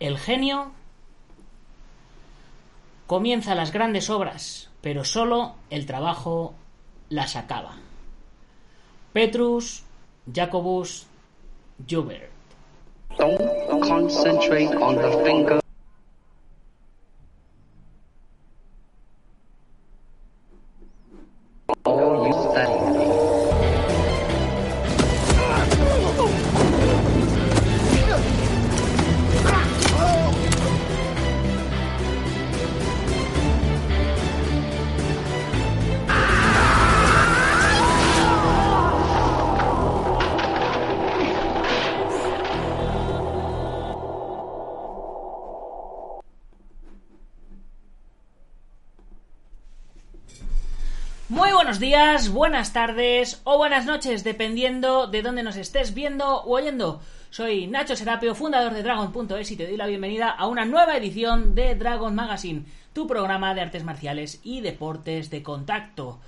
el 0.00 0.18
genio 0.18 0.72
comienza 3.06 3.54
las 3.54 3.72
grandes 3.72 4.08
obras, 4.10 4.70
pero 4.80 5.04
solo 5.04 5.54
el 5.68 5.86
trabajo 5.86 6.54
las 7.10 7.36
acaba. 7.36 7.76
Petrus 9.12 9.84
Jacobus 10.32 11.06
Joubert. 11.88 12.30
Buenas 52.28 52.72
tardes 52.72 53.40
o 53.44 53.56
buenas 53.56 53.86
noches, 53.86 54.24
dependiendo 54.24 55.06
de 55.06 55.22
dónde 55.22 55.42
nos 55.42 55.56
estés 55.56 55.94
viendo 55.94 56.42
o 56.42 56.56
oyendo. 56.56 57.00
Soy 57.30 57.66
Nacho 57.66 57.96
Serapio, 57.96 58.34
fundador 58.34 58.74
de 58.74 58.82
Dragon.es 58.82 59.50
y 59.50 59.56
te 59.56 59.66
doy 59.66 59.76
la 59.76 59.86
bienvenida 59.86 60.28
a 60.28 60.46
una 60.46 60.66
nueva 60.66 60.96
edición 60.96 61.54
de 61.54 61.74
Dragon 61.74 62.14
Magazine, 62.14 62.64
tu 62.92 63.06
programa 63.06 63.54
de 63.54 63.62
artes 63.62 63.84
marciales 63.84 64.40
y 64.44 64.60
deportes 64.60 65.30
de 65.30 65.42
contacto. 65.42 66.20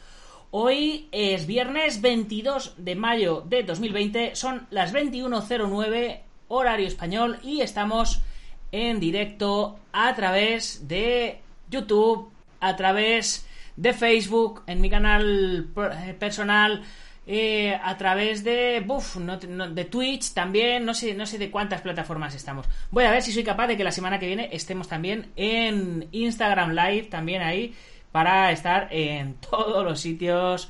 Hoy 0.51 1.09
es 1.13 1.47
viernes 1.47 2.01
22 2.01 2.75
de 2.79 2.95
mayo 2.95 3.45
de 3.47 3.63
2020, 3.63 4.35
son 4.35 4.67
las 4.71 4.95
21.09 4.95 6.21
horario 6.49 6.87
español 6.87 7.39
y 7.43 7.61
estamos 7.61 8.23
en 8.71 8.99
directo 8.99 9.79
a 9.93 10.15
través 10.15 10.89
de 10.89 11.41
YouTube, 11.69 12.31
a 12.61 12.77
través 12.77 13.47
de 13.77 13.93
Facebook, 13.93 14.63
en 14.67 14.81
mi 14.81 14.91
canal 14.91 15.69
per- 15.75 16.17
personal, 16.19 16.83
eh, 17.27 17.79
a 17.83 17.97
través 17.97 18.43
de 18.43 18.85
no- 19.21 19.69
de 19.71 19.85
Twitch 19.85 20.33
también, 20.35 20.85
no 20.85 20.93
sé, 20.95 21.15
no 21.15 21.25
sé 21.27 21.39
de 21.39 21.51
cuántas 21.51 21.81
plataformas 21.81 22.35
estamos. 22.35 22.67
Voy 22.91 23.05
a 23.05 23.11
ver 23.13 23.23
si 23.23 23.33
soy 23.33 23.45
capaz 23.45 23.69
de 23.69 23.77
que 23.77 23.85
la 23.85 23.93
semana 23.93 24.19
que 24.19 24.27
viene 24.27 24.49
estemos 24.53 24.89
también 24.89 25.31
en 25.37 26.09
Instagram 26.13 26.73
Live, 26.73 27.05
también 27.05 27.43
ahí, 27.43 27.75
para 28.11 28.51
estar 28.53 28.89
en 28.91 29.35
todos 29.51 29.85
los 29.85 30.01
sitios 30.01 30.69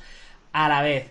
a 0.51 0.69
la 0.69 0.81
vez. 0.81 1.09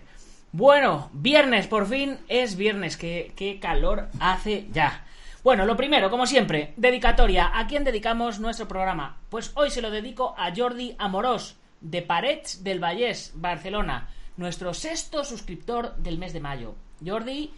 Bueno, 0.51 1.09
viernes, 1.13 1.67
por 1.67 1.87
fin 1.87 2.17
es 2.27 2.55
viernes, 2.55 2.95
qué, 2.95 3.33
qué 3.35 3.59
calor 3.59 4.09
hace 4.19 4.67
ya. 4.71 5.03
Bueno, 5.43 5.65
lo 5.65 5.75
primero, 5.75 6.09
como 6.09 6.25
siempre, 6.25 6.73
dedicatoria. 6.77 7.51
¿A 7.53 7.67
quién 7.67 7.83
dedicamos 7.83 8.39
nuestro 8.39 8.67
programa? 8.67 9.17
Pues 9.29 9.51
hoy 9.55 9.71
se 9.71 9.81
lo 9.81 9.91
dedico 9.91 10.35
a 10.37 10.53
Jordi 10.55 10.95
Amorós, 10.99 11.57
de 11.83 12.01
Parets 12.01 12.63
del 12.63 12.79
Vallès, 12.79 13.33
Barcelona, 13.35 14.09
nuestro 14.37 14.73
sexto 14.73 15.23
suscriptor 15.23 15.95
del 15.97 16.17
mes 16.17 16.33
de 16.33 16.39
mayo. 16.39 16.75
Jordi, 17.05 17.51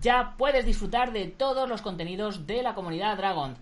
ya 0.00 0.34
puedes 0.38 0.64
disfrutar 0.64 1.12
de 1.12 1.26
todos 1.26 1.68
los 1.68 1.82
contenidos 1.82 2.46
de 2.46 2.62
la 2.62 2.74
comunidad 2.74 3.16
Dragon. 3.16 3.56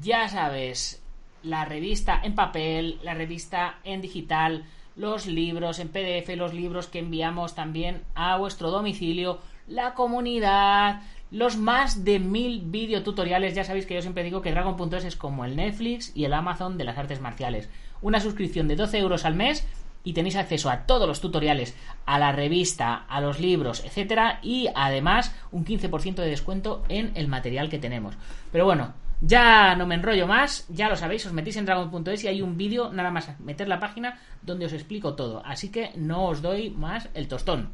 Ya 0.00 0.28
sabes, 0.28 1.02
la 1.42 1.64
revista 1.64 2.20
en 2.22 2.34
papel, 2.34 2.98
la 3.02 3.14
revista 3.14 3.80
en 3.84 4.00
digital, 4.00 4.64
los 4.94 5.26
libros 5.26 5.80
en 5.80 5.88
PDF, 5.88 6.34
los 6.36 6.54
libros 6.54 6.86
que 6.86 7.00
enviamos 7.00 7.54
también 7.54 8.02
a 8.14 8.38
vuestro 8.38 8.70
domicilio, 8.70 9.40
la 9.66 9.94
comunidad, 9.94 11.02
los 11.30 11.56
más 11.56 12.04
de 12.04 12.18
mil 12.20 12.62
videotutoriales. 12.62 13.54
Ya 13.54 13.64
sabéis 13.64 13.84
que 13.84 13.94
yo 13.94 14.02
siempre 14.02 14.22
digo 14.22 14.42
que 14.42 14.52
Dragon.es 14.52 15.04
es 15.04 15.16
como 15.16 15.44
el 15.44 15.56
Netflix 15.56 16.12
y 16.14 16.24
el 16.24 16.32
Amazon 16.32 16.78
de 16.78 16.84
las 16.84 16.98
artes 16.98 17.20
marciales. 17.20 17.68
Una 18.02 18.20
suscripción 18.20 18.68
de 18.68 18.76
12 18.76 18.98
euros 18.98 19.24
al 19.24 19.34
mes 19.34 19.66
y 20.04 20.12
tenéis 20.12 20.36
acceso 20.36 20.70
a 20.70 20.86
todos 20.86 21.08
los 21.08 21.20
tutoriales, 21.20 21.76
a 22.04 22.18
la 22.18 22.30
revista, 22.30 22.94
a 23.08 23.20
los 23.20 23.40
libros, 23.40 23.84
etcétera, 23.84 24.38
y 24.40 24.68
además 24.74 25.34
un 25.50 25.64
15% 25.64 26.14
de 26.14 26.30
descuento 26.30 26.84
en 26.88 27.10
el 27.16 27.26
material 27.26 27.68
que 27.68 27.80
tenemos. 27.80 28.14
Pero 28.52 28.64
bueno, 28.64 28.94
ya 29.20 29.74
no 29.74 29.86
me 29.86 29.94
enrollo 29.94 30.26
más, 30.26 30.66
ya 30.68 30.88
lo 30.88 30.96
sabéis, 30.96 31.26
os 31.26 31.32
metéis 31.32 31.56
en 31.56 31.64
dragon.es 31.64 32.22
y 32.22 32.28
hay 32.28 32.42
un 32.42 32.56
vídeo, 32.56 32.92
nada 32.92 33.10
más 33.10 33.38
meter 33.40 33.66
la 33.66 33.80
página, 33.80 34.20
donde 34.42 34.66
os 34.66 34.72
explico 34.72 35.14
todo. 35.14 35.42
Así 35.44 35.70
que 35.70 35.90
no 35.96 36.26
os 36.26 36.42
doy 36.42 36.70
más 36.70 37.08
el 37.14 37.26
tostón. 37.26 37.70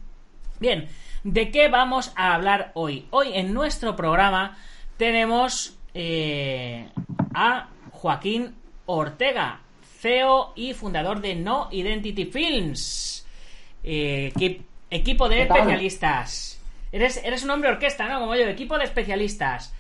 Bien, 0.61 0.89
¿de 1.25 1.51
qué 1.51 1.69
vamos 1.69 2.13
a 2.15 2.35
hablar 2.35 2.71
hoy? 2.75 3.07
Hoy 3.11 3.33
en 3.35 3.53
nuestro 3.53 3.97
programa 3.97 4.57
tenemos 4.97 5.77
eh, 5.93 6.89
a 7.35 7.69
Joaquín 7.91 8.55
Ortega, 8.87 9.61
CEO 10.03 10.53
y 10.57 10.75
fundador 10.75 11.21
de 11.21 11.37
No 11.37 11.69
Identity 11.71 12.25
Films. 12.27 13.25
Eh, 13.85 14.33
equi- 14.35 14.63
equipo 14.91 15.29
de 15.29 15.43
especialistas. 15.43 16.61
Eres, 16.91 17.23
eres 17.25 17.45
un 17.45 17.51
hombre 17.51 17.71
orquesta, 17.71 18.09
¿no? 18.09 18.19
Como 18.21 18.35
yo, 18.35 18.43
equipo 18.43 18.77
de 18.79 18.85
especialistas. 18.85 19.73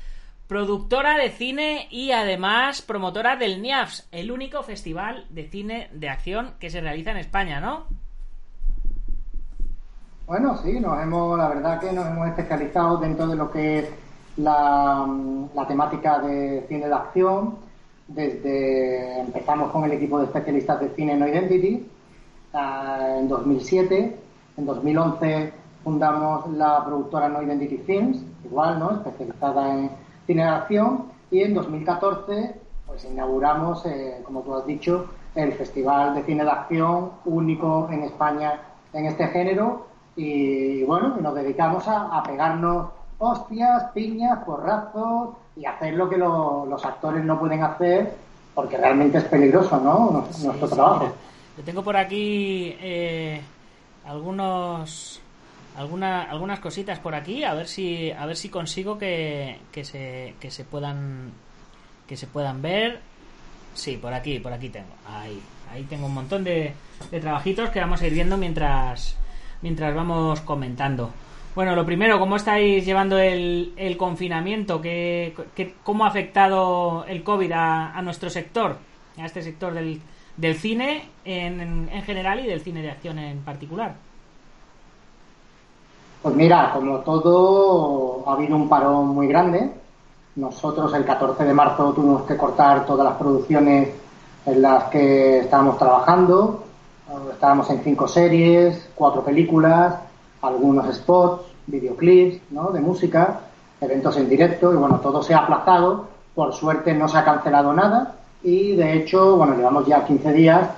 Productora 0.47 1.17
de 1.17 1.31
cine 1.31 1.89
y 1.91 2.13
además 2.13 2.83
promotora 2.83 3.37
del 3.37 3.61
NIAFS, 3.63 4.07
el 4.13 4.31
único 4.31 4.63
festival 4.63 5.27
de 5.31 5.49
cine 5.49 5.89
de 5.93 6.09
acción 6.09 6.55
que 6.61 6.71
se 6.71 6.81
realiza 6.81 7.11
en 7.11 7.17
España, 7.17 7.61
¿no? 7.61 7.87
Bueno, 10.27 10.57
sí, 10.63 10.79
nos 10.81 11.03
hemos, 11.03 11.37
la 11.39 11.49
verdad 11.49 11.81
que 11.81 11.93
nos 11.93 12.07
hemos 12.07 12.29
especializado 12.29 12.97
dentro 12.99 13.27
de 13.27 13.37
lo 13.37 13.51
que 13.51 13.79
es 13.81 13.89
la, 14.37 15.07
la 15.55 15.67
temática 15.67 16.19
de 16.21 16.65
cine 16.69 16.87
de 16.89 16.95
acción. 16.95 17.57
Desde 18.09 19.21
empezamos 19.21 19.71
con 19.71 19.85
el 19.85 19.93
equipo 19.93 20.19
de 20.19 20.27
especialistas 20.27 20.81
de 20.81 20.91
cine 20.91 21.17
No 21.17 21.27
Identity 21.27 21.87
ah, 22.53 23.17
en 23.19 23.29
2007. 23.29 24.17
En 24.57 24.67
2011 24.67 25.53
fundamos 25.85 26.51
la 26.53 26.85
productora 26.85 27.29
No 27.29 27.43
Identity 27.43 27.79
Films, 27.79 28.19
igual, 28.45 28.79
¿no? 28.79 28.93
Especializada 28.93 29.75
en 29.75 29.91
cine 30.27 30.43
de 30.43 30.49
acción. 30.49 31.05
Y 31.31 31.41
en 31.41 31.55
2014, 31.55 32.55
pues 32.87 33.05
inauguramos, 33.05 33.87
eh, 33.87 34.21
como 34.25 34.43
tú 34.43 34.55
has 34.55 34.67
dicho, 34.67 35.07
el 35.35 35.53
Festival 35.53 36.15
de 36.15 36.23
Cine 36.25 36.45
de 36.45 36.51
Acción 36.51 37.13
único 37.25 37.89
en 37.91 38.03
España 38.03 38.61
en 38.93 39.07
este 39.07 39.27
género 39.29 39.87
y 40.15 40.85
bueno, 40.85 41.17
nos 41.17 41.35
dedicamos 41.35 41.89
a, 41.89 42.19
a 42.19 42.23
pegarnos 42.23 42.89
hostias, 43.19 43.85
piñas, 43.95 44.45
porrazos 44.45 45.31
y 45.57 45.65
hacer 45.67 45.95
lo 45.95 46.09
que 46.09 46.17
lo- 46.17 46.67
los 46.67 46.85
actores 46.85 47.25
no 47.25 47.39
pueden 47.39 47.63
hacer 47.63 48.15
porque 48.55 48.77
realmente 48.77 49.19
es 49.19 49.25
peligroso, 49.25 49.79
¿no? 49.81 50.11
Nuestro, 50.11 50.35
Sí, 50.35 50.47
nuestro 50.47 50.69
sí, 50.69 50.75
trabajo. 50.75 51.15
yo 51.59 51.65
tengo 51.65 51.83
por 51.83 51.97
aquí 51.97 52.77
eh, 52.81 53.41
algunos 54.07 55.21
alguna, 55.79 56.23
algunas 56.25 56.61
cositas 56.61 56.99
por 56.99 57.15
aquí 57.15 57.45
a 57.45 57.55
ver 57.55 57.67
si 57.67 58.11
a 58.11 58.27
ver 58.27 58.37
si 58.37 58.49
consigo 58.51 58.99
que, 58.99 59.59
que 59.73 59.85
se 59.85 60.35
que 60.41 60.51
se 60.51 60.65
puedan 60.65 61.31
que 62.07 62.17
se 62.17 62.27
puedan 62.27 62.61
ver 62.61 63.01
sí 63.75 63.97
por 63.97 64.13
aquí 64.13 64.39
por 64.39 64.53
aquí 64.53 64.69
tengo 64.69 64.93
ahí 65.07 65.41
ahí 65.73 65.85
tengo 65.85 66.07
un 66.07 66.15
montón 66.15 66.45
de, 66.45 66.75
de 67.11 67.21
trabajitos 67.21 67.71
que 67.71 67.81
vamos 67.81 68.03
a 68.03 68.07
ir 68.07 68.13
viendo 68.13 68.37
mientras 68.37 69.17
mientras 69.63 69.95
vamos 69.95 70.41
comentando 70.43 71.11
bueno 71.55 71.75
lo 71.75 71.85
primero 71.85 72.19
cómo 72.19 72.37
estáis 72.37 72.85
llevando 72.85 73.19
el, 73.19 73.97
confinamiento 73.99 74.81
¿Qué, 74.81 75.35
cómo 75.83 76.05
ha 76.05 76.09
afectado 76.09 77.05
el 77.07 77.23
covid 77.23 77.53
a, 77.53 77.97
a 77.97 78.03
nuestro 78.03 78.31
sector 78.31 78.77
a 79.19 79.27
este 79.27 79.43
sector 79.43 79.75
del, 79.75 80.01
cine 80.57 81.09
en 81.25 82.03
general 82.05 82.41
y 82.41 82.47
del 82.47 82.61
cine 82.61 82.83
de 82.83 82.91
acción 82.91 83.19
en 83.19 83.41
particular 83.41 83.95
Pues 86.23 86.37
mira, 86.37 86.71
como 86.73 86.99
todo, 86.99 88.23
ha 88.29 88.35
habido 88.35 88.55
un 88.55 88.69
parón 88.69 89.09
muy 89.09 89.27
grande. 89.27 89.73
Nosotros 90.37 90.95
el 90.95 91.05
14 91.05 91.45
de 91.45 91.53
marzo 91.53 91.93
tuvimos 91.93 92.23
que 92.23 92.37
cortar 92.37 92.87
todas 92.87 93.05
las 93.05 93.17
producciones 93.17 93.89
en 94.47 94.63
las 94.63 94.85
que 94.85 95.41
estábamos 95.41 95.79
trabajando. 95.79 96.65
Estábamos 97.33 97.69
en 97.71 97.83
cinco 97.83 98.07
series, 98.07 98.89
cuatro 98.95 99.25
películas, 99.25 99.97
algunos 100.43 100.95
spots, 100.95 101.45
videoclips 101.67 102.41
¿no? 102.51 102.71
de 102.71 102.81
música, 102.81 103.41
eventos 103.81 104.17
en 104.17 104.29
directo 104.29 104.73
y 104.73 104.77
bueno, 104.77 105.01
todo 105.01 105.23
se 105.23 105.35
ha 105.35 105.39
aplazado. 105.39 106.07
Por 106.35 106.53
suerte 106.53 106.95
no 106.95 107.09
se 107.09 107.19
ha 107.19 107.25
cancelado 107.25 107.73
nada 107.73 108.15
y 108.43 108.75
de 108.75 108.95
hecho, 108.95 109.37
bueno, 109.37 109.55
llevamos 109.55 109.87
ya 109.87 110.05
15 110.05 110.33
días 110.33 110.69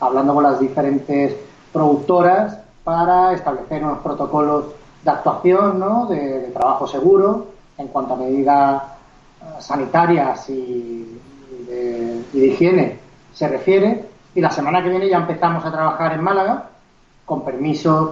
hablando 0.00 0.34
con 0.34 0.44
las 0.44 0.60
diferentes 0.60 1.34
productoras 1.72 2.58
para 2.84 3.32
establecer 3.32 3.82
unos 3.82 3.98
protocolos 3.98 4.66
de 5.02 5.10
actuación, 5.10 5.78
¿no? 5.78 6.06
de, 6.06 6.50
trabajo 6.52 6.86
seguro 6.86 7.46
en 7.76 7.88
cuanto 7.88 8.14
a 8.14 8.16
medida 8.16 8.96
sanitarias 9.58 10.48
y 10.50 11.20
de, 11.66 12.22
y 12.32 12.40
de 12.40 12.46
higiene 12.46 12.98
se 13.32 13.48
refiere. 13.48 14.04
Y 14.34 14.40
la 14.40 14.50
semana 14.50 14.82
que 14.82 14.90
viene 14.90 15.08
ya 15.08 15.18
empezamos 15.18 15.64
a 15.64 15.72
trabajar 15.72 16.12
en 16.12 16.22
Málaga 16.22 16.68
con 17.24 17.44
permisos 17.44 18.10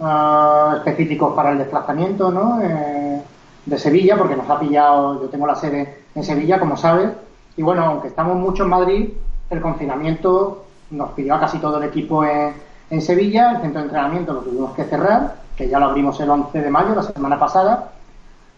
ah, 0.00 0.74
específicos 0.76 1.34
para 1.34 1.52
el 1.52 1.58
desplazamiento 1.58 2.30
¿no? 2.30 2.60
Eh, 2.62 3.22
de 3.64 3.78
Sevilla, 3.78 4.16
porque 4.16 4.36
nos 4.36 4.48
ha 4.48 4.58
pillado, 4.60 5.20
yo 5.20 5.28
tengo 5.28 5.46
la 5.46 5.56
sede 5.56 6.04
en 6.14 6.24
Sevilla, 6.24 6.60
como 6.60 6.76
sabes, 6.76 7.10
y 7.56 7.62
bueno, 7.62 7.84
aunque 7.84 8.08
estamos 8.08 8.36
mucho 8.36 8.62
en 8.62 8.68
Madrid, 8.68 9.10
el 9.50 9.60
confinamiento 9.60 10.64
nos 10.90 11.10
pidió 11.10 11.34
a 11.34 11.40
casi 11.40 11.58
todo 11.58 11.78
el 11.78 11.84
equipo 11.84 12.24
en, 12.24 12.54
en 12.90 13.02
Sevilla, 13.02 13.52
el 13.52 13.62
centro 13.62 13.80
de 13.80 13.86
entrenamiento 13.86 14.32
lo 14.32 14.40
tuvimos 14.40 14.74
que 14.74 14.84
cerrar, 14.84 15.36
que 15.56 15.68
ya 15.68 15.80
lo 15.80 15.86
abrimos 15.86 16.20
el 16.20 16.30
11 16.30 16.60
de 16.60 16.70
mayo, 16.70 16.94
la 16.94 17.02
semana 17.02 17.38
pasada, 17.38 17.92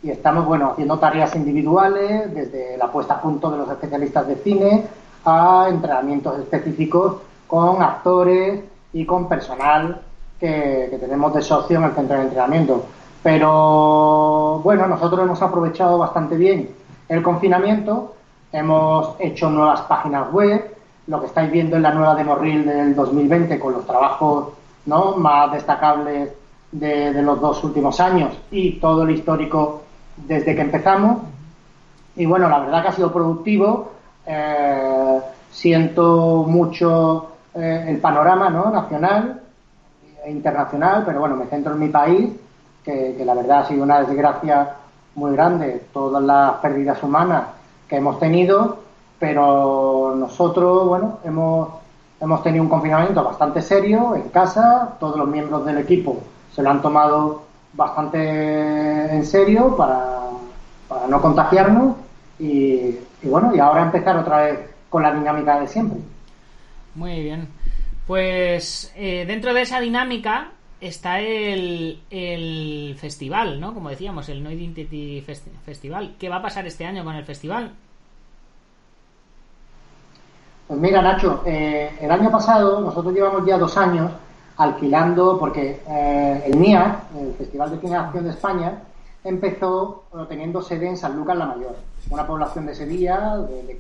y 0.02 0.10
estamos, 0.10 0.46
bueno, 0.46 0.72
haciendo 0.72 0.98
tareas 0.98 1.34
individuales, 1.34 2.32
desde 2.34 2.76
la 2.76 2.92
puesta 2.92 3.14
a 3.14 3.20
punto 3.20 3.50
de 3.50 3.58
los 3.58 3.70
especialistas 3.70 4.28
de 4.28 4.36
cine 4.36 4.84
a 5.24 5.66
entrenamientos 5.68 6.38
específicos 6.38 7.16
con 7.46 7.82
actores 7.82 8.62
y 8.92 9.04
con 9.04 9.28
personal 9.28 10.02
que, 10.38 10.96
tenemos 11.00 11.34
de 11.34 11.42
socio 11.42 11.78
en 11.78 11.84
el 11.84 11.92
centro 11.92 12.16
de 12.16 12.22
entrenamiento. 12.22 12.86
Pero 13.22 14.60
bueno, 14.62 14.86
nosotros 14.86 15.20
hemos 15.20 15.42
aprovechado 15.42 15.98
bastante 15.98 16.36
bien 16.36 16.70
el 17.08 17.22
confinamiento, 17.22 18.14
hemos 18.52 19.16
hecho 19.18 19.50
nuevas 19.50 19.80
páginas 19.82 20.30
web, 20.32 20.76
lo 21.06 21.20
que 21.20 21.26
estáis 21.26 21.50
viendo 21.50 21.76
en 21.76 21.82
la 21.82 21.92
nueva 21.92 22.14
demo 22.14 22.34
reel 22.36 22.66
del 22.66 22.94
2020 22.94 23.58
con 23.58 23.72
los 23.72 23.86
trabajos 23.86 24.48
¿no? 24.86 25.16
más 25.16 25.50
destacables 25.52 26.30
de, 26.70 27.12
de 27.12 27.22
los 27.22 27.40
dos 27.40 27.64
últimos 27.64 27.98
años 27.98 28.36
y 28.50 28.72
todo 28.72 29.04
el 29.04 29.10
histórico 29.10 29.82
desde 30.16 30.54
que 30.54 30.62
empezamos. 30.62 31.18
Y 32.16 32.26
bueno, 32.26 32.48
la 32.48 32.60
verdad 32.60 32.82
que 32.82 32.88
ha 32.88 32.92
sido 32.92 33.12
productivo. 33.12 33.92
Eh, 34.26 35.20
siento 35.50 36.44
mucho 36.46 37.30
eh, 37.54 37.86
el 37.88 37.98
panorama 37.98 38.50
¿no? 38.50 38.70
nacional 38.70 39.40
internacional, 40.30 41.04
pero 41.06 41.20
bueno, 41.20 41.36
me 41.36 41.46
centro 41.46 41.74
en 41.74 41.80
mi 41.80 41.88
país, 41.88 42.30
que, 42.84 43.22
la 43.24 43.34
verdad 43.34 43.60
ha 43.60 43.68
sido 43.68 43.82
una 43.82 44.00
desgracia 44.00 44.76
muy 45.14 45.32
grande, 45.32 45.82
todas 45.92 46.22
las 46.22 46.54
pérdidas 46.54 47.02
humanas 47.02 47.44
que 47.88 47.96
hemos 47.96 48.18
tenido, 48.18 48.78
pero 49.18 50.14
nosotros, 50.16 50.88
bueno, 50.88 51.18
hemos, 51.24 51.68
hemos 52.20 52.42
tenido 52.42 52.62
un 52.62 52.70
confinamiento 52.70 53.22
bastante 53.24 53.60
serio 53.60 54.14
en 54.14 54.28
casa, 54.30 54.96
todos 54.98 55.16
los 55.16 55.28
miembros 55.28 55.64
del 55.66 55.78
equipo 55.78 56.18
se 56.54 56.62
lo 56.62 56.70
han 56.70 56.82
tomado 56.82 57.42
bastante 57.72 59.14
en 59.14 59.24
serio 59.24 59.76
para, 59.76 60.20
para 60.88 61.06
no 61.06 61.20
contagiarnos 61.20 61.96
y, 62.38 62.98
y 63.22 63.28
bueno, 63.28 63.54
y 63.54 63.60
ahora 63.60 63.82
empezar 63.82 64.16
otra 64.16 64.38
vez 64.42 64.58
con 64.88 65.02
la 65.02 65.12
dinámica 65.12 65.60
de 65.60 65.68
siempre. 65.68 65.98
Muy 66.94 67.22
bien. 67.22 67.48
Pues 68.08 68.90
eh, 68.96 69.26
dentro 69.26 69.52
de 69.52 69.60
esa 69.60 69.80
dinámica 69.80 70.52
está 70.80 71.20
el, 71.20 72.00
festival, 72.98 73.60
¿no? 73.60 73.74
Como 73.74 73.90
decíamos, 73.90 74.30
el 74.30 74.42
No 74.42 74.50
Identity 74.50 75.20
Festi- 75.26 75.52
Festival. 75.66 76.14
¿Qué 76.18 76.30
va 76.30 76.36
a 76.36 76.42
pasar 76.42 76.66
este 76.66 76.86
año 76.86 77.04
con 77.04 77.14
el 77.14 77.24
festival? 77.26 77.70
Pues 80.66 80.80
mira, 80.80 81.02
Nacho, 81.02 81.42
eh, 81.44 81.98
el 82.00 82.10
año 82.10 82.30
pasado 82.30 82.80
nosotros 82.80 83.12
llevamos 83.12 83.46
ya 83.46 83.58
dos 83.58 83.76
años 83.76 84.10
alquilando, 84.56 85.38
porque 85.38 85.82
eh, 85.86 86.42
el 86.46 86.56
MIA, 86.56 87.02
el 87.14 87.34
Festival 87.34 87.70
de 87.72 87.78
Cine 87.78 87.92
de 87.92 87.98
Acción 87.98 88.24
de 88.24 88.30
España, 88.30 88.72
empezó 89.22 90.04
teniendo 90.30 90.62
sede 90.62 90.88
en 90.88 90.96
San 90.96 91.14
Lucas 91.14 91.36
la 91.36 91.44
Mayor, 91.44 91.76
una 92.08 92.26
población 92.26 92.64
de 92.64 92.74
Sevilla 92.74 93.36
de, 93.36 93.78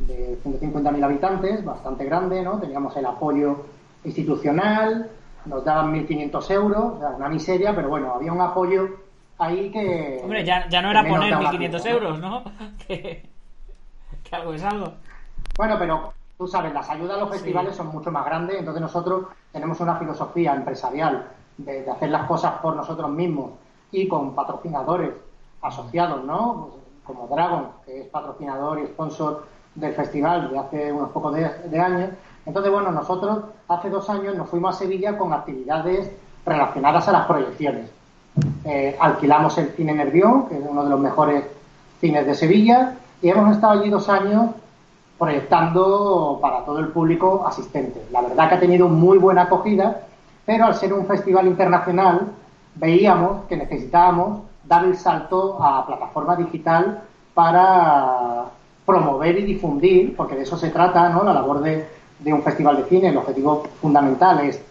de 0.00 0.38
150.000 0.44 1.04
habitantes, 1.04 1.64
bastante 1.64 2.04
grande, 2.04 2.42
¿no? 2.42 2.58
Teníamos 2.58 2.96
el 2.96 3.06
apoyo 3.06 3.64
institucional, 4.04 5.10
nos 5.44 5.64
daban 5.64 5.92
1.500 5.92 6.50
euros, 6.50 6.94
o 6.96 6.98
sea, 6.98 7.08
una 7.10 7.28
miseria, 7.28 7.74
pero 7.74 7.88
bueno, 7.88 8.14
había 8.14 8.32
un 8.32 8.40
apoyo 8.40 8.88
ahí 9.38 9.70
que... 9.70 10.20
Hombre, 10.22 10.44
ya, 10.44 10.68
ya 10.68 10.82
no 10.82 10.90
era 10.90 11.04
poner 11.04 11.30
da 11.30 11.40
una 11.40 11.50
1.500 11.50 11.58
pieza, 11.58 11.88
¿no? 11.88 11.94
euros, 11.94 12.20
¿no? 12.20 12.44
que, 12.86 13.28
que 14.22 14.36
algo 14.36 14.52
es 14.54 14.62
algo. 14.62 14.92
Bueno, 15.56 15.76
pero 15.78 16.12
tú 16.36 16.46
sabes, 16.46 16.72
las 16.72 16.88
ayudas 16.88 17.16
a 17.16 17.20
los 17.20 17.30
festivales 17.30 17.74
son 17.74 17.88
mucho 17.88 18.12
más 18.12 18.24
grandes, 18.24 18.58
entonces 18.58 18.80
nosotros 18.80 19.26
tenemos 19.52 19.80
una 19.80 19.96
filosofía 19.96 20.54
empresarial 20.54 21.26
de, 21.56 21.82
de 21.82 21.90
hacer 21.90 22.10
las 22.10 22.26
cosas 22.26 22.54
por 22.60 22.76
nosotros 22.76 23.10
mismos 23.10 23.52
y 23.90 24.06
con 24.06 24.34
patrocinadores 24.34 25.10
asociados, 25.62 26.24
¿no? 26.24 26.70
Como 27.04 27.26
Dragon, 27.26 27.70
que 27.84 28.02
es 28.02 28.06
patrocinador 28.08 28.78
y 28.80 28.86
sponsor 28.86 29.46
del 29.78 29.94
festival 29.94 30.50
de 30.50 30.58
hace 30.58 30.92
unos 30.92 31.10
pocos 31.10 31.34
de, 31.34 31.48
de 31.70 31.78
años. 31.78 32.10
Entonces, 32.46 32.72
bueno, 32.72 32.90
nosotros 32.90 33.44
hace 33.68 33.90
dos 33.90 34.08
años 34.10 34.34
nos 34.34 34.48
fuimos 34.48 34.74
a 34.74 34.78
Sevilla 34.78 35.16
con 35.16 35.32
actividades 35.32 36.10
relacionadas 36.44 37.06
a 37.08 37.12
las 37.12 37.26
proyecciones. 37.26 37.90
Eh, 38.64 38.96
alquilamos 38.98 39.56
el 39.58 39.68
Cine 39.70 39.94
Nervión, 39.94 40.48
que 40.48 40.56
es 40.56 40.64
uno 40.66 40.84
de 40.84 40.90
los 40.90 41.00
mejores 41.00 41.44
cines 42.00 42.26
de 42.26 42.34
Sevilla, 42.34 42.94
y 43.20 43.28
hemos 43.28 43.54
estado 43.54 43.80
allí 43.80 43.90
dos 43.90 44.08
años 44.08 44.50
proyectando 45.18 46.38
para 46.40 46.64
todo 46.64 46.78
el 46.78 46.88
público 46.88 47.44
asistente. 47.46 48.06
La 48.12 48.22
verdad 48.22 48.48
que 48.48 48.54
ha 48.54 48.60
tenido 48.60 48.88
muy 48.88 49.18
buena 49.18 49.42
acogida, 49.42 50.02
pero 50.46 50.66
al 50.66 50.74
ser 50.74 50.92
un 50.92 51.06
festival 51.06 51.46
internacional 51.46 52.28
veíamos 52.76 53.44
que 53.46 53.56
necesitábamos 53.56 54.42
dar 54.64 54.84
el 54.84 54.96
salto 54.96 55.62
a 55.62 55.84
plataforma 55.86 56.36
digital 56.36 57.02
para 57.34 58.44
promover 58.88 59.38
y 59.38 59.44
difundir, 59.44 60.16
porque 60.16 60.34
de 60.34 60.44
eso 60.44 60.56
se 60.56 60.70
trata, 60.70 61.10
¿no? 61.10 61.22
La 61.22 61.34
labor 61.34 61.60
de, 61.60 61.86
un 62.32 62.42
festival 62.42 62.78
de 62.78 62.84
cine, 62.84 63.08
el 63.10 63.18
objetivo 63.18 63.64
fundamental 63.82 64.40
es, 64.40 64.62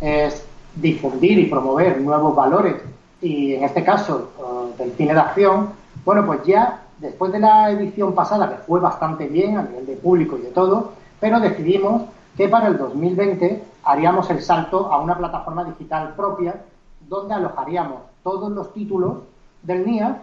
es 0.00 0.46
difundir 0.76 1.40
y 1.40 1.46
promover 1.46 2.00
nuevos 2.00 2.36
valores 2.36 2.76
y 3.20 3.54
en 3.54 3.64
este 3.64 3.82
caso 3.82 4.30
eh, 4.38 4.78
del 4.78 4.92
cine 4.92 5.12
de 5.12 5.18
acción, 5.18 5.70
bueno, 6.04 6.24
pues 6.24 6.44
ya 6.44 6.82
después 6.98 7.32
de 7.32 7.40
la 7.40 7.68
edición 7.72 8.14
pasada, 8.14 8.48
que 8.48 8.62
fue 8.62 8.78
bastante 8.78 9.26
bien 9.26 9.58
a 9.58 9.64
nivel 9.64 9.86
de 9.86 9.96
público 9.96 10.38
y 10.38 10.42
de 10.42 10.50
todo, 10.50 10.92
pero 11.18 11.40
decidimos 11.40 12.02
que 12.36 12.48
para 12.48 12.68
el 12.68 12.78
2020 12.78 13.60
haríamos 13.82 14.30
el 14.30 14.40
salto 14.40 14.92
a 14.92 15.00
una 15.00 15.18
plataforma 15.18 15.64
digital 15.64 16.14
propia 16.14 16.62
donde 17.08 17.34
alojaríamos 17.34 18.02
todos 18.22 18.52
los 18.52 18.72
títulos 18.72 19.18
del 19.62 19.84
NIA 19.84 20.22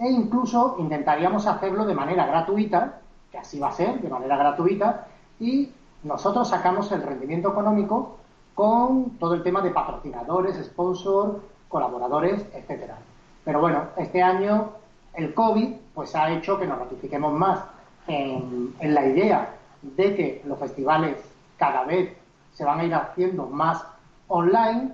e 0.00 0.10
incluso 0.10 0.76
intentaríamos 0.78 1.46
hacerlo 1.46 1.84
de 1.84 1.94
manera 1.94 2.26
gratuita, 2.26 3.00
que 3.30 3.38
así 3.38 3.60
va 3.60 3.68
a 3.68 3.72
ser, 3.72 4.00
de 4.00 4.08
manera 4.08 4.36
gratuita, 4.36 5.06
y 5.38 5.70
nosotros 6.02 6.48
sacamos 6.48 6.90
el 6.92 7.02
rendimiento 7.02 7.50
económico 7.50 8.16
con 8.54 9.18
todo 9.18 9.34
el 9.34 9.42
tema 9.42 9.60
de 9.60 9.70
patrocinadores, 9.70 10.56
sponsors, 10.64 11.34
colaboradores, 11.68 12.46
etcétera. 12.54 12.96
Pero 13.44 13.60
bueno, 13.60 13.84
este 13.98 14.22
año 14.22 14.70
el 15.14 15.34
COVID 15.34 15.74
pues 15.94 16.14
ha 16.16 16.30
hecho 16.32 16.58
que 16.58 16.66
nos 16.66 16.78
ratifiquemos 16.78 17.32
más 17.32 17.60
en, 18.06 18.74
en 18.80 18.94
la 18.94 19.06
idea 19.06 19.54
de 19.82 20.14
que 20.16 20.42
los 20.46 20.58
festivales 20.58 21.18
cada 21.58 21.84
vez 21.84 22.16
se 22.54 22.64
van 22.64 22.80
a 22.80 22.84
ir 22.84 22.94
haciendo 22.94 23.46
más 23.46 23.84
online. 24.28 24.92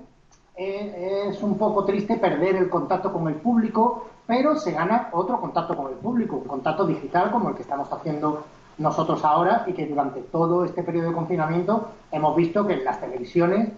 Eh, 0.56 1.28
es 1.28 1.42
un 1.42 1.58
poco 1.58 1.84
triste 1.84 2.16
perder 2.16 2.56
el 2.56 2.68
contacto 2.68 3.12
con 3.12 3.28
el 3.28 3.34
público, 3.34 4.06
pero 4.26 4.56
se 4.56 4.72
gana 4.72 5.08
otro 5.12 5.40
contacto 5.40 5.76
con 5.76 5.88
el 5.88 5.98
público, 5.98 6.36
un 6.36 6.48
contacto 6.48 6.86
digital 6.86 7.30
como 7.30 7.50
el 7.50 7.54
que 7.54 7.62
estamos 7.62 7.92
haciendo 7.92 8.44
nosotros 8.78 9.24
ahora 9.24 9.64
y 9.66 9.72
que 9.72 9.86
durante 9.86 10.20
todo 10.20 10.64
este 10.64 10.82
periodo 10.82 11.08
de 11.08 11.14
confinamiento 11.14 11.88
hemos 12.10 12.36
visto 12.36 12.66
que 12.66 12.74
en 12.74 12.84
las 12.84 13.00
televisiones 13.00 13.70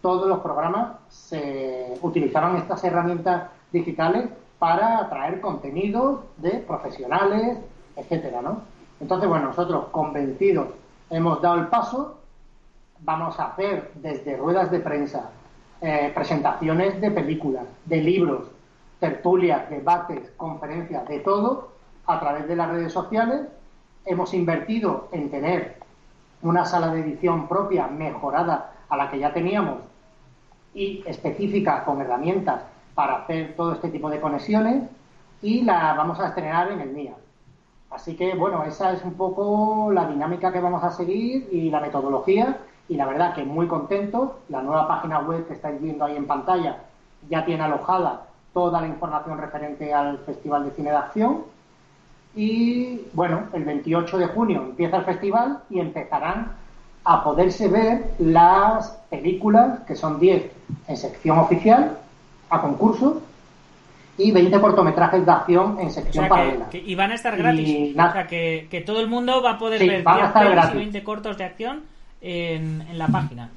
todos 0.00 0.28
los 0.28 0.38
programas 0.40 0.92
se 1.08 1.98
utilizaban 2.00 2.56
estas 2.56 2.82
herramientas 2.84 3.50
digitales 3.72 4.28
para 4.58 4.98
atraer 4.98 5.40
contenidos 5.40 6.20
de 6.38 6.50
profesionales, 6.58 7.58
etcétera, 7.96 8.40
¿no? 8.40 8.60
Entonces, 9.00 9.28
bueno, 9.28 9.46
nosotros 9.46 9.86
convencidos 9.90 10.68
hemos 11.10 11.42
dado 11.42 11.56
el 11.56 11.66
paso, 11.66 12.18
vamos 13.00 13.38
a 13.38 13.48
hacer 13.48 13.90
desde 13.96 14.36
ruedas 14.36 14.70
de 14.70 14.80
prensa, 14.80 15.30
eh, 15.80 16.10
presentaciones 16.14 17.00
de 17.00 17.10
películas, 17.10 17.64
de 17.84 17.98
libros, 17.98 18.44
tertulias, 19.00 19.68
debates, 19.70 20.32
conferencias, 20.36 21.06
de 21.08 21.20
todo, 21.20 21.68
a 22.06 22.20
través 22.20 22.48
de 22.48 22.56
las 22.56 22.70
redes 22.70 22.92
sociales. 22.92 23.42
Hemos 24.04 24.32
invertido 24.34 25.08
en 25.12 25.30
tener 25.30 25.76
una 26.42 26.64
sala 26.64 26.92
de 26.92 27.00
edición 27.00 27.48
propia 27.48 27.88
mejorada 27.88 28.72
a 28.88 28.96
la 28.96 29.10
que 29.10 29.18
ya 29.18 29.32
teníamos 29.32 29.78
y 30.74 31.02
específica 31.06 31.84
con 31.84 32.00
herramientas 32.00 32.62
para 32.94 33.16
hacer 33.16 33.54
todo 33.56 33.72
este 33.72 33.88
tipo 33.88 34.08
de 34.10 34.20
conexiones 34.20 34.84
y 35.42 35.62
la 35.62 35.94
vamos 35.94 36.20
a 36.20 36.28
estrenar 36.28 36.70
en 36.70 36.80
el 36.80 36.90
MIA. 36.90 37.14
Así 37.90 38.16
que, 38.16 38.34
bueno, 38.34 38.64
esa 38.64 38.92
es 38.92 39.04
un 39.04 39.14
poco 39.14 39.90
la 39.92 40.06
dinámica 40.06 40.52
que 40.52 40.60
vamos 40.60 40.82
a 40.82 40.90
seguir 40.90 41.48
y 41.50 41.70
la 41.70 41.80
metodología. 41.80 42.58
Y 42.88 42.96
la 42.96 43.06
verdad 43.06 43.34
que 43.34 43.44
muy 43.44 43.66
contentos. 43.66 44.32
La 44.48 44.62
nueva 44.62 44.86
página 44.86 45.20
web 45.20 45.46
que 45.46 45.54
estáis 45.54 45.80
viendo 45.80 46.04
ahí 46.04 46.16
en 46.16 46.26
pantalla 46.26 46.82
ya 47.28 47.44
tiene 47.44 47.64
alojada 47.64 48.25
toda 48.56 48.80
la 48.80 48.86
información 48.88 49.36
referente 49.36 49.92
al 49.92 50.16
Festival 50.20 50.64
de 50.64 50.70
Cine 50.70 50.88
de 50.90 50.96
Acción. 50.96 51.42
Y 52.34 53.02
bueno, 53.12 53.42
el 53.52 53.64
28 53.64 54.16
de 54.16 54.26
junio 54.28 54.62
empieza 54.62 54.96
el 54.96 55.04
festival 55.04 55.58
y 55.68 55.78
empezarán 55.78 56.52
a 57.04 57.22
poderse 57.22 57.68
ver 57.68 58.14
las 58.18 58.92
películas, 59.10 59.80
que 59.86 59.94
son 59.94 60.18
10 60.18 60.50
en 60.88 60.96
sección 60.96 61.38
oficial, 61.38 61.98
a 62.48 62.62
concurso, 62.62 63.20
y 64.16 64.32
20 64.32 64.58
cortometrajes 64.58 65.26
de 65.26 65.30
acción 65.32 65.76
en 65.78 65.90
sección 65.90 66.24
O 66.24 66.28
sea, 66.28 66.34
paralela. 66.34 66.68
que, 66.70 66.80
que- 66.82 66.90
y 66.90 66.94
van 66.94 67.12
a 67.12 67.14
estar 67.16 67.36
gratis. 67.36 67.68
Y 67.68 67.90
O 67.92 67.94
sea, 68.12 68.26
que, 68.26 68.68
que 68.70 68.80
todo 68.80 69.00
el 69.00 69.08
mundo 69.08 69.42
va 69.42 69.50
a 69.52 69.58
poder 69.58 69.80
Sí, 69.80 69.86
ver 69.86 70.02
van 70.02 70.14
a 70.14 70.16
10 70.18 70.28
estar 70.28 70.50
gratis. 70.50 70.74
20 70.76 71.04
cortos 71.04 71.36
de 71.36 71.44
acción 71.44 71.82
en, 72.22 72.80
en 72.88 72.96
la 72.98 73.08
página. 73.08 73.50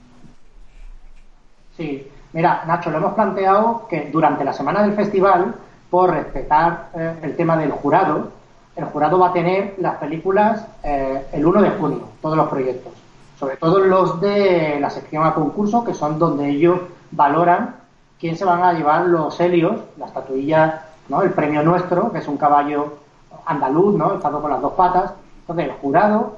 Sí, 1.78 2.06
mira, 2.34 2.64
Nacho, 2.68 2.90
lo 2.90 2.98
hemos 2.98 3.14
planteado 3.14 3.88
que 3.88 4.10
durante 4.12 4.44
la 4.44 4.54
semana 4.54 4.84
del 4.84 4.94
festival, 4.94 5.56
por 5.90 6.12
respetar 6.12 6.90
eh, 6.96 7.16
el 7.24 7.36
tema 7.36 7.58
del 7.58 7.72
jurado, 7.72 8.30
el 8.76 8.86
jurado 8.86 9.20
va 9.20 9.30
a 9.30 9.34
tener 9.34 9.76
las 9.80 9.96
películas 9.98 10.66
eh, 10.84 11.28
el 11.32 11.46
1 11.46 11.62
de 11.62 11.70
junio, 11.72 12.02
todos 12.22 12.38
los 12.38 12.48
proyectos. 12.48 12.94
Sobre 13.38 13.58
todo 13.58 13.80
los 13.80 14.20
de 14.22 14.78
la 14.80 14.90
sección 14.90 15.26
a 15.26 15.34
concurso, 15.34 15.84
que 15.84 15.94
son 15.94 16.20
donde 16.20 16.50
ellos 16.50 16.80
valoran 17.12 17.76
quién 18.20 18.38
se 18.38 18.46
van 18.46 18.64
a 18.64 18.74
llevar 18.74 19.06
los 19.06 19.40
helios, 19.40 19.78
la 19.98 20.06
estatuilla, 20.06 20.84
¿no? 21.08 21.22
el 21.22 21.32
premio 21.32 21.64
nuestro, 21.64 22.12
que 22.12 22.20
es 22.20 22.28
un 22.28 22.38
caballo 22.38 22.98
andaluz, 23.46 23.96
¿no? 23.96 24.16
estado 24.16 24.42
con 24.42 24.52
las 24.52 24.62
dos 24.62 24.74
patas. 24.74 25.14
Entonces, 25.42 25.66
el 25.66 25.72
jurado 25.74 26.38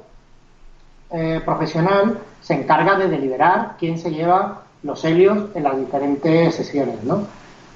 eh, 1.10 1.42
profesional 1.44 2.20
se 2.42 2.54
encarga 2.54 2.96
de 2.96 3.10
deliberar 3.10 3.76
quién 3.78 3.98
se 3.98 4.12
lleva 4.12 4.62
los 4.84 5.04
helios 5.06 5.50
en 5.54 5.64
las 5.64 5.78
diferentes 5.78 6.56
sesiones, 6.56 7.04
¿no? 7.04 7.26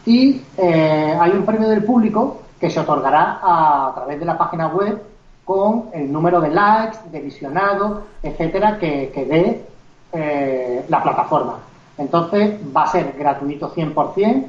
Y 0.05 0.41
eh, 0.57 1.17
hay 1.19 1.31
un 1.31 1.45
premio 1.45 1.67
del 1.67 1.83
público 1.83 2.41
que 2.59 2.69
se 2.69 2.79
otorgará 2.79 3.39
a, 3.41 3.91
través 3.95 4.19
de 4.19 4.25
la 4.25 4.37
página 4.37 4.67
web 4.67 5.01
con 5.43 5.85
el 5.93 6.11
número 6.11 6.41
de 6.41 6.49
likes, 6.49 6.97
de 7.11 7.21
visionado, 7.21 8.03
etcétera, 8.21 8.77
que, 8.79 9.11
que 9.13 9.25
dé 9.25 9.65
eh, 10.13 10.85
la 10.87 11.03
plataforma. 11.03 11.59
Entonces 11.97 12.59
va 12.75 12.83
a 12.83 12.87
ser 12.87 13.13
gratuito 13.17 13.73
100%. 13.73 14.45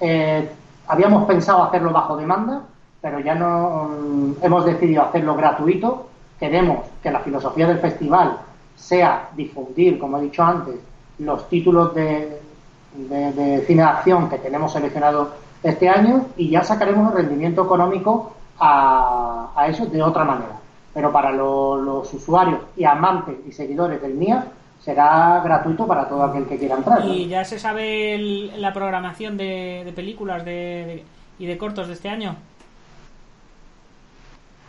Eh, 0.00 0.48
habíamos 0.88 1.24
pensado 1.24 1.64
hacerlo 1.64 1.90
bajo 1.92 2.16
demanda, 2.16 2.62
pero 3.00 3.20
ya 3.20 3.34
no 3.34 3.90
mm, 3.90 4.32
hemos 4.42 4.64
decidido 4.64 5.02
hacerlo 5.02 5.34
gratuito. 5.34 6.08
Queremos 6.38 6.86
que 7.02 7.10
la 7.10 7.20
filosofía 7.20 7.66
del 7.66 7.78
festival 7.78 8.38
sea 8.76 9.28
difundir, 9.36 9.98
como 9.98 10.18
he 10.18 10.22
dicho 10.22 10.42
antes, 10.42 10.76
los 11.18 11.48
títulos 11.48 11.94
de, 11.94 12.40
de- 12.94 13.32
de 13.32 13.60
cine 13.66 13.82
de 13.82 13.88
acción 13.88 14.28
que 14.28 14.38
tenemos 14.38 14.72
seleccionado 14.72 15.32
este 15.62 15.88
año 15.88 16.26
y 16.36 16.50
ya 16.50 16.62
sacaremos 16.62 17.10
el 17.12 17.18
rendimiento 17.18 17.64
económico 17.64 18.32
a, 18.58 19.48
a 19.56 19.66
eso 19.68 19.86
de 19.86 20.02
otra 20.02 20.24
manera. 20.24 20.58
Pero 20.92 21.10
para 21.12 21.30
lo- 21.32 21.76
los 21.76 22.12
usuarios 22.14 22.60
y 22.76 22.84
amantes 22.84 23.36
y 23.48 23.52
seguidores 23.52 24.00
del 24.02 24.14
MIA 24.14 24.46
será 24.80 25.40
gratuito 25.42 25.86
para 25.86 26.08
todo 26.08 26.22
aquel 26.24 26.44
que 26.46 26.58
quiera 26.58 26.76
entrar. 26.76 27.04
¿no? 27.04 27.12
¿Y 27.12 27.26
ya 27.28 27.44
se 27.44 27.58
sabe 27.58 28.14
el- 28.14 28.60
la 28.60 28.72
programación 28.72 29.36
de, 29.36 29.82
de 29.84 29.92
películas 29.92 30.44
de, 30.44 30.50
de- 30.50 31.04
y 31.38 31.46
de 31.46 31.58
cortos 31.58 31.88
de 31.88 31.94
este 31.94 32.08
año? 32.08 32.36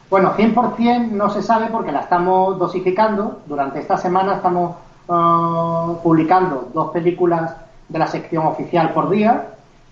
Bueno, 0.10 0.34
100% 0.38 1.10
no 1.12 1.30
se 1.30 1.42
sabe 1.42 1.68
porque 1.72 1.92
la 1.92 2.02
estamos 2.02 2.58
dosificando. 2.60 3.42
Durante 3.48 3.80
esta 3.80 3.98
semana 3.98 4.36
estamos 4.36 4.76
ah, 5.10 5.94
publicando 6.04 6.70
dos 6.74 6.92
películas 6.92 7.56
de 7.88 8.00
la 8.00 8.08
sección 8.08 8.46
oficial 8.48 8.92
por 8.94 9.10
día 9.10 9.48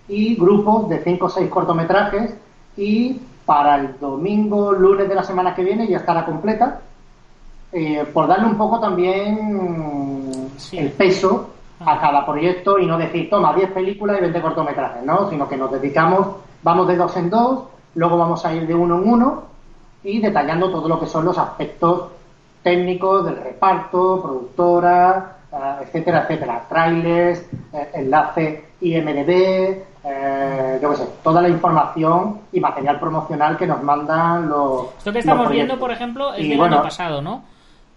y 0.08 0.34
grupos 0.36 0.88
de 0.88 1.02
5 1.02 1.26
o 1.26 1.28
6 1.28 1.50
cortometrajes 1.50 2.34
y 2.76 3.20
para 3.46 3.76
el 3.76 3.98
domingo, 4.00 4.72
lunes 4.72 5.08
de 5.08 5.14
la 5.14 5.22
semana 5.22 5.54
que 5.54 5.62
viene 5.64 5.86
ya 5.86 5.98
estará 5.98 6.24
completa. 6.24 6.80
Eh, 7.72 8.06
por 8.12 8.26
darle 8.26 8.46
un 8.46 8.56
poco 8.56 8.78
también 8.78 10.50
Sí. 10.56 10.78
el 10.78 10.92
peso 10.92 11.50
a 11.80 12.00
cada 12.00 12.24
proyecto 12.24 12.78
y 12.78 12.86
no 12.86 12.96
decir, 12.96 13.28
toma 13.28 13.52
10 13.52 13.72
películas 13.72 14.18
y 14.18 14.22
20 14.22 14.40
cortometrajes, 14.40 15.02
¿no? 15.04 15.28
Sino 15.28 15.48
que 15.48 15.56
nos 15.56 15.70
dedicamos, 15.72 16.28
vamos 16.62 16.86
de 16.86 16.96
dos 16.96 17.16
en 17.16 17.28
dos, 17.30 17.64
luego 17.96 18.16
vamos 18.16 18.44
a 18.46 18.54
ir 18.54 18.66
de 18.66 18.74
uno 18.74 18.96
en 18.98 19.08
uno 19.08 19.42
y 20.04 20.20
detallando 20.20 20.70
todo 20.70 20.88
lo 20.88 21.00
que 21.00 21.06
son 21.06 21.24
los 21.24 21.36
aspectos 21.36 22.08
técnicos 22.64 23.26
del 23.26 23.36
reparto, 23.36 24.20
productora, 24.20 25.36
eh, 25.52 25.56
etcétera, 25.84 26.22
etcétera, 26.22 26.64
trailers, 26.68 27.40
eh, 27.72 27.90
enlace 27.94 28.64
IMDB, 28.80 29.84
eh, 30.06 30.78
yo 30.82 30.90
qué 30.90 30.96
sé, 30.96 31.06
toda 31.22 31.40
la 31.40 31.48
información 31.48 32.40
y 32.52 32.58
material 32.60 32.98
promocional 32.98 33.56
que 33.56 33.66
nos 33.66 33.82
mandan 33.82 34.48
los. 34.48 34.88
Esto 34.98 35.12
que 35.12 35.20
estamos 35.20 35.48
viendo, 35.50 35.78
por 35.78 35.92
ejemplo, 35.92 36.34
es 36.34 36.44
Y 36.44 36.48
del 36.48 36.58
bueno, 36.58 36.76
año 36.76 36.82
pasado, 36.84 37.22
¿no? 37.22 37.44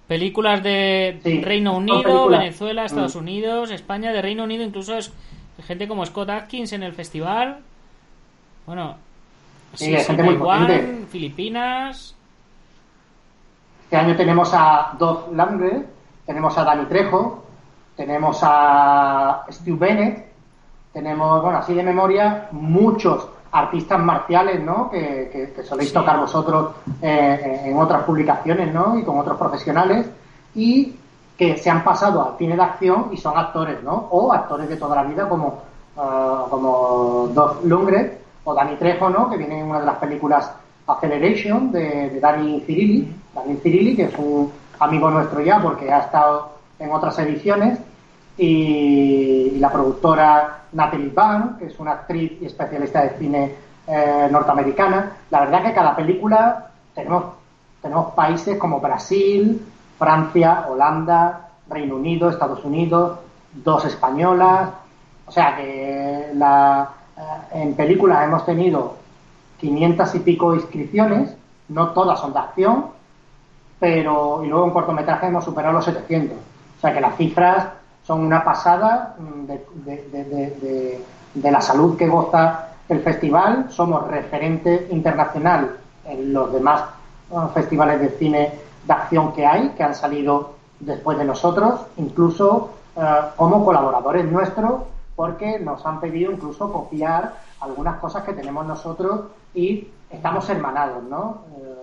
Películas 0.08 0.62
de 0.64 1.20
Sí, 1.24 1.42
Reino 1.42 1.76
Unido. 1.76 2.28
Venezuela, 2.30 2.86
Estados 2.86 3.16
Mm. 3.16 3.20
Unidos, 3.20 3.72
España, 3.72 4.14
de 4.14 4.22
Reino 4.22 4.44
Unido, 4.44 4.64
incluso 4.64 4.96
es 4.98 5.12
gente 5.66 5.88
como 5.88 6.06
Scott 6.06 6.30
Atkins 6.30 6.72
en 6.74 6.84
el 6.84 6.94
festival. 6.94 7.58
Bueno, 8.66 8.96
Sí, 9.74 9.94
hay 9.94 10.04
gente 10.04 10.24
muy 10.24 10.36
Taiwán. 10.36 11.08
Filipinas. 11.10 12.16
Este 13.88 13.96
año 13.96 14.18
tenemos 14.18 14.52
a 14.54 14.92
Doug 15.00 15.32
Langre, 15.34 15.86
tenemos 16.26 16.58
a 16.58 16.66
Dani 16.66 16.86
Trejo, 16.88 17.42
tenemos 17.96 18.38
a 18.44 19.46
Stu 19.50 19.78
Bennett, 19.78 20.26
tenemos, 20.92 21.42
bueno, 21.42 21.60
así 21.60 21.74
de 21.74 21.84
memoria, 21.84 22.50
muchos 22.52 23.30
artistas 23.50 23.98
marciales, 24.02 24.62
¿no? 24.62 24.90
Que, 24.90 25.30
que- 25.32 25.54
que 25.54 25.64
soléis 25.64 25.88
Sí. 25.88 25.96
tocar 25.96 26.20
vosotros 26.20 26.72
eh, 27.02 27.62
en 27.64 27.78
otras 27.80 28.04
publicaciones, 28.04 28.74
¿no? 28.74 28.98
Y 29.00 29.04
con 29.06 29.20
otros 29.20 29.38
profesionales 29.38 30.06
y 30.54 30.94
que 31.38 31.56
se 31.56 31.70
han 31.70 31.82
pasado 31.86 32.22
al 32.28 32.38
cine 32.38 32.58
de 32.58 32.64
acción 32.64 33.08
y 33.14 33.18
son 33.18 33.38
actores, 33.38 33.82
¿no? 33.84 34.10
O 34.12 34.34
actores 34.34 34.68
de 34.68 34.76
toda 34.76 34.98
la 34.98 35.04
vida 35.04 35.30
como, 35.30 35.60
ah, 35.98 36.44
como 36.50 37.30
Doug 37.34 37.64
Lundgren 37.64 38.18
o 38.44 38.54
Dani 38.54 38.76
Trejo, 38.76 39.10
¿no? 39.10 39.30
Que 39.30 39.38
viene 39.38 39.62
en 39.62 39.70
una 39.70 39.80
de 39.80 39.86
las 39.86 39.96
películas 39.98 40.52
Acceleration 40.88 41.72
de, 41.72 42.10
de 42.10 42.20
Dani 42.20 42.62
Cirilli, 42.62 43.14
Dani 43.36 43.58
Cirilli, 43.58 43.96
que 43.96 44.04
es 44.04 44.18
un 44.18 44.52
amigo 44.80 45.10
nuestro 45.12 45.42
ya 45.42 45.62
porque 45.62 45.92
ha 45.92 46.00
estado 46.00 46.52
en 46.80 46.92
otras 46.92 47.18
ediciones 47.20 47.80
y, 48.38 49.52
y 49.56 49.60
la 49.60 49.72
productora 49.72 50.62
Natalie 50.74 51.10
Bann, 51.10 51.58
que 51.58 51.66
es 51.66 51.80
una 51.80 51.92
actriz 51.92 52.34
y 52.42 52.46
especialista 52.46 53.02
de 53.02 53.10
cine 53.18 53.56
eh, 53.88 54.28
norteamericana. 54.30 55.14
La 55.30 55.42
verdad 55.42 55.64
que 55.64 55.74
cada 55.74 55.96
película 55.96 56.72
tenemos, 56.94 57.24
tenemos 57.82 58.14
países 58.14 58.58
como 58.58 58.80
Brasil, 58.80 59.66
Francia, 59.98 60.66
Holanda, 60.70 61.50
Reino 61.70 61.96
Unido, 61.96 62.30
Estados 62.30 62.64
Unidos, 62.64 63.20
dos 63.54 63.86
españolas. 63.86 64.70
O 65.26 65.32
sea 65.32 65.56
que 65.56 66.32
la, 66.36 66.90
eh, 67.18 67.62
en 67.62 67.74
películas 67.76 68.24
hemos 68.24 68.46
tenido 68.46 68.98
500 69.60 70.16
y 70.16 70.20
pico 70.20 70.56
inscripciones, 70.56 71.36
no 71.70 71.90
todas 71.90 72.20
son 72.20 72.34
de 72.34 72.40
acción, 72.40 72.86
pero 73.80 74.44
y 74.44 74.48
luego 74.48 74.66
en 74.66 74.72
cortometraje 74.72 75.28
hemos 75.28 75.44
superado 75.44 75.74
los 75.74 75.86
700. 75.86 76.38
O 76.38 76.82
sea 76.82 76.94
que 76.94 77.02
las 77.02 77.16
cifras 77.16 77.68
son 78.04 78.22
una 78.22 78.44
pasada 78.44 79.16
mm, 79.20 79.46
de, 79.86 81.52
la 81.52 81.62
salud 81.62 81.98
que 81.98 82.08
goza 82.08 82.70
el 82.88 83.02
festival. 83.02 83.68
Somos 83.70 84.08
referente 84.08 84.88
internacional 84.92 85.78
en 86.06 86.34
los 86.34 86.52
demás 86.54 86.84
eh, 87.32 87.36
festivales 87.54 88.00
de 88.00 88.10
cine 88.12 88.52
de 88.86 88.94
acción 88.94 89.34
que 89.34 89.46
hay, 89.46 89.70
que 89.70 89.84
han 89.84 89.94
salido 89.94 90.56
después 90.80 91.18
de 91.18 91.26
nosotros, 91.26 91.82
incluso 91.98 92.70
eh, 92.96 93.02
como 93.36 93.66
colaboradores 93.66 94.26
nuestros, 94.26 94.84
porque 95.16 95.60
nos 95.60 95.86
han 95.86 96.00
pedido 96.00 96.32
incluso 96.32 96.72
copiar 96.72 97.34
algunas 97.62 98.00
cosas 98.00 98.24
que 98.24 98.34
tenemos 98.34 98.66
nosotros 98.66 99.26
y 99.54 99.88
estamos 100.10 100.48
hermanados, 100.50 101.04
¿no? 101.04 101.44
Eh, 101.58 101.76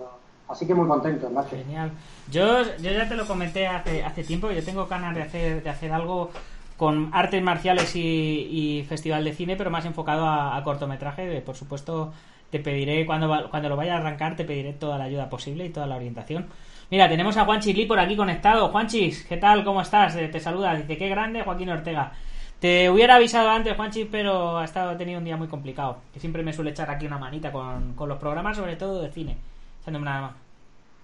así 0.49 0.65
que 0.65 0.73
muy 0.73 0.87
contentos, 0.87 1.31
Nacho. 1.31 1.49
Genial. 1.55 1.91
Yo, 2.31 2.63
yo 2.77 2.91
ya 2.91 3.07
te 3.07 3.15
lo 3.15 3.25
comenté 3.27 3.67
hace, 3.67 4.03
hace 4.03 4.23
tiempo, 4.23 4.51
yo 4.51 4.63
tengo 4.63 4.85
ganas 4.87 5.13
de 5.15 5.21
hacer, 5.23 5.63
de 5.63 5.69
hacer 5.69 5.91
algo 5.91 6.31
con 6.77 7.09
artes 7.13 7.41
marciales 7.41 7.95
y, 7.95 7.99
y 8.01 8.83
festival 8.83 9.23
de 9.23 9.33
cine, 9.33 9.55
pero 9.55 9.69
más 9.71 9.85
enfocado 9.85 10.25
a, 10.25 10.57
a 10.57 10.63
cortometraje. 10.63 11.25
De- 11.27 11.41
Por 11.41 11.55
supuesto, 11.55 12.11
te 12.49 12.59
pediré, 12.59 13.05
cuando, 13.05 13.49
cuando 13.49 13.69
lo 13.69 13.75
vaya 13.75 13.95
a 13.95 13.97
arrancar, 13.97 14.35
te 14.35 14.43
pediré 14.45 14.73
toda 14.73 14.97
la 14.97 15.05
ayuda 15.05 15.29
posible 15.29 15.65
y 15.65 15.69
toda 15.69 15.87
la 15.87 15.95
orientación. 15.95 16.47
Mira, 16.91 17.09
tenemos 17.09 17.35
a 17.37 17.45
Juanchis 17.45 17.75
Lee 17.75 17.85
por 17.85 17.99
aquí 17.99 18.15
conectado. 18.15 18.69
Juanchis, 18.69 19.23
¿qué 19.25 19.37
tal? 19.37 19.63
¿Cómo 19.63 19.81
estás? 19.81 20.15
Eh, 20.17 20.27
Te 20.27 20.39
saluda. 20.39 20.75
Dice, 20.75 20.97
qué 20.97 21.09
grande 21.09 21.41
Joaquín 21.43 21.69
Ortega. 21.69 22.11
Te 22.59 22.89
hubiera 22.89 23.15
avisado 23.15 23.49
antes, 23.49 23.75
Juanchis, 23.75 24.07
pero 24.09 24.57
ha 24.57 24.65
estado 24.65 24.91
he 24.91 24.95
tenido 24.95 25.19
un 25.19 25.25
día 25.25 25.37
muy 25.37 25.47
complicado. 25.47 25.97
Que 26.13 26.19
siempre 26.19 26.41
me 26.41 26.53
suele 26.53 26.71
echar 26.71 26.89
aquí 26.89 27.05
una 27.05 27.17
manita 27.17 27.51
con, 27.51 27.93
con 27.93 28.09
los 28.09 28.17
programas, 28.17 28.57
sobre 28.57 28.75
todo 28.75 29.01
de 29.01 29.11
cine. 29.11 29.37
Echándome 29.81 30.05
nada 30.05 30.21
más. 30.21 30.31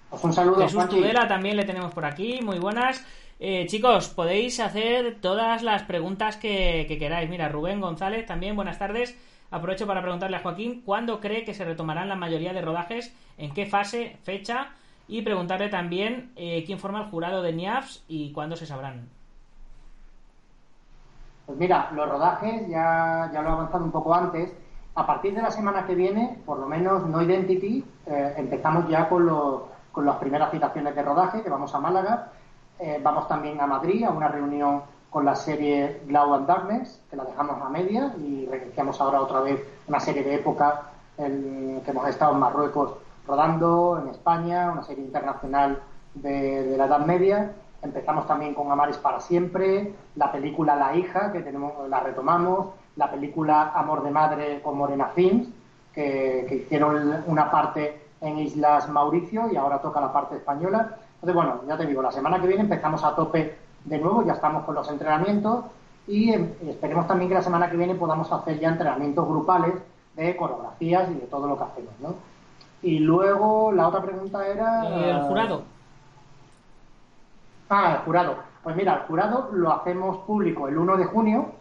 Pues 0.10 0.24
un 0.24 0.34
saludo, 0.34 0.62
Jesús 0.62 0.76
Juanchi. 0.76 0.96
Tudela 0.98 1.28
también 1.28 1.58
le 1.58 1.66
tenemos 1.66 1.94
por 1.94 2.06
aquí, 2.06 2.40
muy 2.42 2.58
buenas. 2.58 3.06
Eh, 3.40 3.66
chicos, 3.68 4.10
podéis 4.10 4.60
hacer 4.60 5.18
todas 5.20 5.64
las 5.64 5.84
preguntas 5.84 6.38
que, 6.38 6.86
que 6.88 6.98
queráis. 6.98 7.30
Mira, 7.30 7.50
Rubén 7.50 7.82
González 7.82 8.26
también, 8.26 8.56
buenas 8.56 8.78
tardes. 8.80 9.18
aprovecho 9.52 9.86
para 9.86 10.02
preguntarle 10.02 10.38
a 10.38 10.42
Joaquín 10.42 10.82
cuándo 10.86 11.20
cree 11.20 11.44
que 11.44 11.54
se 11.54 11.66
retomarán 11.66 12.10
la 12.10 12.16
mayoría 12.16 12.54
de 12.54 12.62
rodajes, 12.62 13.14
en 13.38 13.54
qué 13.54 13.66
fase, 13.66 14.18
fecha, 14.24 14.70
y 15.08 15.22
preguntarle 15.22 15.70
también 15.70 16.32
eh, 16.36 16.64
quién 16.66 16.80
forma 16.80 17.02
el 17.02 17.10
jurado 17.10 17.42
de 17.42 17.54
NIAFs 17.54 18.04
y 18.08 18.32
cuándo 18.32 18.56
se 18.56 18.66
sabrán. 18.66 19.10
Pues 21.52 21.60
mira, 21.60 21.90
los 21.94 22.08
rodajes 22.08 22.66
ya, 22.70 23.30
ya 23.34 23.42
lo 23.42 23.50
he 23.50 23.52
avanzado 23.52 23.84
un 23.84 23.92
poco 23.92 24.14
antes. 24.14 24.54
A 24.96 25.06
partir 25.06 25.36
de 25.36 25.42
la 25.42 25.52
semana 25.52 25.86
que 25.86 25.96
viene, 25.96 26.40
por 26.46 26.58
lo 26.58 26.66
menos 26.66 27.06
No 27.08 27.22
Identity, 27.22 27.84
eh, 28.06 28.36
empezamos 28.38 28.88
ya 28.88 29.10
con, 29.10 29.30
con 29.92 30.06
las 30.06 30.16
primeras 30.16 30.50
citaciones 30.50 30.96
de 30.96 31.04
rodaje, 31.04 31.44
que 31.44 31.50
vamos 31.50 31.76
a 31.76 31.80
Málaga. 31.80 32.30
Eh, 32.80 33.02
vamos 33.04 33.28
también 33.28 33.60
a 33.60 33.68
Madrid 33.68 34.06
a 34.06 34.12
una 34.12 34.30
reunión 34.30 34.84
con 35.10 35.26
la 35.26 35.36
serie 35.36 36.04
Glow 36.06 36.36
and 36.36 36.48
Darkness, 36.48 37.02
que 37.10 37.18
la 37.18 37.26
dejamos 37.26 37.62
a 37.62 37.68
media 37.68 38.14
y 38.18 38.46
reiniciamos 38.46 39.02
ahora 39.02 39.20
otra 39.20 39.42
vez 39.42 39.62
una 39.90 40.00
serie 40.00 40.24
de 40.24 40.36
época 40.36 40.84
en, 41.18 41.82
que 41.84 41.92
hemos 41.92 42.08
estado 42.08 42.32
en 42.32 42.40
Marruecos 42.40 42.94
rodando, 43.28 44.02
en 44.02 44.08
España, 44.08 44.72
una 44.72 44.84
serie 44.84 45.04
internacional 45.04 45.82
de 46.14 46.76
la 46.78 46.86
Edad 46.86 47.06
Media. 47.06 47.52
Empezamos 47.82 48.28
también 48.28 48.54
con 48.54 48.72
Amares 48.72 48.98
para 48.98 49.20
siempre, 49.20 49.94
la 50.16 50.32
película 50.32 50.76
La 50.76 50.96
hija, 50.96 51.32
que 51.32 51.40
tenemos, 51.42 51.90
la 51.90 52.00
retomamos, 52.00 52.68
la 52.96 53.10
película 53.10 53.72
Amor 53.74 54.04
de 54.04 54.12
madre 54.12 54.62
con 54.62 54.78
Morena 54.78 55.08
Films, 55.08 55.50
que, 55.94 56.64
hicieron 56.64 57.24
una 57.26 57.50
parte 57.50 58.02
en 58.22 58.38
Islas 58.38 58.88
Mauricio 58.90 59.52
y 59.52 59.56
ahora 59.56 59.82
toca 59.82 60.00
la 60.00 60.14
parte 60.14 60.36
española. 60.36 60.96
Entonces, 61.16 61.36
bueno, 61.36 61.62
ya 61.68 61.78
te 61.78 61.88
digo, 61.88 62.02
la 62.02 62.12
semana 62.12 62.40
que 62.40 62.48
viene 62.48 62.62
empezamos 62.62 63.04
a 63.04 63.16
tope 63.16 63.58
de 63.84 63.98
nuevo, 63.98 64.24
ya 64.24 64.34
estamos 64.34 64.64
con 64.64 64.76
los 64.76 64.88
entrenamientos 64.90 65.66
y, 66.08 66.32
eh, 66.32 66.56
esperemos 66.68 67.08
también 67.08 67.30
que 67.30 67.36
la 67.36 67.42
semana 67.42 67.70
que 67.70 67.78
viene 67.78 67.96
podamos 67.96 68.32
hacer 68.32 68.60
ya 68.60 68.70
entrenamientos 68.70 69.28
grupales 69.28 69.74
de 70.16 70.36
coreografías 70.36 71.10
y 71.10 71.16
de 71.16 71.28
todo 71.28 71.48
lo 71.48 71.58
que 71.58 71.64
hacemos, 71.64 71.94
¿no? 72.00 72.14
Y 72.84 73.00
luego 73.00 73.72
la 73.72 73.88
otra 73.88 74.02
pregunta 74.02 74.48
era... 74.48 74.88
El 74.88 75.22
jurado. 75.22 75.64
Ah, 77.72 77.94
el 77.94 77.98
jurado. 78.00 78.36
Pues 78.64 78.76
mira, 78.76 78.96
el 78.96 79.00
jurado 79.04 79.50
lo 79.54 79.72
hacemos 79.72 80.18
público 80.20 80.68
el 80.68 80.78
1 80.78 80.98
de 80.98 81.06
junio. 81.06 81.52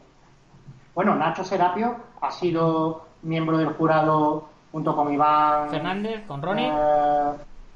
Bueno, 0.93 1.15
Nacho 1.15 1.45
Serapio 1.45 1.95
ha 2.21 2.33
sido 2.33 3.07
miembro 3.23 3.57
del 3.57 3.69
jurado 3.75 4.49
junto 4.73 4.95
con 4.97 5.13
Iván 5.13 5.71
Fernández, 5.71 6.27
con 6.27 6.43
Ronnie. 6.43 6.69
Eh, 6.69 7.31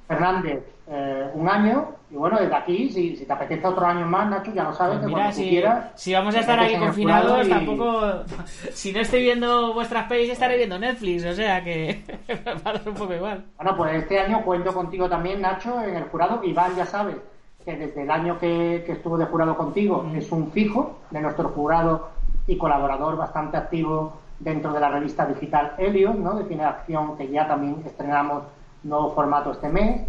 Fernández, 0.09 0.65
eh, 0.89 1.31
un 1.33 1.49
año. 1.49 1.91
Y 2.11 2.17
bueno, 2.17 2.37
desde 2.41 2.55
aquí, 2.57 2.91
si, 2.91 3.17
si, 3.17 3.25
te 3.25 3.33
apetece 3.33 3.65
otro 3.69 3.87
año 3.87 4.05
más, 4.05 4.29
Nacho, 4.29 4.53
ya 4.53 4.65
lo 4.65 4.73
sabes. 4.73 4.99
Pues 4.99 5.09
mira, 5.09 5.31
si, 5.31 5.49
quieras, 5.49 5.93
si 5.95 6.13
vamos 6.13 6.35
a 6.35 6.41
estar 6.41 6.59
aquí 6.59 6.77
confinados, 6.77 7.47
y... 7.47 7.51
tampoco. 7.51 8.25
Si 8.73 8.93
no 8.93 8.99
estoy 8.99 9.23
viendo 9.23 9.75
vuestras 9.75 10.09
pelis, 10.09 10.31
estaré 10.31 10.57
viendo 10.57 10.77
Netflix. 10.77 11.25
O 11.25 11.35
sea 11.35 11.63
que 11.63 12.03
me 12.45 12.57
parece 12.57 12.89
un 12.89 12.97
poco 12.97 13.15
igual. 13.15 13.45
Bueno, 13.57 13.77
pues 13.77 13.95
este 13.95 14.19
año 14.19 14.43
cuento 14.43 14.75
contigo 14.75 15.09
también, 15.09 15.41
Nacho, 15.41 15.81
en 15.81 15.95
el 15.95 16.05
jurado. 16.05 16.43
Iván, 16.43 16.75
ya 16.75 16.85
sabes 16.85 17.17
que 17.65 17.77
desde 17.77 18.03
el 18.03 18.11
año 18.11 18.39
que, 18.39 18.83
que 18.87 18.93
estuvo 18.93 19.17
de 19.17 19.25
jurado 19.27 19.57
contigo 19.57 20.07
es 20.15 20.31
un 20.33 20.51
fijo 20.51 20.99
de 21.11 21.21
nuestro 21.21 21.49
jurado 21.51 22.09
y 22.47 22.57
colaborador 22.57 23.17
bastante 23.17 23.57
activo 23.57 24.15
dentro 24.39 24.73
de 24.73 24.81
la 24.81 24.91
revista 24.91 25.25
digital 25.27 25.75
Helios, 25.79 26.17
¿no? 26.17 26.35
de 26.35 26.45
cine 26.45 26.65
acción, 26.65 27.17
que 27.17 27.29
ya 27.29 27.49
también 27.49 27.83
estrenamos 27.87 28.45
nuevo 28.83 29.13
formato 29.13 29.53
este 29.53 29.69
mes. 29.69 30.03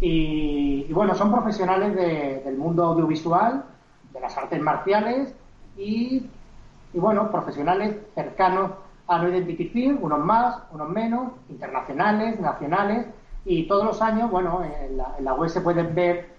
Y, 0.00 0.86
y 0.88 0.92
bueno, 0.92 1.14
son 1.14 1.30
profesionales 1.30 1.94
de, 1.94 2.42
del 2.44 2.56
mundo 2.56 2.84
audiovisual, 2.84 3.64
de 4.12 4.20
las 4.20 4.36
artes 4.36 4.60
marciales 4.60 5.34
y, 5.76 6.26
y 6.92 6.98
bueno, 6.98 7.30
profesionales 7.30 7.96
cercanos 8.14 8.72
a 9.06 9.18
no 9.18 9.28
identificar, 9.28 9.96
unos 10.00 10.18
más, 10.20 10.58
unos 10.72 10.88
menos, 10.88 11.32
internacionales, 11.48 12.38
nacionales, 12.40 13.06
y 13.44 13.66
todos 13.66 13.84
los 13.84 14.02
años, 14.02 14.30
bueno, 14.30 14.62
en 14.62 14.96
la, 14.96 15.14
en 15.18 15.24
la 15.24 15.34
web 15.34 15.48
se 15.48 15.60
pueden 15.60 15.94
ver 15.94 16.29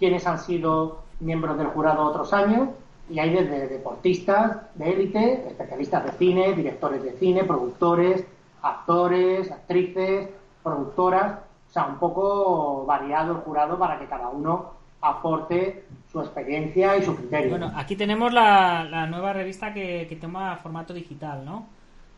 quiénes 0.00 0.26
han 0.26 0.40
sido 0.40 1.02
miembros 1.20 1.56
del 1.58 1.68
jurado 1.68 2.02
otros 2.02 2.32
años, 2.32 2.70
y 3.10 3.18
hay 3.18 3.30
desde 3.30 3.68
deportistas 3.68 4.56
de 4.74 4.90
élite, 4.90 5.46
especialistas 5.46 6.04
de 6.04 6.12
cine, 6.12 6.54
directores 6.54 7.02
de 7.02 7.12
cine, 7.12 7.44
productores, 7.44 8.24
actores, 8.62 9.50
actrices, 9.50 10.30
productoras, 10.62 11.40
o 11.68 11.72
sea, 11.72 11.86
un 11.86 11.98
poco 11.98 12.84
variado 12.86 13.32
el 13.32 13.38
jurado 13.38 13.78
para 13.78 13.98
que 13.98 14.06
cada 14.06 14.28
uno 14.28 14.72
aporte 15.02 15.84
su 16.10 16.20
experiencia 16.20 16.96
y 16.96 17.02
su 17.02 17.16
criterio. 17.16 17.50
Bueno, 17.50 17.72
aquí 17.76 17.96
tenemos 17.96 18.32
la, 18.32 18.84
la 18.84 19.06
nueva 19.06 19.32
revista 19.32 19.72
que, 19.72 20.06
que, 20.08 20.16
toma 20.16 20.56
formato 20.56 20.92
digital, 20.92 21.44
¿no? 21.44 21.66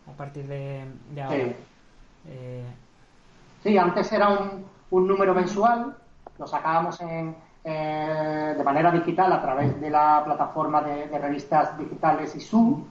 A 0.08 0.16
partir 0.16 0.46
de, 0.46 0.84
de 1.14 1.22
ahora. 1.22 1.36
Sí. 1.36 1.54
Eh... 2.28 2.64
sí, 3.62 3.78
antes 3.78 4.10
era 4.12 4.28
un, 4.28 4.64
un 4.90 5.06
número 5.06 5.34
mensual, 5.34 5.96
lo 6.38 6.46
sacábamos 6.46 7.00
en, 7.00 7.34
eh, 7.64 8.54
de 8.56 8.64
manera 8.64 8.90
digital 8.90 9.32
a 9.32 9.40
través 9.40 9.80
de 9.80 9.90
la 9.90 10.22
plataforma 10.24 10.82
de, 10.82 11.06
de 11.06 11.18
revistas 11.18 11.78
digitales 11.78 12.34
ISU. 12.34 12.84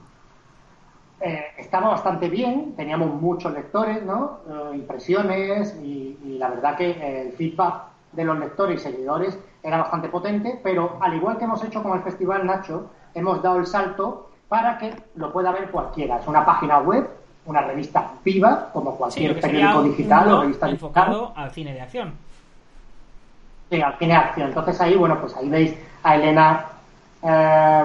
Eh, 1.20 1.44
estaba 1.58 1.90
bastante 1.90 2.28
bien, 2.28 2.74
teníamos 2.74 3.12
muchos 3.20 3.52
lectores, 3.52 4.02
¿no? 4.02 4.40
Eh, 4.48 4.76
impresiones 4.76 5.76
y, 5.82 6.18
y, 6.24 6.38
la 6.38 6.48
verdad 6.48 6.76
que 6.76 7.22
el 7.22 7.32
feedback 7.32 7.84
de 8.12 8.24
los 8.24 8.38
lectores 8.38 8.80
y 8.80 8.82
seguidores 8.82 9.38
era 9.62 9.78
bastante 9.78 10.08
potente, 10.08 10.58
pero 10.62 10.98
al 11.00 11.14
igual 11.14 11.38
que 11.38 11.44
hemos 11.44 11.62
hecho 11.62 11.82
con 11.82 11.96
el 11.96 12.02
Festival 12.02 12.44
Nacho, 12.44 12.90
hemos 13.14 13.40
dado 13.42 13.58
el 13.58 13.66
salto 13.66 14.30
para 14.48 14.78
que 14.78 14.94
lo 15.14 15.32
pueda 15.32 15.52
ver 15.52 15.70
cualquiera. 15.70 16.16
Es 16.16 16.26
una 16.26 16.44
página 16.44 16.78
web, 16.78 17.08
una 17.46 17.60
revista 17.60 18.14
viva, 18.24 18.70
como 18.72 18.96
cualquier 18.96 19.34
sí, 19.34 19.40
periódico 19.40 19.82
digital 19.84 20.32
o 20.32 20.40
revista 20.42 20.68
enfocado 20.68 21.20
digital. 21.20 21.44
al 21.44 21.50
cine 21.52 21.72
de 21.72 21.80
acción. 21.80 22.14
Sí, 23.72 23.80
al 23.80 23.96
cine 23.96 24.12
de 24.12 24.18
acción. 24.18 24.48
Entonces 24.48 24.78
ahí, 24.82 24.94
bueno, 24.96 25.18
pues 25.18 25.34
ahí 25.34 25.48
veis 25.48 25.74
a 26.02 26.14
Elena. 26.14 26.66
Eh, 27.22 27.84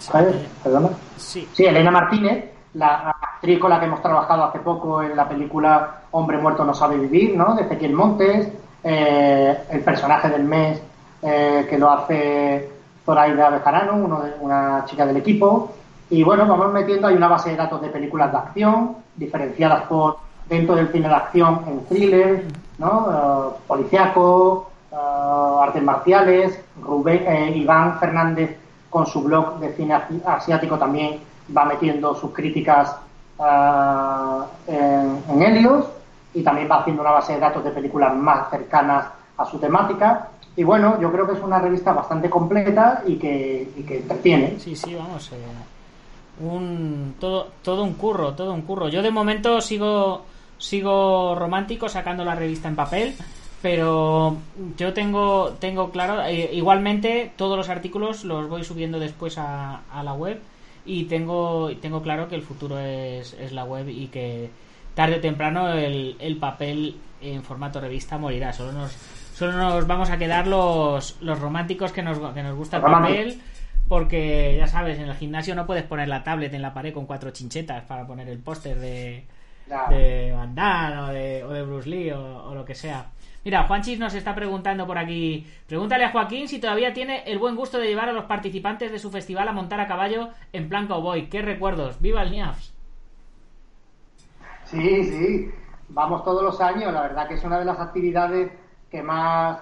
¿sabes? 0.00 0.34
¿Perdona? 0.64 0.88
Sí. 1.16 1.48
sí, 1.52 1.64
Elena 1.64 1.92
Martínez, 1.92 2.46
la 2.74 3.10
actriz 3.10 3.60
con 3.60 3.70
la 3.70 3.78
que 3.78 3.86
hemos 3.86 4.02
trabajado 4.02 4.42
hace 4.42 4.58
poco 4.58 5.04
en 5.04 5.14
la 5.14 5.28
película 5.28 6.00
Hombre 6.10 6.38
Muerto 6.38 6.64
No 6.64 6.74
Sabe 6.74 6.98
Vivir, 6.98 7.36
¿no? 7.36 7.54
De 7.54 7.62
Ezequiel 7.62 7.92
Montes, 7.92 8.48
eh, 8.82 9.56
el 9.70 9.80
personaje 9.82 10.30
del 10.30 10.42
mes 10.42 10.82
eh, 11.22 11.64
que 11.70 11.78
lo 11.78 11.92
hace 11.92 12.68
Zoraida 13.06 13.50
Bejarano, 13.50 13.94
uno 13.94 14.20
de, 14.22 14.32
una 14.40 14.84
chica 14.86 15.06
del 15.06 15.18
equipo. 15.18 15.72
Y 16.10 16.24
bueno, 16.24 16.44
vamos 16.48 16.72
metiendo, 16.72 17.06
hay 17.06 17.14
una 17.14 17.28
base 17.28 17.50
de 17.50 17.56
datos 17.56 17.80
de 17.80 17.88
películas 17.88 18.32
de 18.32 18.38
acción, 18.38 18.96
diferenciadas 19.14 19.84
por 19.84 20.18
dentro 20.48 20.74
del 20.74 20.88
cine 20.88 21.08
de 21.08 21.14
acción 21.14 21.60
en 21.68 21.86
thriller, 21.86 22.44
¿no? 22.78 23.06
Uh, 23.06 23.66
policiaco, 23.66 24.70
uh, 24.90 25.58
artes 25.60 25.82
marciales, 25.82 26.60
Rubén, 26.82 27.24
eh, 27.26 27.56
Iván 27.56 27.98
Fernández 27.98 28.58
con 28.90 29.06
su 29.06 29.22
blog 29.22 29.58
de 29.58 29.72
cine 29.74 29.94
asiático 30.24 30.78
también 30.78 31.20
va 31.56 31.64
metiendo 31.64 32.14
sus 32.14 32.32
críticas 32.32 32.94
en, 34.68 35.42
Helios 35.42 35.86
y 36.32 36.42
también 36.42 36.68
va 36.70 36.80
haciendo 36.80 37.02
una 37.02 37.10
base 37.10 37.34
de 37.34 37.40
datos 37.40 37.64
de 37.64 37.70
películas 37.70 38.14
más 38.14 38.48
cercanas 38.50 39.06
a 39.36 39.44
su 39.44 39.58
temática. 39.58 40.28
Y 40.56 40.62
bueno, 40.62 41.00
yo 41.00 41.10
creo 41.10 41.26
que 41.26 41.32
es 41.32 41.42
una 41.42 41.58
revista 41.58 41.92
bastante 41.92 42.30
completa 42.30 43.02
y 43.04 43.16
que, 43.16 43.68
y 43.76 43.82
que 43.82 43.98
entretiene. 43.98 44.60
Sí, 44.60 44.76
sí, 44.76 44.94
vamos. 44.94 45.32
Eh, 45.32 46.44
un, 46.44 47.16
todo, 47.18 47.48
todo 47.62 47.82
un 47.82 47.94
curro, 47.94 48.34
todo 48.34 48.52
un 48.52 48.62
curro. 48.62 48.88
Yo 48.88 49.02
de 49.02 49.10
momento 49.10 49.60
sigo 49.60 50.22
sigo 50.64 51.34
romántico 51.34 51.88
sacando 51.88 52.24
la 52.24 52.34
revista 52.34 52.68
en 52.68 52.76
papel 52.76 53.14
pero 53.60 54.36
yo 54.76 54.92
tengo 54.92 55.56
tengo 55.60 55.90
claro 55.90 56.22
eh, 56.22 56.50
igualmente 56.52 57.32
todos 57.36 57.56
los 57.56 57.68
artículos 57.68 58.24
los 58.24 58.48
voy 58.48 58.64
subiendo 58.64 58.98
después 58.98 59.38
a, 59.38 59.82
a, 59.92 60.02
la 60.02 60.14
web 60.14 60.40
y 60.86 61.04
tengo 61.04 61.70
tengo 61.80 62.02
claro 62.02 62.28
que 62.28 62.34
el 62.34 62.42
futuro 62.42 62.78
es, 62.78 63.34
es 63.34 63.52
la 63.52 63.64
web 63.64 63.88
y 63.88 64.08
que 64.08 64.50
tarde 64.94 65.16
o 65.16 65.20
temprano 65.20 65.72
el, 65.72 66.16
el, 66.18 66.36
papel 66.36 66.96
en 67.20 67.42
formato 67.42 67.80
revista 67.80 68.18
morirá. 68.18 68.52
Solo 68.52 68.72
nos 68.72 68.92
solo 69.34 69.52
nos 69.52 69.86
vamos 69.86 70.10
a 70.10 70.18
quedar 70.18 70.46
los, 70.46 71.16
los 71.20 71.38
románticos 71.38 71.92
que 71.92 72.02
nos, 72.02 72.18
que 72.32 72.42
nos 72.42 72.56
gusta 72.56 72.76
el 72.76 72.82
papel 72.82 73.40
porque 73.88 74.56
ya 74.56 74.66
sabes 74.66 74.98
en 74.98 75.08
el 75.08 75.16
gimnasio 75.16 75.54
no 75.54 75.66
puedes 75.66 75.84
poner 75.84 76.08
la 76.08 76.22
tablet 76.22 76.54
en 76.54 76.62
la 76.62 76.72
pared 76.72 76.94
con 76.94 77.06
cuatro 77.06 77.30
chinchetas 77.30 77.84
para 77.84 78.06
poner 78.06 78.28
el 78.28 78.38
póster 78.38 78.78
de 78.78 79.24
de 79.66 80.32
Van 80.32 80.54
Damme 80.54 80.98
o 80.98 81.06
de, 81.06 81.44
o 81.44 81.50
de 81.50 81.62
Bruce 81.62 81.88
Lee 81.88 82.10
o, 82.10 82.44
o, 82.44 82.54
lo 82.54 82.64
que 82.64 82.74
sea. 82.74 83.06
Mira, 83.44 83.64
Juanchis 83.64 83.98
nos 83.98 84.14
está 84.14 84.34
preguntando 84.34 84.86
por 84.86 84.98
aquí. 84.98 85.46
Pregúntale 85.66 86.04
a 86.04 86.10
Joaquín 86.10 86.48
si 86.48 86.58
todavía 86.58 86.94
tiene 86.94 87.24
el 87.26 87.38
buen 87.38 87.56
gusto 87.56 87.78
de 87.78 87.86
llevar 87.86 88.08
a 88.08 88.12
los 88.12 88.24
participantes 88.24 88.90
de 88.90 88.98
su 88.98 89.10
festival 89.10 89.48
a 89.48 89.52
montar 89.52 89.80
a 89.80 89.86
caballo 89.86 90.30
en 90.52 90.68
plan 90.68 90.86
cowboy. 90.86 91.28
¿Qué 91.28 91.42
recuerdos? 91.42 92.00
¡Viva 92.00 92.22
el 92.22 92.30
NIAFS! 92.30 92.74
Sí, 94.64 95.04
sí. 95.04 95.50
Vamos 95.90 96.24
todos 96.24 96.42
los 96.42 96.60
años. 96.60 96.92
La 96.92 97.02
verdad 97.02 97.28
que 97.28 97.34
es 97.34 97.44
una 97.44 97.58
de 97.58 97.66
las 97.66 97.78
actividades 97.78 98.50
que 98.90 99.02
más 99.02 99.58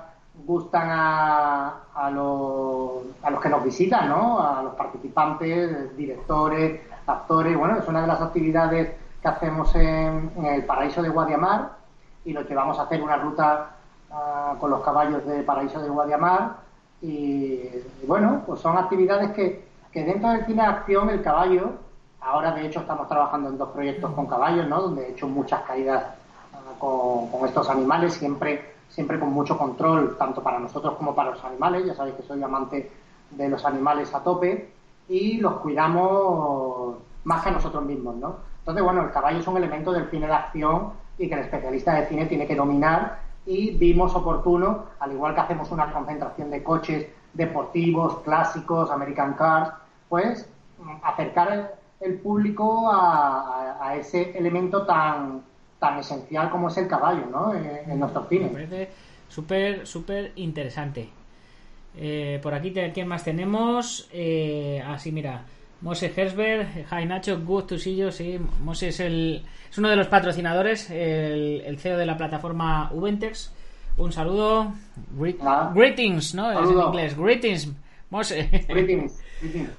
gustan 0.46 0.88
a, 0.90 1.82
a, 1.94 2.10
los, 2.10 3.02
a 3.22 3.30
los 3.30 3.40
que 3.40 3.48
nos 3.48 3.64
visitan, 3.64 4.08
¿no? 4.08 4.40
A 4.40 4.62
los 4.62 4.74
participantes, 4.74 5.96
directores, 5.96 6.80
actores. 7.06 7.56
Bueno, 7.56 7.78
es 7.78 7.88
una 7.88 8.02
de 8.02 8.06
las 8.06 8.20
actividades 8.20 9.01
que 9.22 9.28
hacemos 9.28 9.74
en, 9.76 10.32
el 10.44 10.64
Paraíso 10.64 11.00
de 11.00 11.08
Guadiamar 11.08 11.76
y 12.24 12.32
lo 12.32 12.42
llevamos 12.42 12.78
a 12.78 12.82
hacer 12.82 13.00
una 13.02 13.16
ruta 13.16 13.70
ah, 14.10 14.56
con 14.58 14.70
los 14.70 14.82
caballos 14.82 15.24
de 15.26 15.42
Paraíso 15.42 15.80
de 15.80 15.88
Guadiamar. 15.88 16.56
Y, 17.00 17.62
bueno, 18.06 18.42
pues 18.46 18.60
son 18.60 18.76
actividades 18.76 19.30
que, 19.30 19.64
que 19.92 20.04
dentro 20.04 20.30
del 20.30 20.44
cine 20.44 20.62
de 20.62 20.68
acción 20.68 21.10
el 21.10 21.22
caballo, 21.22 21.70
ahora 22.20 22.52
de 22.52 22.66
hecho 22.66 22.80
estamos 22.80 23.08
trabajando 23.08 23.48
en 23.48 23.58
dos 23.58 23.70
proyectos 23.70 24.12
con 24.12 24.26
caballos, 24.26 24.68
¿no? 24.68 24.82
Donde 24.82 25.06
he 25.06 25.10
hecho 25.12 25.28
muchas 25.28 25.62
caídas 25.62 26.04
ah, 26.52 26.72
con, 26.78 27.28
con 27.28 27.46
estos 27.46 27.68
animales, 27.70 28.14
siempre 28.14 28.72
siempre 28.92 29.18
con 29.18 29.32
mucho 29.32 29.56
control, 29.56 30.16
tanto 30.18 30.42
para 30.42 30.58
nosotros 30.58 30.96
como 30.96 31.14
para 31.14 31.30
los 31.30 31.44
animales. 31.44 31.86
Ya 31.86 31.94
sabéis 31.94 32.16
que 32.16 32.22
soy 32.22 32.42
amante 32.42 32.90
de 33.30 33.48
los 33.48 33.64
animales 33.64 34.14
a 34.14 34.22
tope 34.22 34.70
y 35.08 35.38
los 35.38 35.54
cuidamos 35.54 36.96
más 37.24 37.42
que 37.42 37.48
a 37.48 37.52
nosotros 37.52 37.84
mismos, 37.84 38.16
¿no? 38.16 38.51
Entonces, 38.62 38.84
bueno, 38.84 39.02
el 39.02 39.10
caballo 39.10 39.40
es 39.40 39.46
un 39.46 39.56
elemento 39.56 39.92
del 39.92 40.08
cine 40.08 40.26
de 40.26 40.32
acción 40.32 40.92
y 41.18 41.28
que 41.28 41.34
el 41.34 41.40
especialista 41.40 41.94
de 41.94 42.06
cine 42.06 42.26
tiene 42.26 42.46
que 42.46 42.54
dominar 42.54 43.18
y 43.44 43.72
vimos 43.76 44.14
oportuno, 44.14 44.86
al 45.00 45.12
igual 45.12 45.34
que 45.34 45.40
hacemos 45.40 45.70
una 45.70 45.92
concentración 45.92 46.50
de 46.50 46.62
coches 46.62 47.06
deportivos, 47.32 48.20
clásicos, 48.20 48.90
American 48.90 49.34
Cars, 49.34 49.72
pues 50.08 50.48
acercar 51.02 51.74
el, 52.00 52.14
público 52.18 52.90
a 52.92 53.94
ese 53.96 54.36
elemento 54.36 54.84
tan, 54.84 55.42
tan 55.82 55.98
esencial 55.98 56.48
como 56.48 56.68
es 56.68 56.76
el 56.76 56.86
caballo, 56.86 57.26
¿no? 57.30 57.52
En, 57.52 57.90
en 57.90 57.98
nuestros 57.98 58.28
cines. 58.28 58.52
Me 58.52 58.66
parece 58.66 58.88
súper, 59.28 59.84
súper 59.84 60.32
interesante. 60.36 61.08
Eh, 61.96 62.38
por 62.40 62.54
aquí, 62.54 62.72
¿quién 62.94 63.08
más 63.08 63.24
tenemos? 63.24 64.08
Eh, 64.12 64.80
así, 64.86 65.10
ah, 65.10 65.12
mira. 65.12 65.44
Mose 65.82 66.12
Hersberg, 66.16 66.86
Hi 66.92 67.04
Nacho, 67.04 67.44
good 67.44 67.64
to 67.64 67.76
see 67.76 67.96
you. 67.96 68.12
Sí, 68.12 68.38
Mose 68.62 68.88
es, 68.88 69.00
el, 69.00 69.42
es 69.68 69.78
uno 69.78 69.88
de 69.88 69.96
los 69.96 70.06
patrocinadores, 70.06 70.88
el, 70.90 71.76
CEO 71.78 71.96
de 71.96 72.06
la 72.06 72.16
plataforma 72.16 72.90
Ubentex. 72.92 73.52
Un 73.96 74.12
saludo. 74.12 74.72
Greetings, 75.74 76.34
¿no? 76.34 76.52
Es 76.52 76.70
en 76.70 76.78
inglés. 76.78 77.16
Greetings, 77.18 77.72
Mose. 78.10 78.48
Greetings. 78.68 79.20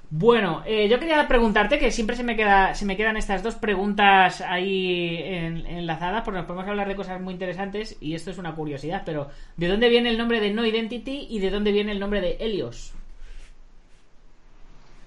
Bueno, 0.09 0.61
eh, 0.65 0.89
yo 0.89 0.99
quería 0.99 1.25
preguntarte 1.25 1.79
que 1.79 1.89
siempre 1.89 2.17
se 2.17 2.23
me 2.23 2.35
queda, 2.35 2.75
se 2.75 2.85
me 2.85 2.97
quedan 2.97 3.15
estas 3.15 3.41
dos 3.41 3.55
preguntas 3.55 4.41
ahí 4.41 5.19
enlazadas, 5.23 6.23
porque 6.23 6.39
nos 6.39 6.45
podemos 6.45 6.67
hablar 6.67 6.89
de 6.89 6.97
cosas 6.97 7.21
muy 7.21 7.33
interesantes 7.33 7.97
y 8.01 8.13
esto 8.13 8.29
es 8.29 8.37
una 8.37 8.55
curiosidad, 8.55 9.03
pero 9.05 9.29
¿de 9.55 9.69
dónde 9.69 9.87
viene 9.87 10.09
el 10.09 10.17
nombre 10.17 10.41
de 10.41 10.51
No 10.51 10.65
Identity 10.65 11.27
y 11.29 11.39
de 11.39 11.49
dónde 11.49 11.71
viene 11.71 11.93
el 11.93 12.01
nombre 12.01 12.19
de 12.19 12.35
Helios? 12.41 12.93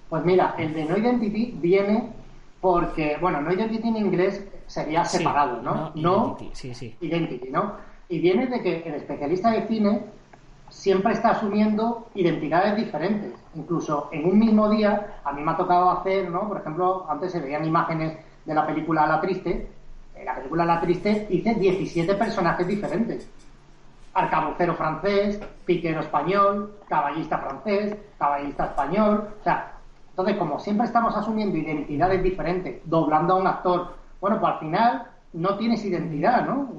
Pues 0.09 0.23
mira, 0.23 0.55
el 0.57 0.73
de 0.73 0.85
No 0.85 0.97
Identity 0.97 1.57
viene 1.59 2.11
porque, 2.61 3.17
bueno, 3.19 3.41
No 3.41 3.51
Identity 3.51 3.87
en 3.87 3.97
inglés 3.97 4.43
sería 4.67 5.03
separado, 5.05 5.61
¿no? 5.61 5.91
No, 5.95 6.35
identity, 6.37 6.49
sí, 6.53 6.73
sí. 6.73 6.95
identity, 7.01 7.49
¿no? 7.49 7.73
Y 8.09 8.19
viene 8.19 8.47
de 8.47 8.61
que 8.61 8.83
el 8.85 8.95
especialista 8.95 9.51
de 9.51 9.67
cine 9.67 10.01
siempre 10.69 11.13
está 11.13 11.31
asumiendo 11.31 12.09
identidades 12.15 12.75
diferentes. 12.75 13.33
Incluso 13.55 14.09
en 14.11 14.25
un 14.25 14.39
mismo 14.39 14.69
día, 14.69 15.19
a 15.23 15.31
mí 15.31 15.41
me 15.41 15.51
ha 15.51 15.57
tocado 15.57 15.91
hacer, 15.91 16.29
¿no? 16.29 16.47
Por 16.47 16.59
ejemplo, 16.59 17.05
antes 17.09 17.31
se 17.31 17.39
veían 17.39 17.65
imágenes 17.65 18.17
de 18.45 18.53
la 18.53 18.65
película 18.65 19.07
La 19.07 19.21
Triste. 19.21 19.67
En 20.15 20.25
la 20.25 20.35
película 20.35 20.65
La 20.65 20.81
Triste 20.81 21.27
hice 21.29 21.53
17 21.55 22.13
personajes 22.15 22.67
diferentes. 22.67 23.29
Arcabucero 24.13 24.73
francés, 24.75 25.39
piquero 25.65 26.01
español, 26.01 26.75
caballista 26.87 27.37
francés, 27.37 27.95
caballista 28.17 28.65
español. 28.65 29.29
O 29.39 29.43
sea, 29.43 29.76
entonces, 30.17 30.37
como 30.39 30.57
siempre 30.57 30.87
estamos 30.87 31.15
asumiendo 31.15 31.55
identidades 31.57 32.23
diferentes, 32.23 32.81
doblando 32.85 33.35
a 33.35 33.37
un 33.37 33.45
actor, 33.45 33.93
bueno, 34.19 34.39
pues 34.39 34.53
al 34.53 34.59
final 34.59 35.03
no 35.33 35.57
tienes 35.57 35.85
identidad, 35.85 36.43
¿no? 36.43 36.69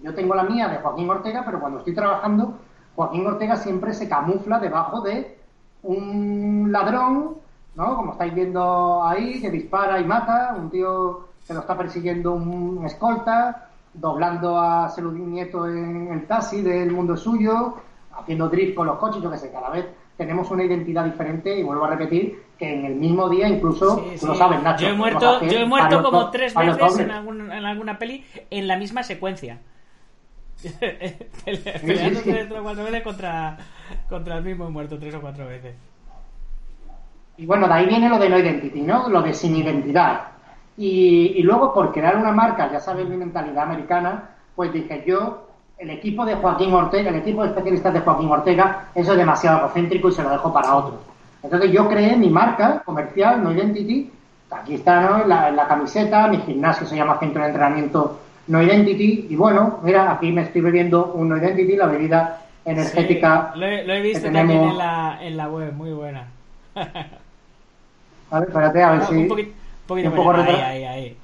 Yo 0.00 0.14
tengo 0.14 0.32
la 0.32 0.44
mía 0.44 0.68
de 0.68 0.76
Joaquín 0.76 1.10
Ortega, 1.10 1.42
pero 1.44 1.58
cuando 1.58 1.80
estoy 1.80 1.92
trabajando 1.92 2.54
Joaquín 2.94 3.26
Ortega 3.26 3.56
siempre 3.56 3.92
se 3.94 4.08
camufla 4.08 4.60
debajo 4.60 5.00
de 5.00 5.38
un 5.82 6.68
ladrón, 6.70 7.34
¿no? 7.74 7.96
Como 7.96 8.12
estáis 8.12 8.32
viendo 8.32 9.04
ahí, 9.04 9.40
que 9.40 9.50
dispara 9.50 9.98
y 9.98 10.04
mata, 10.04 10.54
un 10.56 10.70
tío 10.70 11.30
que 11.48 11.52
lo 11.52 11.60
está 11.60 11.76
persiguiendo 11.76 12.34
un 12.34 12.80
escolta, 12.86 13.70
doblando 13.92 14.56
a 14.56 14.88
Seludín 14.88 15.32
Nieto 15.32 15.66
en 15.66 16.12
el 16.12 16.28
taxi 16.28 16.62
del 16.62 16.92
mundo 16.92 17.16
suyo, 17.16 17.74
haciendo 18.16 18.48
drift 18.48 18.76
con 18.76 18.86
los 18.86 18.98
coches, 18.98 19.20
yo 19.20 19.32
qué 19.32 19.38
sé, 19.38 19.50
cada 19.50 19.70
vez 19.70 19.84
tenemos 20.16 20.48
una 20.52 20.62
identidad 20.62 21.04
diferente 21.04 21.58
y 21.58 21.64
vuelvo 21.64 21.86
a 21.86 21.90
repetir 21.90 22.43
que 22.58 22.72
en 22.72 22.84
el 22.84 22.94
mismo 22.94 23.28
día 23.28 23.48
incluso 23.48 24.04
tú 24.20 24.26
lo 24.26 24.34
sabes 24.34 24.62
Nacho 24.62 24.84
yo 24.84 24.90
he 24.90 24.96
muerto 24.96 25.42
yo 25.42 25.58
he 25.58 25.66
muerto 25.66 26.02
como 26.02 26.30
tres 26.30 26.54
veces 26.54 26.98
en, 26.98 27.10
en 27.10 27.64
alguna 27.64 27.98
peli 27.98 28.24
en 28.50 28.68
la 28.68 28.76
misma 28.76 29.02
secuencia 29.02 29.58
Peleando 31.44 32.20
tres 32.22 32.50
o 32.50 32.62
cuatro 32.62 32.84
veces 32.84 33.02
contra, 33.02 33.56
contra 34.08 34.38
el 34.38 34.44
mismo 34.44 34.70
muerto 34.70 34.98
tres 34.98 35.14
o 35.14 35.20
cuatro 35.20 35.46
veces. 35.46 35.74
Y 37.36 37.46
bueno, 37.46 37.66
de 37.66 37.74
ahí 37.74 37.86
viene 37.86 38.08
lo 38.08 38.18
de 38.18 38.28
no 38.28 38.38
identity, 38.38 38.80
¿no? 38.80 39.08
Lo 39.08 39.20
de 39.22 39.34
sin 39.34 39.56
identidad. 39.56 40.28
Y, 40.76 41.34
y 41.36 41.42
luego, 41.42 41.72
por 41.72 41.92
crear 41.92 42.16
una 42.16 42.32
marca, 42.32 42.70
ya 42.70 42.80
sabes 42.80 43.08
mi 43.08 43.16
mentalidad 43.16 43.64
americana, 43.64 44.30
pues 44.54 44.72
dije 44.72 45.04
yo, 45.06 45.48
el 45.78 45.90
equipo 45.90 46.24
de 46.24 46.36
Joaquín 46.36 46.72
Ortega, 46.72 47.10
el 47.10 47.16
equipo 47.16 47.42
de 47.42 47.48
especialistas 47.48 47.92
de 47.92 48.00
Joaquín 48.00 48.30
Ortega, 48.30 48.88
eso 48.94 49.12
es 49.12 49.18
demasiado 49.18 49.58
egocéntrico 49.58 50.08
y 50.08 50.12
se 50.12 50.22
lo 50.22 50.30
dejo 50.30 50.52
para 50.52 50.76
otros. 50.76 51.00
Entonces 51.44 51.70
yo 51.72 51.86
creé 51.90 52.16
mi 52.16 52.30
marca 52.30 52.82
comercial, 52.86 53.44
No 53.44 53.52
Identity, 53.52 54.10
aquí 54.50 54.76
está 54.76 55.02
¿no? 55.02 55.22
en, 55.22 55.28
la, 55.28 55.50
la 55.50 55.68
camiseta, 55.68 56.26
mi 56.28 56.38
gimnasio 56.38 56.86
se 56.86 56.96
llama 56.96 57.18
Centro 57.18 57.42
de 57.42 57.48
Entrenamiento 57.48 58.18
no 58.46 58.62
Identity. 58.62 59.26
Y 59.28 59.36
bueno, 59.36 59.80
mira, 59.82 60.10
aquí 60.10 60.32
me 60.32 60.42
estoy 60.42 60.62
bebiendo 60.62 61.12
un 61.12 61.28
No 61.28 61.36
Identity, 61.36 61.76
la 61.76 61.86
bebida 61.86 62.40
energética. 62.64 63.52
lo, 63.56 63.66
he, 63.66 64.00
visto 64.00 64.32
también 64.32 64.62
en 64.62 64.78
la, 64.78 65.18
en 65.20 65.36
la 65.36 65.48
web, 65.50 65.74
muy 65.74 65.92
buena. 65.92 66.28
a 66.74 68.40
ver, 68.40 68.48
espérate, 68.48 68.82
a 68.82 68.90
ver 68.92 69.02
si. 69.02 69.14
Un, 69.14 69.28
poquito, 69.28 69.52
un 69.88 70.12
poco 70.12 70.30
ahí, 70.32 70.54
ahí, 70.54 70.84
ahí. 70.84 71.16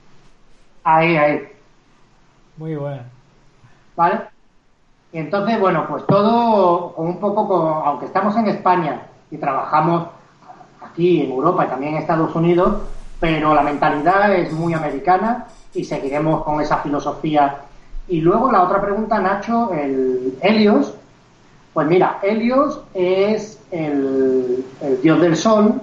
Ahí, 0.85 1.17
ahí. 1.17 1.49
Muy 2.59 2.77
buena. 2.77 3.05
¿Vale? 3.97 4.21
Y 5.15 5.19
entonces, 5.19 5.59
bueno, 5.59 5.87
pues 5.89 6.07
todo 6.07 6.93
un 6.97 7.19
poco, 7.19 7.49
con, 7.49 7.87
aunque 7.87 8.05
estamos 8.05 8.37
en 8.37 8.49
España 8.49 9.07
y 9.31 9.37
trabajamos 9.39 10.09
aquí 10.81 11.23
en 11.23 11.31
Europa 11.31 11.65
y 11.65 11.69
también 11.69 11.95
en 11.95 12.01
Estados 12.01 12.35
Unidos, 12.35 12.83
pero 13.19 13.55
la 13.55 13.63
mentalidad 13.63 14.35
es 14.35 14.53
muy 14.53 14.75
americana 14.75 15.47
y 15.75 15.85
seguiremos 15.85 16.43
con 16.43 16.61
esa 16.61 16.79
filosofía. 16.79 17.59
Y 18.09 18.21
luego 18.21 18.51
la 18.51 18.63
otra 18.63 18.81
pregunta, 18.81 19.21
Nacho, 19.21 19.73
el 19.73 20.37
Helios. 20.41 20.95
Pues 21.73 21.87
mira, 21.87 22.19
Helios 22.23 22.81
es 22.95 23.63
el, 23.71 24.65
dios 25.03 25.21
del 25.21 25.37
sol, 25.37 25.81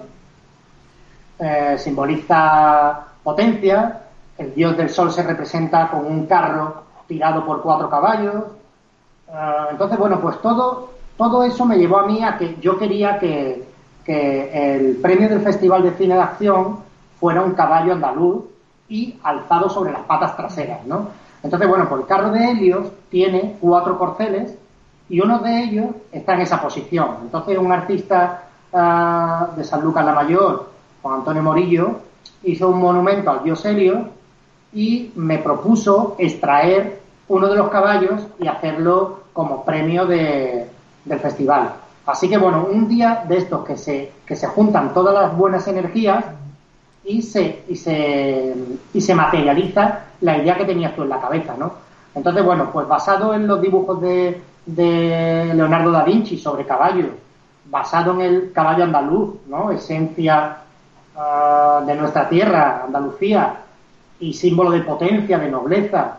eh, 1.40 1.76
simboliza 1.78 3.06
potencia, 3.24 4.02
el 4.38 4.54
dios 4.54 4.76
del 4.76 4.90
sol 4.90 5.12
se 5.12 5.24
representa 5.24 5.90
con 5.90 6.06
un 6.06 6.26
carro 6.26 6.84
tirado 7.08 7.46
por 7.46 7.62
cuatro 7.62 7.90
caballos. 7.90 8.44
Eh, 9.30 9.66
entonces, 9.72 9.98
bueno, 9.98 10.20
pues 10.20 10.42
todo, 10.42 10.97
todo 11.18 11.44
eso 11.44 11.66
me 11.66 11.78
llevó 11.78 12.00
a 12.00 12.06
mí 12.06 12.24
a 12.24 12.38
que 12.38 12.58
yo 12.62 12.78
quería 12.78 13.18
que, 13.20 13.66
el 14.06 14.96
premio 15.02 15.28
del 15.28 15.42
Festival 15.42 15.84
de 15.84 15.92
Cine 15.92 16.14
de 16.16 16.22
Acción 16.22 16.78
fuera 17.20 17.42
un 17.42 17.52
caballo 17.52 17.92
andaluz 17.92 18.46
y 18.88 19.20
alzado 19.22 19.70
sobre 19.70 19.92
las 19.92 20.04
patas 20.04 20.38
traseras, 20.38 20.86
¿no? 20.86 21.10
Entonces, 21.44 21.68
bueno, 21.68 21.90
pues 21.90 22.02
el 22.02 22.08
carro 22.08 22.32
de 22.32 22.52
Helios 22.52 22.88
tiene 23.10 23.58
cuatro 23.60 23.98
corceles 23.98 24.58
y 25.10 25.20
uno 25.20 25.40
de 25.40 25.64
ellos 25.64 25.88
está 26.12 26.36
en 26.36 26.42
esa 26.42 26.62
posición. 26.62 27.18
Entonces, 27.22 27.58
un 27.58 27.72
artista 27.72 28.44
ah, 28.72 29.50
de 29.58 29.64
San 29.66 29.82
Lucas 29.82 30.06
la 30.06 30.14
Mayor, 30.14 30.70
Juan 31.02 31.16
Antonio 31.16 31.44
Morillo, 31.44 32.00
hizo 32.44 32.70
un 32.70 32.80
monumento 32.80 33.30
al 33.30 33.44
dios 33.44 33.66
Helios 33.66 34.08
y 34.72 35.12
me 35.16 35.40
propuso 35.40 36.16
extraer 36.18 37.02
uno 37.28 37.48
de 37.48 37.56
los 37.58 37.70
caballos 37.70 38.22
y 38.40 38.48
hacerlo 38.48 39.24
como 39.34 39.66
premio 39.66 40.06
de, 40.06 40.70
del 41.08 41.20
festival. 41.20 41.72
Así 42.06 42.30
que 42.30 42.38
bueno, 42.38 42.67
un 42.72 42.88
día 42.88 43.24
de 43.28 43.38
estos 43.38 43.65
que 43.65 43.78
se, 43.78 44.12
que 44.26 44.36
se 44.36 44.48
juntan 44.48 44.93
todas 44.93 45.13
las 45.13 45.36
buenas 45.36 45.67
energías, 45.67 46.24
y 47.08 47.22
se, 47.22 47.63
y 47.70 47.76
se, 47.76 48.54
y 48.93 49.02
se 49.02 49.15
materializa 49.15 50.00
la 50.22 50.38
idea 50.38 50.58
que 50.58 50.65
tenías 50.65 50.93
tú 50.93 51.04
en 51.04 51.10
la 51.10 51.22
cabeza, 51.22 51.56
¿no? 51.58 51.72
Entonces, 52.13 52.43
bueno, 52.43 52.70
pues 52.72 52.88
basado 52.88 53.34
en 53.34 53.48
los 53.48 53.62
dibujos 53.62 54.02
de, 54.02 54.41
de 54.65 55.52
Leonardo 55.56 55.91
da 55.91 56.04
Vinci 56.04 56.38
sobre 56.38 56.65
caballos, 56.65 57.12
basado 57.65 58.13
en 58.15 58.22
el 58.22 58.52
caballo 58.52 58.84
andaluz, 58.84 59.36
¿no? 59.48 59.72
Esencia 59.72 60.58
ah, 61.15 61.82
de 61.86 61.96
nuestra 61.96 62.28
tierra, 62.28 62.84
Andalucía, 62.86 63.62
y 64.20 64.34
símbolo 64.34 64.72
de 64.72 64.82
potencia, 64.82 65.38
de 65.38 65.50
nobleza, 65.50 66.17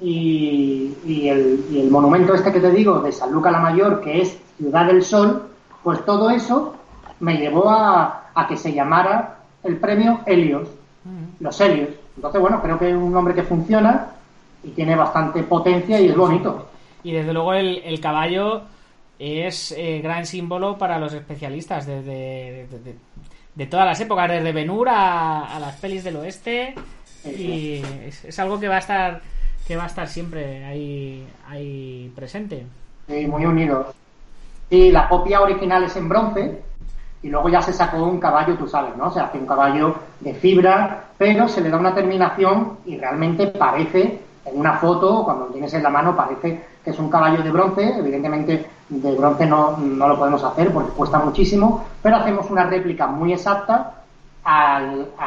y, 0.00 0.94
y, 1.06 1.28
el, 1.28 1.64
y 1.70 1.80
el 1.80 1.90
monumento 1.90 2.34
este 2.34 2.52
que 2.52 2.60
te 2.60 2.70
digo 2.70 3.00
de 3.00 3.12
San 3.12 3.32
Luca 3.32 3.50
la 3.50 3.58
Mayor, 3.60 4.00
que 4.00 4.20
es 4.22 4.38
Ciudad 4.56 4.86
del 4.86 5.02
Sol, 5.04 5.48
pues 5.82 6.04
todo 6.04 6.30
eso 6.30 6.74
me 7.20 7.36
llevó 7.36 7.68
a, 7.70 8.30
a 8.34 8.46
que 8.46 8.56
se 8.56 8.72
llamara 8.72 9.38
el 9.64 9.76
premio 9.78 10.20
Helios, 10.26 10.68
los 11.40 11.60
Helios. 11.60 11.88
Entonces, 12.16 12.40
bueno, 12.40 12.60
creo 12.62 12.78
que 12.78 12.90
es 12.90 12.94
un 12.96 13.12
nombre 13.12 13.34
que 13.34 13.42
funciona 13.42 14.08
y 14.62 14.70
tiene 14.70 14.94
bastante 14.96 15.42
potencia 15.42 16.00
y 16.00 16.08
es 16.08 16.16
bonito. 16.16 16.68
Y 17.02 17.12
desde 17.12 17.32
luego 17.32 17.54
el, 17.54 17.78
el 17.84 18.00
caballo 18.00 18.62
es 19.18 19.72
eh, 19.76 20.00
gran 20.02 20.26
símbolo 20.26 20.78
para 20.78 20.98
los 20.98 21.12
especialistas 21.12 21.86
desde 21.86 22.66
de, 22.70 22.78
de- 22.84 22.96
de 23.54 23.66
todas 23.66 23.86
las 23.86 23.98
épocas, 24.00 24.28
desde 24.30 24.52
Benur 24.52 24.88
a, 24.88 25.56
a 25.56 25.58
las 25.58 25.74
pelis 25.76 26.04
del 26.04 26.14
oeste 26.16 26.74
y 27.24 27.82
es, 28.06 28.24
es 28.26 28.38
algo 28.38 28.60
que 28.60 28.68
va 28.68 28.76
a 28.76 28.78
estar 28.78 29.20
que 29.68 29.76
va 29.76 29.84
a 29.84 29.86
estar 29.88 30.08
siempre 30.08 30.64
ahí, 30.64 31.28
ahí 31.46 32.10
presente. 32.16 32.64
Sí, 33.06 33.26
muy 33.26 33.44
unidos. 33.44 33.88
Y 34.70 34.90
la 34.90 35.10
copia 35.10 35.42
original 35.42 35.84
es 35.84 35.94
en 35.96 36.08
bronce 36.08 36.62
y 37.22 37.28
luego 37.28 37.50
ya 37.50 37.60
se 37.60 37.74
sacó 37.74 37.98
un 37.98 38.18
caballo, 38.18 38.56
tú 38.56 38.66
sabes, 38.66 38.96
¿no? 38.96 39.12
Se 39.12 39.20
hace 39.20 39.36
un 39.36 39.46
caballo 39.46 39.94
de 40.20 40.32
fibra, 40.32 41.04
pero 41.18 41.46
se 41.48 41.60
le 41.60 41.68
da 41.68 41.76
una 41.76 41.94
terminación 41.94 42.78
y 42.86 42.96
realmente 42.96 43.48
parece, 43.48 44.20
en 44.46 44.58
una 44.58 44.78
foto, 44.78 45.22
cuando 45.24 45.46
lo 45.46 45.52
tienes 45.52 45.74
en 45.74 45.82
la 45.82 45.90
mano, 45.90 46.16
parece 46.16 46.64
que 46.82 46.90
es 46.90 46.98
un 46.98 47.10
caballo 47.10 47.42
de 47.42 47.50
bronce. 47.50 47.98
Evidentemente, 47.98 48.66
de 48.88 49.14
bronce 49.16 49.44
no, 49.44 49.76
no 49.76 50.08
lo 50.08 50.18
podemos 50.18 50.42
hacer 50.44 50.72
porque 50.72 50.92
cuesta 50.92 51.18
muchísimo, 51.18 51.84
pero 52.02 52.16
hacemos 52.16 52.50
una 52.50 52.64
réplica 52.64 53.06
muy 53.06 53.34
exacta 53.34 53.96
a 54.44 54.80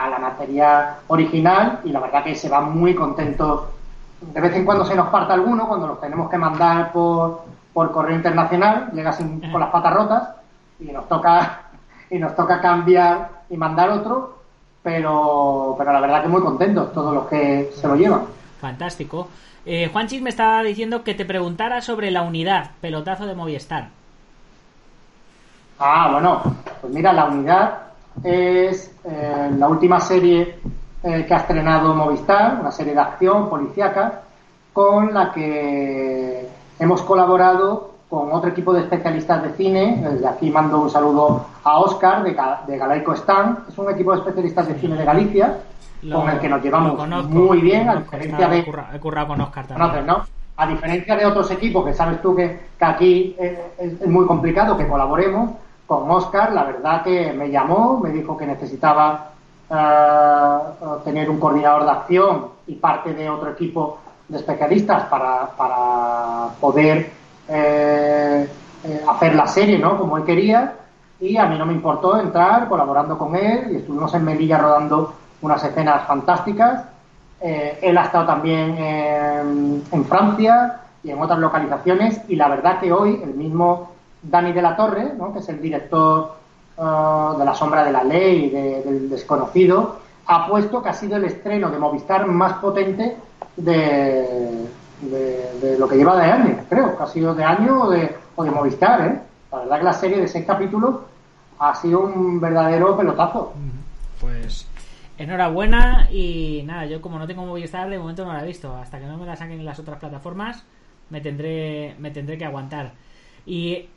la 0.10 0.18
materia 0.18 0.96
original 1.10 1.82
y 1.84 1.92
la 1.92 2.00
verdad 2.00 2.24
que 2.24 2.34
se 2.34 2.50
va 2.50 2.62
muy 2.62 2.96
contento. 2.96 3.74
De 4.22 4.40
vez 4.42 4.56
en 4.56 4.66
cuando 4.66 4.86
se 4.86 4.96
nos 4.96 5.10
parta 5.10 5.34
alguno, 5.34 5.68
cuando 5.68 5.88
los 5.88 6.00
tenemos 6.02 6.30
que 6.30 6.38
mandar 6.38 6.92
por, 6.92 7.42
por 7.74 7.92
correo 7.92 8.16
internacional, 8.16 8.90
llega 8.94 9.12
sin- 9.14 9.42
con 9.52 9.60
las 9.60 9.70
patas 9.72 9.94
rotas 9.94 10.30
y 10.80 10.86
nos 10.86 11.08
toca 11.08 11.62
y 12.10 12.20
nos 12.20 12.36
toca 12.36 12.60
cambiar 12.62 13.30
y 13.50 13.58
mandar 13.58 13.90
otro, 13.90 14.38
pero, 14.84 15.76
pero 15.78 15.94
la 15.94 16.02
verdad 16.02 16.22
que 16.24 16.28
muy 16.28 16.42
contentos 16.42 16.92
todos 16.94 17.14
los 17.14 17.28
que 17.28 17.72
se 17.74 17.88
lo 17.88 17.96
llevan. 17.96 18.24
Fantástico. 18.60 19.28
Eh, 19.66 19.90
Juanchis 19.92 20.22
me 20.22 20.30
estaba 20.30 20.62
diciendo 20.64 21.04
que 21.04 21.14
te 21.14 21.24
preguntara 21.26 21.82
sobre 21.82 22.12
la 22.12 22.24
unidad, 22.24 22.72
pelotazo 22.82 23.26
de 23.28 23.36
Movistar. 23.36 23.90
Ah, 25.80 26.10
bueno, 26.12 26.42
pues 26.82 26.94
mira, 26.94 27.12
La 27.14 27.26
Unidad 27.26 27.78
es 28.24 28.94
eh, 29.04 29.52
la 29.58 29.68
última 29.68 30.00
serie 30.00 30.60
eh, 31.04 31.26
que 31.28 31.34
ha 31.34 31.38
estrenado 31.38 31.94
Movistar, 31.96 32.58
una 32.60 32.72
serie 32.72 32.94
de 32.94 33.00
acción 33.00 33.50
policíaca, 33.50 34.22
con 34.74 35.14
la 35.14 35.32
que 35.32 36.48
hemos 36.80 37.02
colaborado 37.02 37.92
con 38.10 38.32
otro 38.34 38.50
equipo 38.50 38.74
de 38.74 38.82
especialistas 38.82 39.44
de 39.44 39.50
cine. 39.54 40.04
Desde 40.12 40.28
aquí 40.28 40.50
mando 40.50 40.82
un 40.82 40.90
saludo 40.90 41.46
a 41.64 41.80
Oscar 41.80 42.24
de, 42.24 42.36
de 42.68 42.78
Galaico 42.78 43.14
Stan. 43.14 43.60
Es 43.70 43.78
un 43.78 43.90
equipo 43.90 44.12
de 44.12 44.20
especialistas 44.20 44.68
de 44.68 44.76
cine 44.76 44.96
de 44.98 45.06
Galicia, 45.06 45.58
con 46.12 46.30
el 46.30 46.40
que 46.40 46.50
nos 46.50 46.62
llevamos 46.62 46.92
lo 46.94 46.98
conozco, 46.98 47.30
muy 47.30 47.60
bien, 47.62 47.86
lo 47.86 47.94
a 47.94 47.96
diferencia 47.98 48.48
de, 48.50 48.60
he 48.60 48.66
currado- 49.00 49.28
con 49.28 49.42
Oscar 49.42 49.68
también. 49.68 50.06
¿no? 50.06 50.24
A 50.58 50.68
diferencia 50.68 51.16
de 51.16 51.26
otros 51.26 51.50
equipos 51.52 51.86
que 51.86 51.94
sabes 51.94 52.22
tú 52.22 52.36
que, 52.36 52.60
que 52.78 52.86
aquí 52.86 53.36
eh, 53.40 53.72
es, 53.78 54.02
es 54.02 54.08
muy 54.08 54.26
complicado 54.28 54.78
que 54.78 54.88
colaboremos, 54.88 55.52
con 55.88 56.10
Oscar, 56.10 56.54
la 56.54 56.64
verdad 56.64 57.04
que 57.04 57.34
me 57.34 57.50
llamó, 57.50 58.00
me 58.00 58.12
dijo 58.12 58.38
que 58.38 58.46
necesitaba 58.46 59.31
tener 61.04 61.30
un 61.30 61.40
coordinador 61.40 61.86
de 61.86 61.92
acción 61.92 62.48
y 62.68 62.76
parte 62.76 63.14
de 63.14 63.30
otro 63.30 63.52
equipo 63.52 64.00
de 64.28 64.38
especialistas 64.38 65.04
para, 65.04 65.50
para 65.58 66.50
poder 66.60 67.12
eh, 67.48 68.48
eh, 68.84 69.02
hacer 69.08 69.36
la 69.36 69.48
serie, 69.48 69.78
¿no? 69.78 69.98
Como 69.98 70.18
él 70.18 70.24
quería. 70.24 70.74
Y 71.20 71.38
a 71.38 71.46
mí 71.46 71.58
no 71.58 71.66
me 71.66 71.74
importó 71.74 72.20
entrar 72.20 72.68
colaborando 72.68 73.18
con 73.18 73.36
él 73.36 73.72
y 73.72 73.76
estuvimos 73.78 74.14
en 74.14 74.26
Melilla 74.26 74.58
rodando 74.58 75.14
unas 75.42 75.64
escenas 75.64 76.08
fantásticas. 76.08 76.86
Eh, 77.40 77.80
él 77.82 77.98
ha 77.98 78.04
estado 78.04 78.26
también 78.26 78.78
en, 78.78 79.84
en 79.92 80.06
Francia 80.06 80.82
y 81.04 81.12
en 81.12 81.22
otras 81.22 81.40
localizaciones 81.40 82.22
y 82.28 82.36
la 82.36 82.48
verdad 82.48 82.80
que 82.80 82.92
hoy 82.92 83.20
el 83.24 83.34
mismo 83.34 83.92
Dani 84.22 84.54
de 84.54 84.62
la 84.62 84.76
Torre, 84.76 85.14
¿no? 85.18 85.34
que 85.34 85.40
es 85.40 85.50
el 85.50 85.62
director 85.62 86.41
eh, 86.78 87.38
de 87.40 87.46
La 87.46 87.54
Sombra 87.54 87.84
de 87.84 87.92
la 87.92 88.04
Ley, 88.04 88.50
de- 88.50 88.82
del 88.84 89.10
Desconocido, 89.10 90.00
ha 90.28 90.48
puesto 90.48 90.82
que 90.82 90.90
ha 90.90 90.94
sido 90.94 91.18
el 91.18 91.26
estreno 91.26 91.70
de 91.70 91.78
Movistar 91.80 92.26
más 92.28 92.54
potente 92.54 93.18
de, 93.58 94.68
de- 95.02 95.52
de 95.62 95.78
lo 95.80 95.88
que 95.88 95.96
lleva 95.98 96.16
de 96.18 96.32
año, 96.32 96.58
creo, 96.70 96.98
que 96.98 97.04
ha 97.04 97.08
sido 97.08 97.34
de 97.36 97.44
año 97.44 97.84
o 97.84 97.90
de, 97.90 98.16
o 98.36 98.44
de 98.44 98.52
Movistar. 98.52 99.02
¿eh? 99.08 99.20
La 99.52 99.60
verdad 99.60 99.78
que 99.80 99.84
la 99.86 99.94
serie 99.94 100.18
de 100.22 100.28
seis 100.28 100.46
capítulos 100.46 100.96
ha 101.60 101.76
sido 101.76 102.02
un 102.02 102.40
verdadero 102.40 102.96
pelotazo. 102.98 103.54
Pues 104.20 104.68
enhorabuena 105.18 106.08
y 106.12 106.64
nada, 106.66 106.86
yo 106.86 107.02
como 107.02 107.20
no 107.20 107.28
tengo 107.28 107.46
Movistar 107.46 107.90
de 107.90 108.00
momento 108.00 108.26
no 108.26 108.34
la 108.34 108.44
he 108.44 108.48
visto. 108.48 108.76
Hasta 108.76 109.00
que 109.00 109.06
no 109.06 109.18
me 109.18 109.26
la 109.26 109.36
saquen 109.36 109.60
en 109.60 109.66
las 109.66 109.80
otras 109.80 110.00
plataformas 110.00 110.64
me 111.10 111.20
tendré, 111.22 111.94
me 112.00 112.10
tendré 112.12 112.38
que 112.38 112.46
aguantar. 112.46 112.94
Y 113.46 113.88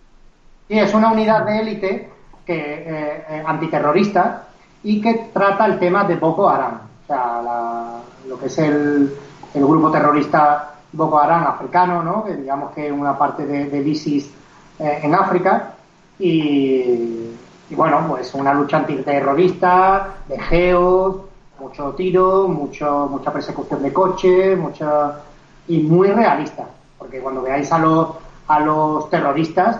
Sí, 0.68 0.78
es 0.78 0.92
una 0.94 1.12
unidad 1.12 1.44
de 1.44 1.60
élite 1.60 2.10
que 2.44 2.54
eh, 2.56 3.24
eh, 3.28 3.42
antiterrorista 3.46 4.44
y 4.82 5.00
que 5.00 5.30
trata 5.32 5.66
el 5.66 5.78
tema 5.78 6.04
de 6.04 6.16
Boko 6.16 6.48
Haram, 6.48 6.74
o 6.74 7.06
sea, 7.06 7.40
la- 7.42 7.98
lo 8.28 8.38
que 8.38 8.46
es 8.46 8.58
el, 8.58 9.14
el 9.54 9.66
grupo 9.66 9.90
terrorista 9.90 10.74
Boko 10.92 11.18
Haram 11.18 11.44
africano, 11.46 12.02
¿no? 12.02 12.24
Que 12.24 12.36
digamos 12.36 12.72
que 12.72 12.90
una 12.92 13.16
parte 13.18 13.46
de, 13.46 13.66
del 13.66 13.86
ISIS 13.88 14.30
eh, 14.78 15.00
en 15.02 15.14
África. 15.14 15.70
Y, 16.18 17.30
y 17.70 17.74
bueno, 17.74 18.04
pues 18.08 18.32
una 18.34 18.54
lucha 18.54 18.78
antiterrorista, 18.78 20.14
de 20.28 20.38
geos, 20.38 21.16
mucho 21.58 21.92
tiro, 21.94 22.46
mucho, 22.48 23.08
mucha 23.10 23.32
persecución 23.32 23.82
de 23.82 23.92
coche, 23.92 24.54
mucha 24.56 25.20
y 25.68 25.80
muy 25.80 26.08
realista, 26.08 26.64
porque 26.98 27.20
cuando 27.20 27.42
veáis 27.42 27.70
a 27.72 27.78
los 27.78 28.08
a 28.46 28.60
los 28.60 29.08
terroristas 29.08 29.78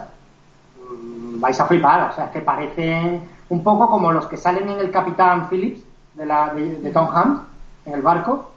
vais 1.40 1.58
a 1.60 1.66
flipar, 1.66 2.10
o 2.10 2.14
sea, 2.14 2.30
que 2.30 2.40
parecen 2.40 3.22
un 3.48 3.62
poco 3.62 3.88
como 3.88 4.12
los 4.12 4.26
que 4.26 4.36
salen 4.36 4.68
en 4.68 4.78
el 4.80 4.90
Capitán 4.90 5.48
Phillips 5.48 5.80
de, 6.14 6.26
la, 6.26 6.52
de, 6.54 6.76
de 6.80 6.90
Tom 6.90 7.08
Hanks, 7.14 7.40
en 7.86 7.94
el 7.94 8.02
barco, 8.02 8.50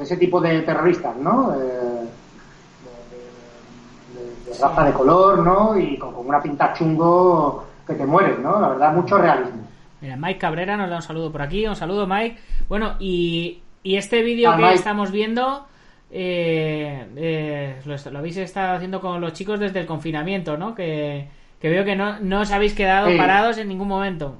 ese 0.00 0.16
tipo 0.16 0.40
de 0.40 0.60
terroristas, 0.62 1.16
¿no? 1.16 1.54
Eh, 1.54 2.08
de, 4.46 4.58
raza 4.60 4.84
de 4.84 4.92
color, 4.92 5.38
¿no? 5.40 5.78
Y 5.78 5.96
con, 5.98 6.12
con 6.14 6.26
una 6.26 6.40
pinta 6.42 6.72
chungo 6.72 7.64
que 7.86 7.94
te 7.94 8.06
mueres, 8.06 8.38
¿no? 8.38 8.60
La 8.60 8.68
verdad, 8.68 8.92
mucho 8.94 9.18
realismo. 9.18 9.66
Mira, 10.00 10.16
Mike 10.16 10.38
Cabrera 10.38 10.76
nos 10.76 10.90
da 10.90 10.96
un 10.96 11.02
saludo 11.02 11.32
por 11.32 11.42
aquí, 11.42 11.66
un 11.66 11.74
saludo 11.76 12.06
Mike. 12.06 12.38
Bueno, 12.68 12.94
y, 13.00 13.62
y 13.82 13.96
este 13.96 14.22
vídeo 14.22 14.50
Ah, 14.50 14.56
que 14.56 14.62
Mike. 14.62 14.74
estamos 14.74 15.10
viendo 15.10 15.66
eh, 16.10 17.06
eh, 17.16 17.80
lo, 17.84 17.96
lo 18.12 18.18
habéis 18.18 18.36
estado 18.36 18.76
haciendo 18.76 19.00
con 19.00 19.20
los 19.20 19.32
chicos 19.32 19.58
desde 19.58 19.80
el 19.80 19.86
confinamiento, 19.86 20.56
¿no? 20.56 20.74
Que, 20.74 21.28
que 21.60 21.68
veo 21.68 21.84
que 21.84 21.96
no, 21.96 22.20
no 22.20 22.40
os 22.40 22.50
habéis 22.52 22.74
quedado 22.74 23.08
Sí. 23.10 23.16
parados 23.16 23.58
en 23.58 23.68
ningún 23.68 23.88
momento. 23.88 24.36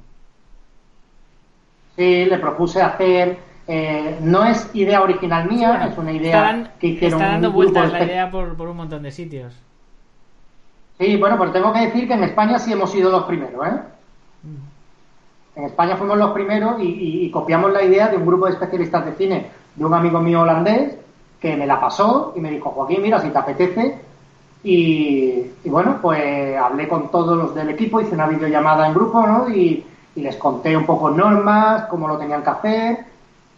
Sí, 1.96 2.24
le 2.26 2.38
propuse 2.38 2.80
hacer, 2.80 3.38
eh, 3.66 4.18
no 4.20 4.44
es 4.44 4.70
idea 4.74 5.02
original 5.02 5.48
mía, 5.50 5.70
Bueno, 5.70 5.86
es 5.86 5.98
una 5.98 6.12
idea 6.12 6.40
dan- 6.42 6.70
que 6.78 6.88
hicieron 6.88 7.20
está 7.20 7.32
dando 7.32 7.50
vueltas 7.52 7.92
la 7.92 8.04
idea 8.04 8.30
por, 8.30 8.56
por 8.56 8.68
un 8.68 8.76
montón 8.76 9.02
de 9.02 9.10
sitios. 9.10 9.52
Sí, 10.98 11.16
bueno, 11.16 11.36
pues 11.38 11.52
tengo 11.52 11.72
que 11.72 11.80
decir 11.80 12.06
que 12.08 12.14
en 12.14 12.24
España 12.24 12.58
sí 12.58 12.72
hemos 12.72 12.90
sido 12.90 13.10
los 13.10 13.24
primeros, 13.24 13.66
¿eh? 13.66 13.72
En 15.56 15.64
España 15.64 15.96
fuimos 15.96 16.16
los 16.18 16.30
primeros 16.30 16.80
y, 16.80 16.84
y- 16.84 17.24
y 17.26 17.30
copiamos 17.32 17.72
la 17.72 17.82
idea 17.82 18.08
de 18.08 18.16
un 18.16 18.26
grupo 18.26 18.46
de 18.46 18.52
especialistas 18.52 19.04
de 19.06 19.12
cine 19.14 19.46
de 19.74 19.84
un 19.84 19.92
amigo 19.94 20.20
mío 20.20 20.42
holandés 20.42 20.94
que 21.40 21.56
me 21.56 21.66
la 21.66 21.80
pasó 21.80 22.32
y 22.36 22.40
me 22.40 22.50
dijo, 22.50 22.70
Joaquín, 22.70 23.02
mira, 23.02 23.20
si 23.20 23.30
te 23.30 23.38
apetece. 23.38 23.98
Y, 24.62 25.46
bueno, 25.64 25.98
pues 26.02 26.56
hablé 26.56 26.88
con 26.88 27.10
todos 27.10 27.36
los 27.36 27.54
del 27.54 27.70
equipo, 27.70 28.00
hice 28.00 28.14
una 28.14 28.26
videollamada 28.26 28.86
en 28.86 28.94
grupo, 28.94 29.26
¿no? 29.26 29.48
Y, 29.50 29.84
les 30.16 30.34
conté 30.34 30.76
un 30.76 30.84
poco 30.84 31.10
normas, 31.10 31.84
cómo 31.84 32.08
lo 32.08 32.18
tenían 32.18 32.42
que 32.42 32.50
hacer 32.50 33.04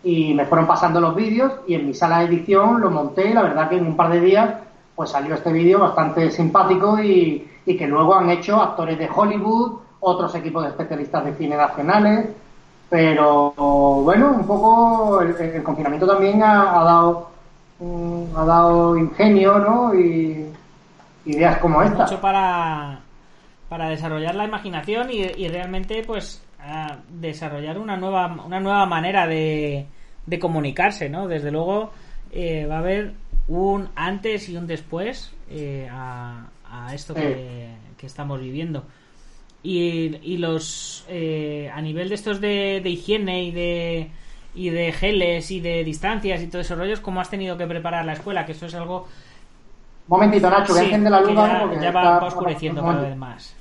y 0.04 0.34
me 0.34 0.44
fueron 0.44 0.66
pasando 0.66 1.00
los 1.00 1.14
vídeos 1.14 1.52
y 1.66 1.74
en 1.74 1.86
mi 1.86 1.94
sala 1.94 2.18
de 2.18 2.26
edición 2.26 2.82
lo 2.82 2.90
monté 2.90 3.32
la 3.32 3.40
verdad 3.42 3.70
que 3.70 3.78
en 3.78 3.86
un 3.86 3.96
par 3.96 4.10
de 4.10 4.20
días 4.20 4.56
pues 4.94 5.08
salió 5.08 5.34
este 5.34 5.52
vídeo 5.52 5.78
bastante 5.78 6.30
simpático 6.30 7.00
y, 7.00 7.46
que 7.64 7.86
luego 7.86 8.14
han 8.14 8.28
hecho 8.28 8.60
actores 8.60 8.98
de 8.98 9.08
Hollywood, 9.08 9.78
otros 10.00 10.34
equipos 10.34 10.64
de 10.64 10.70
especialistas 10.70 11.24
de 11.24 11.34
cine 11.36 11.56
nacionales, 11.56 12.28
pero 12.90 13.54
bueno, 14.02 14.32
un 14.32 14.44
poco 14.44 15.22
el, 15.22 15.34
el 15.36 15.62
confinamiento 15.62 16.06
también 16.06 16.42
ha, 16.42 16.78
ha 16.78 16.84
dado 16.84 17.28
mm, 17.78 18.36
ha 18.36 18.44
dado 18.44 18.98
ingenio, 18.98 19.58
¿no? 19.60 19.94
Y 19.94 20.50
ideas 21.30 21.58
como 21.58 21.82
esta. 21.82 22.04
Mucho 22.04 22.20
para, 22.20 23.00
para 23.68 23.88
desarrollar 23.88 24.34
la 24.34 24.44
imaginación 24.44 25.10
y, 25.10 25.22
y 25.22 25.48
realmente, 25.48 26.02
pues, 26.06 26.42
a 26.58 26.98
desarrollar 27.08 27.78
una 27.78 27.96
nueva, 27.96 28.26
una 28.44 28.60
nueva 28.60 28.86
manera 28.86 29.26
de, 29.26 29.86
de 30.26 30.38
comunicarse, 30.38 31.08
¿no? 31.08 31.26
Desde 31.26 31.50
luego, 31.50 31.90
eh, 32.32 32.66
va 32.66 32.76
a 32.76 32.80
haber 32.80 33.12
un 33.48 33.88
antes 33.96 34.48
y 34.48 34.56
un 34.56 34.66
después 34.66 35.32
eh, 35.50 35.88
a, 35.90 36.46
a 36.70 36.94
esto 36.94 37.14
que, 37.14 37.68
que 37.96 38.06
estamos 38.06 38.40
viviendo. 38.40 38.84
Y, 39.62 40.16
y 40.22 40.38
los 40.38 41.04
eh, 41.08 41.70
a 41.74 41.82
nivel 41.82 42.08
de 42.08 42.14
estos 42.14 42.40
de, 42.40 42.80
de 42.82 42.90
higiene 42.90 43.44
y 43.44 43.50
de 43.50 44.10
y 44.54 44.70
de 44.70 44.90
geles 44.90 45.50
y 45.50 45.60
de 45.60 45.84
distancias 45.84 46.42
y 46.42 46.46
todos 46.48 46.66
esos 46.66 46.78
rollos, 46.78 47.00
¿cómo 47.00 47.20
has 47.20 47.30
tenido 47.30 47.56
que 47.56 47.66
preparar 47.66 48.04
la 48.04 48.14
escuela? 48.14 48.46
Que 48.46 48.52
eso 48.52 48.66
es 48.66 48.74
algo 48.74 49.06
Momentito, 50.06 50.50
Nacho, 50.50 50.72
que 50.74 50.78
Sí, 50.80 50.84
enciende 50.86 51.10
la 51.10 51.20
luz 51.20 51.36
ahora 51.36 51.52
ya, 51.52 51.60
porque 51.60 51.80
ya 51.80 51.90
va, 51.92 52.14
está- 52.14 52.26
oscureciendo 52.26 52.82
cada 52.82 53.02
vez 53.02 53.16
más. 53.16 53.54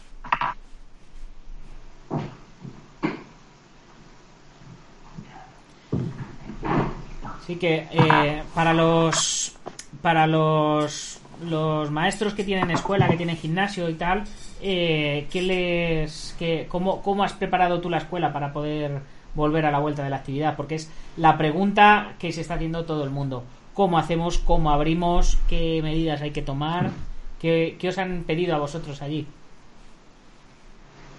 Así 7.42 7.56
que 7.56 7.88
eh, 7.92 8.44
para 8.54 8.74
los 8.74 9.56
para 10.02 10.28
los 10.28 11.20
los 11.44 11.90
maestros 11.90 12.34
que 12.34 12.44
tienen 12.44 12.70
escuela, 12.72 13.08
que 13.08 13.16
tienen 13.16 13.38
gimnasio 13.38 13.88
y 13.90 13.94
tal, 13.94 14.24
eh, 14.62 15.26
¿qué 15.32 15.42
les, 15.42 16.36
qué, 16.38 16.66
cómo, 16.68 17.02
¿cómo 17.02 17.24
has 17.24 17.32
preparado 17.32 17.80
tú 17.80 17.90
la 17.90 18.00
escuela 18.00 18.34
para 18.34 18.52
poder 18.52 19.00
volver 19.36 19.66
a 19.66 19.72
la 19.72 19.80
vuelta 19.80 20.04
de 20.04 20.10
la 20.10 20.18
actividad? 20.18 20.58
Porque 20.58 20.76
es 20.76 20.92
la 21.16 21.38
pregunta 21.38 22.16
que 22.20 22.34
se 22.34 22.42
está 22.42 22.56
haciendo 22.56 22.84
todo 22.84 23.06
el 23.06 23.10
mundo. 23.10 23.46
¿Cómo 23.74 23.98
hacemos? 23.98 24.38
¿Cómo 24.38 24.72
abrimos? 24.72 25.38
¿Qué 25.48 25.80
medidas 25.82 26.22
hay 26.22 26.32
que 26.32 26.42
tomar? 26.42 26.92
¿Qué, 27.40 27.78
os 27.88 27.98
han 27.98 28.24
pedido 28.28 28.56
a 28.56 28.60
vosotros 28.60 29.02
allí? 29.02 29.26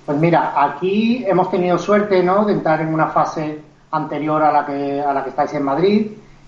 Pues 0.04 0.18
mira, 0.18 0.52
aquí 0.56 1.24
hemos 1.26 1.50
tenido 1.50 1.78
suerte, 1.78 2.22
¿no? 2.22 2.44
De 2.44 2.52
entrar 2.52 2.80
en 2.82 2.92
una 2.92 3.08
fase 3.08 3.60
anterior 3.92 4.42
a 4.42 4.52
la 4.52 4.66
que 4.66 5.00
a 5.00 5.12
la 5.12 5.24
que 5.24 5.30
estáis 5.30 5.52
en 5.54 5.64
Madrid 5.64 6.06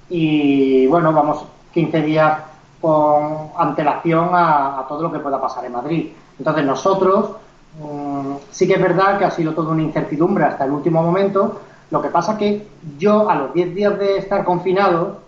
y 0.08 0.86
bueno, 0.86 1.12
vamos 1.12 1.44
15 1.72 2.02
días 2.02 2.38
con 2.80 3.50
antelación 3.56 4.30
a, 4.32 4.84
todo 4.88 5.02
lo 5.02 5.12
que 5.12 5.20
pueda 5.20 5.40
pasar 5.40 5.64
en 5.64 5.72
Madrid. 5.72 6.12
Entonces 6.38 6.64
nosotros 6.64 7.30
mm, 7.80 8.34
sí 8.50 8.66
que 8.66 8.74
es 8.74 8.82
verdad 8.82 9.18
que 9.18 9.24
ha 9.24 9.30
sido 9.30 9.54
toda 9.54 9.70
una 9.70 9.82
incertidumbre 9.82 10.44
hasta 10.44 10.64
el 10.64 10.72
último 10.72 11.02
momento. 11.02 11.60
Lo 11.90 12.02
que 12.02 12.08
pasa 12.08 12.36
que 12.36 12.66
yo 12.98 13.30
a 13.30 13.34
los 13.36 13.54
10 13.54 13.74
días 13.74 13.98
de 13.98 14.18
estar 14.18 14.44
confinado 14.44 15.20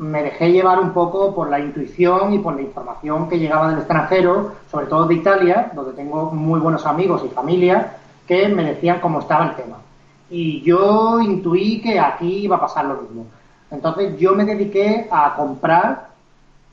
me 0.00 0.22
dejé 0.22 0.50
llevar 0.50 0.80
un 0.80 0.94
poco 0.94 1.34
por 1.34 1.50
la 1.50 1.60
intuición 1.60 2.32
y 2.32 2.38
por 2.38 2.56
la 2.56 2.62
información 2.62 3.28
que 3.28 3.38
llegaba 3.38 3.68
del 3.68 3.80
extranjero, 3.80 4.52
sobre 4.70 4.86
todo 4.86 5.06
de 5.06 5.14
Italia, 5.14 5.70
donde 5.74 5.92
tengo 5.92 6.30
muy 6.30 6.58
buenos 6.58 6.86
amigos 6.86 7.22
y 7.26 7.28
familia 7.28 7.98
que 8.26 8.48
me 8.48 8.64
decían 8.64 8.98
cómo 9.00 9.20
estaba 9.20 9.50
el 9.50 9.56
tema. 9.56 9.76
Y 10.30 10.62
yo 10.62 11.20
intuí 11.20 11.82
que 11.82 12.00
aquí 12.00 12.44
iba 12.44 12.56
a 12.56 12.60
pasar 12.60 12.86
lo 12.86 12.94
mismo. 12.94 13.26
Entonces 13.70 14.18
yo 14.18 14.34
me 14.34 14.46
dediqué 14.46 15.06
a 15.10 15.34
comprar 15.34 16.08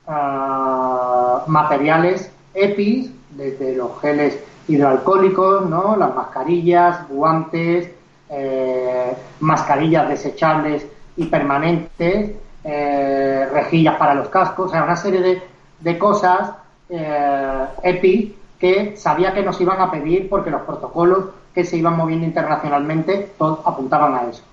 ah, 0.07 1.43
materiales 1.47 2.31
EPIs, 2.53 3.11
desde 3.31 3.75
los 3.75 3.99
geles 3.99 4.41
hidroalcohólicos, 4.69 5.69
¿no? 5.69 5.97
las 5.97 6.15
mascarillas, 6.15 7.09
guantes, 7.09 7.91
eh, 8.29 9.17
mascarillas 9.41 10.07
desechables 10.07 10.87
y 11.17 11.25
permanentes, 11.25 12.46
eh, 12.69 13.47
rejillas 13.49 13.95
para 13.95 14.13
los 14.13 14.27
cascos, 14.27 14.67
o 14.67 14.69
sea, 14.69 14.83
una 14.83 14.97
serie 14.97 15.21
de, 15.21 15.41
de 15.79 15.97
cosas 15.97 16.51
eh, 16.89 17.65
EPI 17.81 18.35
que 18.59 18.97
sabía 18.97 19.33
que 19.33 19.41
nos 19.41 19.59
iban 19.61 19.79
a 19.79 19.89
pedir 19.89 20.27
porque 20.27 20.49
los 20.49 20.63
protocolos 20.63 21.25
que 21.53 21.63
se 21.63 21.77
iban 21.77 21.95
moviendo 21.95 22.25
internacionalmente 22.25 23.31
todos 23.37 23.59
apuntaban 23.65 24.15
a 24.15 24.23
eso. 24.23 24.43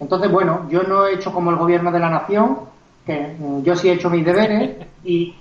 Entonces, 0.00 0.30
bueno, 0.30 0.66
yo 0.70 0.82
no 0.84 1.06
he 1.06 1.14
hecho 1.14 1.30
como 1.30 1.50
el 1.50 1.56
gobierno 1.56 1.92
de 1.92 1.98
la 1.98 2.08
nación, 2.08 2.60
que 3.04 3.36
mm, 3.38 3.62
yo 3.62 3.76
sí 3.76 3.90
he 3.90 3.92
hecho 3.92 4.08
mis 4.08 4.24
deberes 4.24 4.86
y 5.04 5.34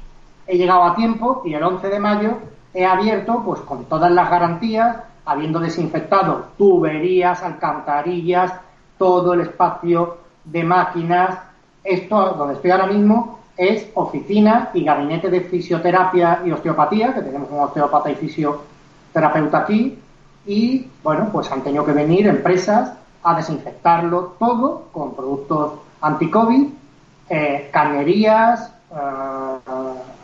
he 0.46 0.58
llegado 0.58 0.84
a 0.84 0.96
tiempo 0.96 1.44
y 1.46 1.54
el 1.54 1.63
11 1.63 1.88
de 1.88 2.00
mayo 2.00 2.38
he 2.74 2.86
abierto 2.86 3.42
pues 3.46 3.62
con 3.62 3.86
todas 3.86 4.12
las 4.12 4.30
garantías, 4.30 4.98
habiendo 5.26 5.60
desinfectado 5.60 6.50
tuberías, 6.58 7.42
alcantarillas, 7.42 8.52
todo 8.98 9.34
el 9.34 9.42
espacio 9.42 10.18
de 10.44 10.63
máquinas. 10.63 11.47
Esto 11.84 12.36
donde 12.38 12.56
estoy 12.56 12.72
ahora 12.72 12.88
mismo 12.88 13.40
es 13.56 13.90
oficina 13.96 14.70
y 14.74 14.84
gabinete 14.84 15.30
de 15.30 15.42
fisioterapia 15.42 16.42
y 16.46 16.52
osteopatía, 16.52 17.13
que 17.13 17.22
tenemos 17.22 17.50
un 17.52 17.60
osteopata 17.60 18.12
y 18.12 18.16
fisioterapeuta 18.16 19.60
aquí, 19.60 20.00
y 20.46 20.88
bueno, 21.04 21.30
pues 21.32 21.52
han 21.52 21.62
tenido 21.62 21.84
que 21.84 21.92
venir 21.92 22.28
empresas 22.28 22.94
a 23.24 23.36
desinfectarlo 23.36 24.36
todo 24.40 24.86
con 24.92 25.13
productos 25.16 25.74
anti-COVID, 26.02 26.68
eh, 27.30 27.70
cañerías, 27.74 28.72
eh, 28.92 29.72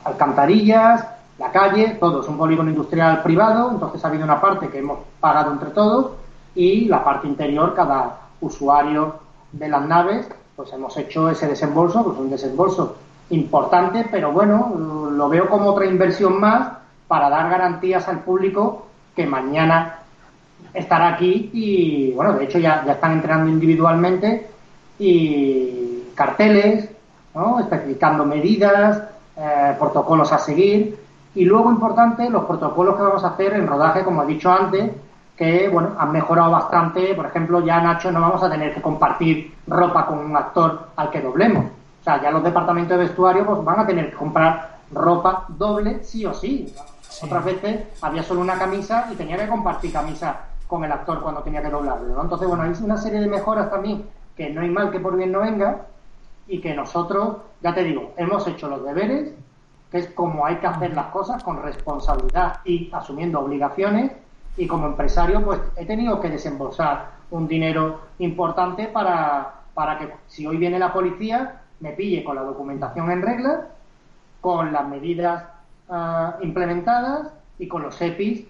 alcantarillas, 0.06 1.06
la 1.38 1.52
calle, 1.52 1.98
todo. 2.00 2.22
Es 2.22 2.28
un 2.28 2.38
polígono 2.38 2.70
industrial 2.70 3.22
privado, 3.22 3.72
entonces 3.72 4.04
ha 4.04 4.08
habido 4.08 4.24
una 4.24 4.40
parte 4.40 4.70
que 4.70 4.80
hemos 4.80 5.00
pagado 5.20 5.52
entre 5.52 5.72
todos 5.72 6.12
y 6.56 6.86
la 6.86 7.04
parte 7.04 7.28
interior, 7.28 7.74
cada 7.74 8.20
usuario 8.40 9.16
de 9.52 9.68
las 9.68 9.86
naves, 9.86 10.28
pues 10.56 10.72
hemos 10.74 10.96
hecho 10.98 11.30
ese 11.30 11.48
desembolso, 11.48 12.04
pues 12.04 12.18
un 12.18 12.30
desembolso 12.30 12.96
importante, 13.30 14.08
pero 14.12 14.32
bueno, 14.32 15.10
lo 15.12 15.30
veo 15.30 15.50
como 15.50 15.70
otra 15.72 15.86
inversión 15.86 16.40
más 16.40 16.74
para 17.08 17.30
dar 17.30 17.50
garantías 17.50 18.08
al 18.08 18.20
público 18.20 18.88
que 19.16 19.26
mañana 19.26 20.00
estará 20.74 21.10
aquí 21.10 21.50
y 21.54 22.12
bueno, 22.14 22.34
de 22.34 22.46
hecho 22.46 22.60
ya, 22.60 22.84
ya 22.86 22.94
están 22.94 23.14
entrenando 23.14 23.50
individualmente 23.50 24.48
y 25.00 26.04
carteles, 26.16 26.90
¿no? 27.34 27.60
especificando 27.60 28.26
medidas, 28.26 29.04
eh, 29.36 29.76
protocolos 29.80 30.32
a 30.32 30.40
seguir 30.40 30.98
y 31.36 31.46
luego 31.46 31.72
importante 31.72 32.30
los 32.30 32.46
protocolos 32.46 32.96
que 32.96 33.02
vamos 33.02 33.24
a 33.24 33.30
hacer 33.30 33.54
en 33.54 33.68
rodaje, 33.68 34.04
como 34.04 34.24
he 34.24 34.28
dicho 34.28 34.52
antes, 34.52 34.92
que 35.36 35.68
bueno, 35.70 35.96
han 35.98 36.12
mejorado 36.12 36.52
bastante, 36.52 37.16
por 37.16 37.26
ejemplo, 37.26 37.66
ya 37.66 37.82
Nacho 37.82 38.12
no 38.12 38.22
vamos 38.22 38.44
a 38.44 38.50
tener 38.50 38.74
que 38.74 38.82
compartir 38.82 39.56
ropa 39.68 40.06
con 40.06 40.20
un 40.20 40.36
actor 40.38 40.90
al 40.96 41.10
que 41.10 41.22
doblemos. 41.22 41.66
O 41.66 42.04
sea, 42.04 42.22
ya 42.22 42.32
los 42.32 42.44
departamentos 42.44 42.98
de 42.98 43.06
vestuario 43.06 43.46
pues 43.46 43.64
van 43.64 43.80
a 43.80 43.88
tener 43.88 44.12
que 44.12 44.18
comprar 44.18 44.78
ropa 44.92 45.46
doble 45.50 46.04
sí 46.04 46.26
o 46.26 46.34
sí. 46.34 46.74
Otras 47.22 47.46
veces 47.46 47.88
había 48.02 48.24
solo 48.24 48.42
una 48.42 48.58
camisa 48.60 49.08
y 49.12 49.16
tenía 49.16 49.38
que 49.38 49.48
compartir 49.48 49.92
camisa 49.94 50.42
con 50.68 50.84
el 50.84 50.92
actor 50.92 51.22
cuando 51.22 51.42
tenía 51.42 51.62
que 51.62 51.70
doblarlo. 51.70 52.16
¿no? 52.16 52.22
Entonces, 52.24 52.48
bueno, 52.48 52.64
hay 52.64 52.74
una 52.84 52.98
serie 52.98 53.20
de 53.20 53.28
mejoras 53.28 53.70
también 53.70 54.04
que 54.36 54.50
no 54.50 54.62
hay 54.62 54.70
mal 54.70 54.92
que 54.92 55.00
por 55.00 55.16
bien 55.16 55.32
no 55.32 55.42
venga 55.42 55.86
y 56.48 56.60
que 56.60 56.74
nosotros, 56.74 57.38
ya 57.62 57.74
te 57.74 57.84
digo, 57.84 58.14
hemos 58.18 58.46
hecho 58.48 58.68
los 58.68 58.84
deberes, 58.84 59.32
que 59.92 60.00
es 60.00 60.08
como 60.10 60.46
hay 60.46 60.58
que 60.58 60.68
hacer 60.68 60.94
las 60.94 61.08
cosas 61.08 61.44
con 61.44 61.62
responsabilidad 61.62 62.60
y 62.66 62.90
asumiendo 62.92 63.40
obligaciones 63.40 64.12
y 64.58 64.68
como 64.68 64.88
empresario 64.88 65.44
pues 65.44 65.60
he 65.76 65.86
tenido 65.86 66.20
que 66.20 66.30
desembolsar 66.30 67.12
un 67.32 67.48
dinero 67.48 68.02
importante 68.20 68.88
para, 68.88 69.62
para 69.74 69.98
que 69.98 70.10
si 70.28 70.46
hoy 70.46 70.58
viene 70.58 70.78
la 70.78 70.94
policía 70.94 71.62
me 71.80 71.92
pille 71.92 72.24
con 72.24 72.36
la 72.36 72.44
documentación 72.44 73.12
en 73.12 73.22
regla, 73.22 73.68
con 74.40 74.72
las 74.72 74.88
medidas 74.88 75.44
ah, 75.90 76.38
implementadas 76.42 77.30
y 77.58 77.68
con 77.68 77.84
los 77.84 78.00
EPIs 78.00 78.46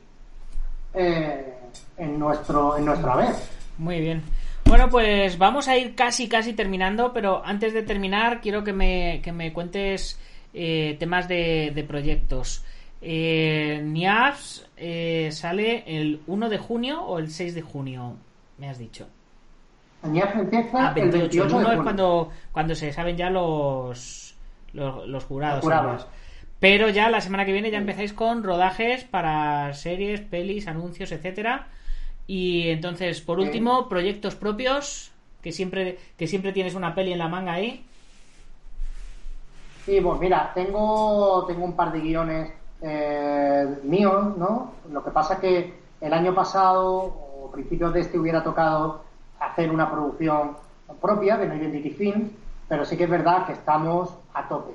eh, 0.93 1.53
en 1.97 2.19
nuestro 2.19 2.77
en 2.77 2.85
nuestro 2.85 3.11
haber. 3.13 3.33
Muy 3.77 3.99
bien. 3.99 4.21
Bueno, 4.65 4.89
pues 4.89 5.37
vamos 5.37 5.67
a 5.67 5.77
ir 5.77 5.95
casi, 5.95 6.27
casi 6.27 6.53
terminando, 6.53 7.11
pero 7.13 7.43
antes 7.45 7.73
de 7.73 7.83
terminar 7.83 8.41
quiero 8.41 8.63
que 8.63 8.73
me, 8.73 9.21
que 9.23 9.31
me 9.31 9.51
cuentes 9.53 10.19
eh, 10.53 10.95
temas 10.99 11.27
de 11.27 11.85
proyectos. 11.87 12.63
Eh, 13.05 13.83
eh, 14.77 15.29
sale 15.31 15.83
el 15.85 16.21
1 16.25 16.49
de 16.49 16.57
junio 16.57 17.01
o 17.03 17.19
el 17.19 17.29
6 17.29 17.53
de 17.53 17.61
junio, 17.61 18.15
me 18.57 18.69
has 18.69 18.77
dicho. 18.77 19.07
NIAF 20.03 20.35
empieza 20.35 20.87
Ah, 20.87 20.93
el 20.95 21.09
28. 21.09 21.19
28 21.19 21.43
El 21.43 21.49
de 21.49 21.55
1 21.55 21.59
es 21.61 21.65
junio. 21.67 21.83
cuando, 21.83 22.31
cuando 22.51 22.75
se 22.75 22.93
saben 22.93 23.17
ya 23.17 23.29
los, 23.29 24.35
los, 24.73 25.07
los 25.07 25.23
jurados. 25.25 25.55
Los 25.57 25.63
jurados. 25.63 26.07
Pero 26.59 26.87
ya 26.89 27.09
la 27.09 27.19
semana 27.19 27.45
que 27.45 27.51
viene 27.51 27.71
ya 27.71 27.77
empezáis 27.77 28.13
con 28.13 28.41
rodajes 28.43 29.03
para 29.03 29.73
series, 29.73 30.21
pelis, 30.21 30.67
anuncios, 30.67 31.11
etcétera. 31.11 31.67
Y 32.25 32.69
entonces, 32.69 33.19
por 33.19 33.39
Sí. 33.39 33.45
último, 33.45 33.89
proyectos 33.89 34.35
propios, 34.35 35.11
que 35.41 35.51
siempre, 35.51 35.99
que 36.17 36.27
siempre 36.27 36.53
tienes 36.53 36.73
una 36.75 36.95
peli 36.95 37.11
en 37.11 37.19
la 37.19 37.27
manga 37.27 37.51
ahí. 37.53 37.85
Sí, 39.85 39.99
pues 40.01 40.19
mira, 40.21 40.51
tengo, 40.55 41.43
tengo 41.47 41.65
un 41.65 41.75
par 41.75 41.91
de 41.91 41.99
guiones 41.99 42.49
eh, 42.85 43.79
míos, 43.83 44.37
¿no? 44.37 44.71
Lo 44.91 45.03
que 45.03 45.11
pasa 45.11 45.39
que 45.39 45.73
el 46.01 46.13
año 46.13 46.35
pasado, 46.35 47.15
o 47.43 47.49
principios 47.51 47.93
de 47.93 48.01
este, 48.01 48.19
hubiera 48.19 48.43
tocado 48.43 49.03
hacer 49.39 49.71
una 49.71 49.89
producción 49.89 50.57
propia 51.01 51.37
de 51.37 51.47
No 51.47 51.55
Identity 51.55 51.91
Films, 51.91 52.31
pero 52.67 52.83
sí 52.83 52.97
que 52.97 53.05
es 53.05 53.09
verdad 53.09 53.45
que 53.45 53.53
estamos 53.53 54.13
a 54.33 54.47
tope. 54.49 54.73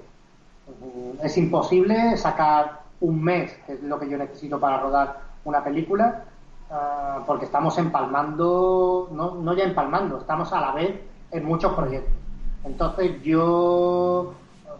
Mm, 0.69 1.25
Es 1.25 1.37
imposible 1.37 2.17
sacar 2.17 2.81
un 3.01 3.23
mes, 3.23 3.53
que 3.67 3.75
es 3.75 3.83
lo 3.83 3.99
que 3.99 4.09
yo 4.09 4.17
necesito 4.17 4.59
para 4.59 4.81
rodar 4.81 5.21
una 5.45 5.63
película, 5.63 6.25
ah, 6.71 7.23
porque 7.27 7.45
estamos 7.45 7.77
empalmando, 7.77 9.09
no, 9.13 9.35
no 9.35 9.55
ya 9.55 9.65
empalmando, 9.65 10.19
estamos 10.19 10.51
a 10.55 10.61
la 10.61 10.73
vez 10.73 10.99
en 11.31 11.45
muchos 11.45 11.75
proyectos. 11.75 12.13
Entonces 12.65 13.23
yo 13.23 14.33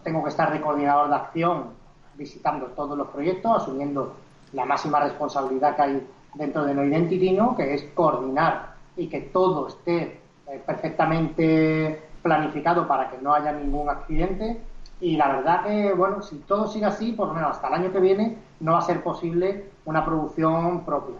tengo 0.03 0.23
que 0.23 0.31
estar 0.31 0.51
de 0.51 0.61
coordinador 0.63 1.09
de 1.11 1.15
acción 1.15 1.78
visitando 2.19 2.67
todos 2.67 2.99
los 2.99 3.07
proyectos, 3.09 3.63
asumiendo 3.63 4.15
la 4.53 4.65
máxima 4.65 5.01
responsabilidad 5.01 5.77
que 5.77 5.83
hay 5.83 6.07
dentro 6.35 6.65
de 6.65 6.75
No 6.75 6.85
Identity, 6.85 7.33
¿no? 7.33 7.57
que 7.57 7.75
es 7.75 7.85
coordinar 7.95 8.75
y 8.97 9.09
que 9.09 9.21
todo 9.21 9.69
esté 9.69 10.21
eh, 10.49 10.63
perfectamente 10.67 12.03
planificado 12.23 12.87
para 12.87 13.09
que 13.11 13.19
no 13.19 13.33
haya 13.33 13.53
ningún 13.53 13.89
accidente. 13.89 14.61
Y 15.01 15.17
la 15.17 15.29
verdad 15.29 15.65
que, 15.65 15.93
bueno, 15.93 16.21
si 16.23 16.37
todo 16.39 16.67
sigue 16.67 16.87
así, 16.87 17.13
por 17.13 17.29
lo 17.29 17.35
menos 17.35 17.53
hasta 17.53 17.69
el 17.69 17.75
año 17.75 17.93
que 17.93 18.01
viene, 18.01 18.37
no 18.61 18.73
va 18.73 18.79
a 18.79 18.83
ser 18.83 19.03
posible 19.03 19.71
una 19.85 20.05
producción 20.05 20.85
propia. 20.85 21.15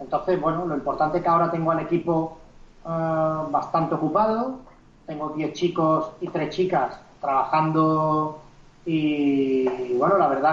Entonces, 0.00 0.40
bueno, 0.40 0.64
lo 0.64 0.74
importante 0.74 1.18
es 1.18 1.22
que 1.22 1.28
ahora 1.28 1.50
tengo 1.50 1.70
al 1.70 1.80
equipo 1.80 2.38
eh, 2.86 3.42
bastante 3.50 3.96
ocupado. 3.96 4.60
Tengo 5.06 5.30
10 5.30 5.52
chicos 5.52 6.12
y 6.20 6.28
3 6.28 6.50
chicas 6.50 7.00
trabajando 7.20 8.40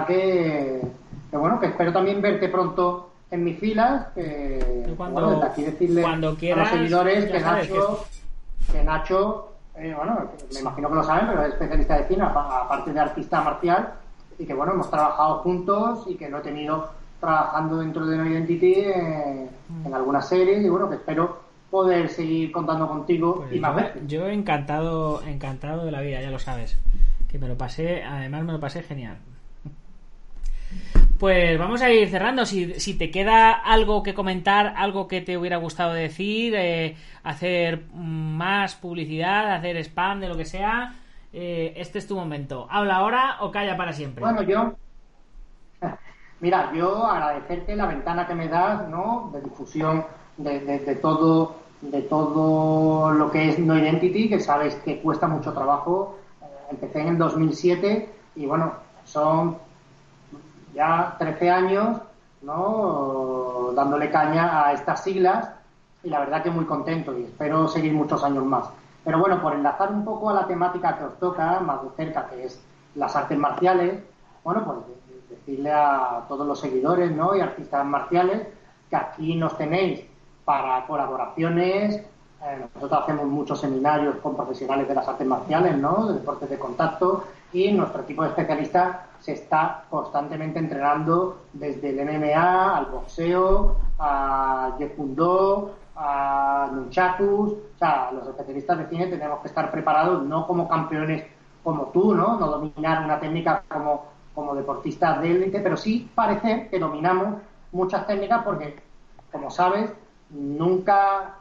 verdad 0.00 0.06
que, 0.06 0.80
que, 1.30 1.36
bueno, 1.36 1.60
que 1.60 1.66
espero 1.66 1.92
también 1.92 2.20
verte 2.22 2.48
pronto 2.48 3.10
en 3.30 3.44
mis 3.44 3.58
filas. 3.58 4.06
Que, 4.14 4.92
cuando, 4.96 5.20
bueno, 5.20 5.30
desde 5.40 5.46
aquí 5.52 5.62
decirle 5.62 6.02
cuando 6.02 6.30
a 6.30 6.36
quieras, 6.36 6.70
los 6.72 6.80
seguidores 6.80 7.24
que 7.26 7.40
Nacho, 7.40 8.04
que 8.72 8.82
Nacho 8.84 9.52
eh, 9.76 9.94
bueno, 9.96 10.30
me 10.54 10.60
imagino 10.60 10.88
que 10.88 10.94
lo 10.94 11.04
saben, 11.04 11.26
pero 11.28 11.42
es 11.42 11.52
especialista 11.52 11.96
de 11.98 12.04
cine, 12.04 12.22
apa- 12.22 12.62
aparte 12.62 12.92
de 12.92 13.00
artista 13.00 13.42
marcial, 13.42 13.92
y 14.38 14.46
que 14.46 14.54
bueno, 14.54 14.72
hemos 14.72 14.90
trabajado 14.90 15.38
juntos 15.40 16.04
y 16.08 16.14
que 16.14 16.30
lo 16.30 16.38
he 16.38 16.42
tenido 16.42 16.88
trabajando 17.20 17.78
dentro 17.78 18.06
de 18.06 18.16
No 18.16 18.26
Identity 18.26 18.72
eh, 18.74 19.48
en 19.84 19.94
algunas 19.94 20.26
series, 20.28 20.64
y 20.64 20.68
bueno, 20.68 20.88
que 20.88 20.96
espero 20.96 21.40
poder 21.70 22.08
seguir 22.08 22.52
contando 22.52 22.88
contigo 22.88 23.36
Pues 23.36 23.52
y 23.52 23.60
más 23.60 23.74
veces. 23.76 24.02
yo 24.06 24.26
encantado, 24.28 25.22
encantado 25.24 25.84
de 25.84 25.90
la 25.92 26.00
vida, 26.00 26.22
ya 26.22 26.30
lo 26.30 26.38
sabes. 26.38 26.78
Que 27.28 27.38
me 27.38 27.48
lo 27.48 27.58
pasé, 27.58 28.02
además 28.04 28.44
me 28.44 28.52
lo 28.52 28.60
pasé 28.60 28.82
genial. 28.82 29.18
Pues 31.18 31.58
vamos 31.58 31.80
a 31.80 31.90
ir 31.90 32.08
cerrando. 32.10 32.44
Si, 32.44 32.94
te 32.98 33.10
queda 33.10 33.52
algo 33.52 34.02
que 34.02 34.12
comentar, 34.14 34.74
algo 34.76 35.08
que 35.08 35.22
te 35.22 35.38
hubiera 35.38 35.56
gustado 35.56 35.94
decir, 35.94 36.54
eh, 36.56 36.96
hacer 37.22 37.86
más 37.94 38.74
publicidad, 38.74 39.54
hacer 39.54 39.76
spam, 39.78 40.20
de 40.20 40.28
lo 40.28 40.36
que 40.36 40.44
sea, 40.44 40.94
eh, 41.32 41.72
este 41.76 41.98
es 41.98 42.06
tu 42.06 42.16
momento. 42.16 42.66
Habla 42.70 42.96
ahora 42.96 43.36
o 43.40 43.50
calla 43.50 43.76
para 43.78 43.94
siempre. 43.94 44.20
Bueno, 44.20 44.42
yo, 44.42 44.74
mira, 46.40 46.70
yo 46.74 47.06
agradecerte 47.06 47.76
la 47.76 47.86
ventana 47.86 48.26
que 48.26 48.34
me 48.34 48.48
das, 48.48 48.86
¿no? 48.88 49.30
De 49.32 49.40
difusión 49.40 50.04
de, 50.36 50.60
de- 50.60 50.80
de 50.80 50.94
todo, 50.96 51.56
de 51.80 52.02
todo 52.02 53.10
lo 53.12 53.30
que 53.30 53.48
es 53.48 53.58
No 53.58 53.76
Identity, 53.76 54.28
que 54.28 54.38
sabes 54.40 54.74
que 54.76 55.00
cuesta 55.00 55.26
mucho 55.28 55.52
trabajo. 55.54 56.18
Eh, 56.42 56.46
empecé 56.72 57.00
en 57.00 57.08
el 57.08 57.18
2007 57.18 58.10
y 58.36 58.44
bueno, 58.44 58.74
son 59.04 59.64
ya 60.76 61.16
13 61.18 61.50
años, 61.50 61.98
¿no? 62.42 63.70
Dándole 63.74 64.10
caña 64.10 64.66
a 64.66 64.72
estas 64.72 65.02
siglas 65.02 65.50
y 66.04 66.08
la 66.10 66.20
verdad 66.20 66.42
que 66.42 66.50
muy 66.50 66.64
contento 66.66 67.18
y 67.18 67.24
espero 67.24 67.66
seguir 67.68 67.92
muchos 67.92 68.22
años 68.22 68.44
más. 68.44 68.66
Pero 69.04 69.18
bueno, 69.18 69.40
por 69.40 69.54
enlazar 69.54 69.90
un 69.92 70.04
poco 70.04 70.30
a 70.30 70.34
la 70.34 70.46
temática 70.46 70.96
que 70.98 71.04
os 71.04 71.18
toca 71.18 71.60
más 71.60 71.82
de 71.82 71.88
cerca, 71.96 72.26
que 72.26 72.44
es 72.44 72.60
las 72.94 73.14
artes 73.16 73.38
marciales, 73.38 74.02
bueno, 74.44 74.62
pues 74.64 74.78
de- 74.86 75.12
de- 75.28 75.36
decirle 75.36 75.72
a 75.72 76.22
todos 76.28 76.46
los 76.46 76.58
seguidores, 76.60 77.10
¿no? 77.12 77.34
Y 77.36 77.40
artistas 77.40 77.84
marciales 77.84 78.46
que 78.90 78.96
aquí 78.96 79.34
nos 79.36 79.56
tenéis 79.56 80.02
para 80.44 80.86
colaboraciones. 80.86 81.96
Eh, 81.96 82.66
nosotros 82.74 83.02
hacemos 83.02 83.26
muchos 83.26 83.60
seminarios 83.60 84.16
con 84.16 84.36
profesionales 84.36 84.86
de 84.88 84.94
las 84.94 85.08
artes 85.08 85.26
marciales, 85.26 85.76
¿no? 85.78 86.06
De 86.08 86.14
deportes 86.14 86.48
de 86.50 86.58
contacto 86.58 87.24
y 87.52 87.72
nuestro 87.72 88.02
equipo 88.02 88.22
de 88.22 88.28
especialistas 88.28 88.96
se 89.26 89.32
está 89.32 89.82
constantemente 89.90 90.60
entrenando 90.60 91.40
desde 91.52 91.90
el 91.90 92.06
MMA 92.06 92.76
al 92.76 92.86
boxeo, 92.86 93.74
a 93.98 94.76
Taekwondo, 94.78 95.74
a 95.96 96.70
Nunchakus. 96.72 97.50
O 97.50 97.76
sea, 97.76 98.12
los 98.12 98.28
especialistas 98.28 98.78
de 98.78 98.86
cine 98.86 99.06
tenemos 99.08 99.40
que 99.40 99.48
estar 99.48 99.68
preparados 99.72 100.22
no 100.22 100.46
como 100.46 100.68
campeones 100.68 101.24
como 101.64 101.86
tú, 101.86 102.14
¿no? 102.14 102.38
No 102.38 102.46
dominar 102.46 103.04
una 103.04 103.18
técnica 103.18 103.64
como, 103.68 104.06
como 104.32 104.54
deportistas 104.54 105.20
de 105.20 105.32
élite, 105.32 105.58
pero 105.58 105.76
sí 105.76 106.08
parece 106.14 106.68
que 106.68 106.78
dominamos 106.78 107.42
muchas 107.72 108.06
técnicas 108.06 108.44
porque, 108.44 108.76
como 109.32 109.50
sabes, 109.50 109.92
nunca 110.30 111.34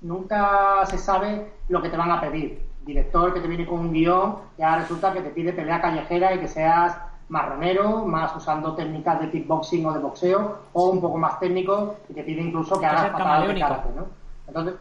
nunca 0.00 0.86
se 0.86 0.96
sabe 0.96 1.52
lo 1.68 1.82
que 1.82 1.90
te 1.90 1.96
van 1.98 2.10
a 2.10 2.22
pedir. 2.22 2.65
Director 2.86 3.34
que 3.34 3.40
te 3.40 3.48
viene 3.48 3.66
con 3.66 3.80
un 3.80 3.92
guion, 3.92 4.36
ya 4.56 4.76
resulta 4.76 5.12
que 5.12 5.20
te 5.20 5.30
pide 5.30 5.52
pelea 5.52 5.82
callejera 5.82 6.34
y 6.34 6.38
que 6.38 6.48
seas 6.48 6.96
marronero, 7.28 8.06
más 8.06 8.34
usando 8.36 8.74
técnicas 8.74 9.20
de 9.20 9.30
kickboxing 9.30 9.84
o 9.86 9.92
de 9.92 9.98
boxeo, 9.98 10.58
o 10.72 10.90
un 10.90 11.00
poco 11.00 11.18
más 11.18 11.40
técnico 11.40 11.96
y 12.08 12.14
te 12.14 12.22
pide 12.22 12.40
incluso 12.40 12.78
que 12.78 12.86
hagas 12.86 13.10
patadas 13.10 13.48
de 13.48 13.60
karate, 13.60 13.88
¿no? 13.96 14.06
Entonces, 14.46 14.74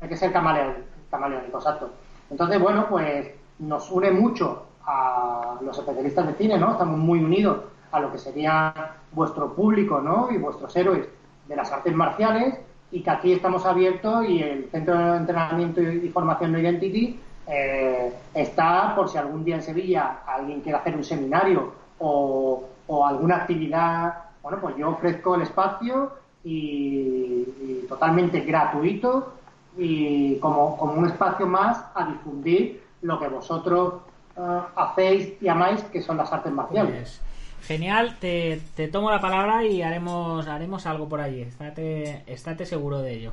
hay 0.00 0.08
que 0.08 0.16
ser 0.16 0.32
camaleónico, 0.32 0.80
camaleónico, 1.10 1.58
exacto. 1.58 1.90
Entonces, 2.30 2.60
bueno, 2.60 2.86
pues 2.88 3.32
nos 3.58 3.90
une 3.90 4.12
mucho 4.12 4.66
a 4.86 5.56
los 5.60 5.76
especialistas 5.76 6.26
de 6.28 6.34
cine, 6.34 6.58
¿no? 6.58 6.72
Estamos 6.72 6.98
muy 6.98 7.22
unidos 7.22 7.58
a 7.90 8.00
lo 8.00 8.12
que 8.12 8.18
sería 8.18 8.92
vuestro 9.12 9.54
público, 9.54 10.00
¿no? 10.00 10.30
Y 10.30 10.38
vuestros 10.38 10.74
héroes 10.76 11.08
de 11.48 11.56
las 11.56 11.72
artes 11.72 11.94
marciales 11.94 12.58
y 12.94 13.02
que 13.02 13.10
aquí 13.10 13.32
estamos 13.32 13.66
abiertos 13.66 14.24
y 14.28 14.40
el 14.40 14.68
Centro 14.70 14.96
de 14.96 15.16
Entrenamiento 15.16 15.82
y 15.82 16.08
Formación 16.10 16.52
No 16.52 16.60
Identity 16.60 17.18
eh, 17.44 18.12
está 18.32 18.94
por 18.94 19.08
si 19.08 19.18
algún 19.18 19.42
día 19.42 19.56
en 19.56 19.62
Sevilla 19.62 20.20
alguien 20.24 20.60
quiere 20.60 20.78
hacer 20.78 20.94
un 20.94 21.02
seminario 21.02 21.72
o, 21.98 22.62
o 22.86 23.04
alguna 23.04 23.38
actividad, 23.38 24.14
bueno, 24.40 24.58
pues 24.60 24.76
yo 24.76 24.90
ofrezco 24.90 25.34
el 25.34 25.42
espacio 25.42 26.12
y, 26.44 27.84
totalmente 27.88 28.40
gratuito 28.40 29.34
y 29.76 30.36
como, 30.36 30.76
como 30.76 30.92
un 30.92 31.06
espacio 31.06 31.48
más 31.48 31.84
a 31.96 32.06
difundir 32.06 32.80
lo 33.02 33.18
que 33.18 33.26
vosotros 33.26 33.94
eh, 34.36 34.60
hacéis 34.76 35.42
y 35.42 35.48
amáis, 35.48 35.82
que 35.82 36.00
son 36.00 36.16
las 36.16 36.32
artes 36.32 36.52
marciales. 36.52 37.20
Genial, 37.66 38.16
te, 38.20 38.60
te 38.76 38.88
tomo 38.88 39.10
la 39.10 39.20
palabra 39.20 39.64
y 39.64 39.82
haremos, 39.82 40.46
haremos 40.46 40.84
algo 40.86 41.08
por 41.08 41.20
allí. 41.20 41.40
Estate, 41.40 42.22
estate 42.26 42.66
seguro 42.66 43.00
de 43.00 43.14
ello. 43.14 43.32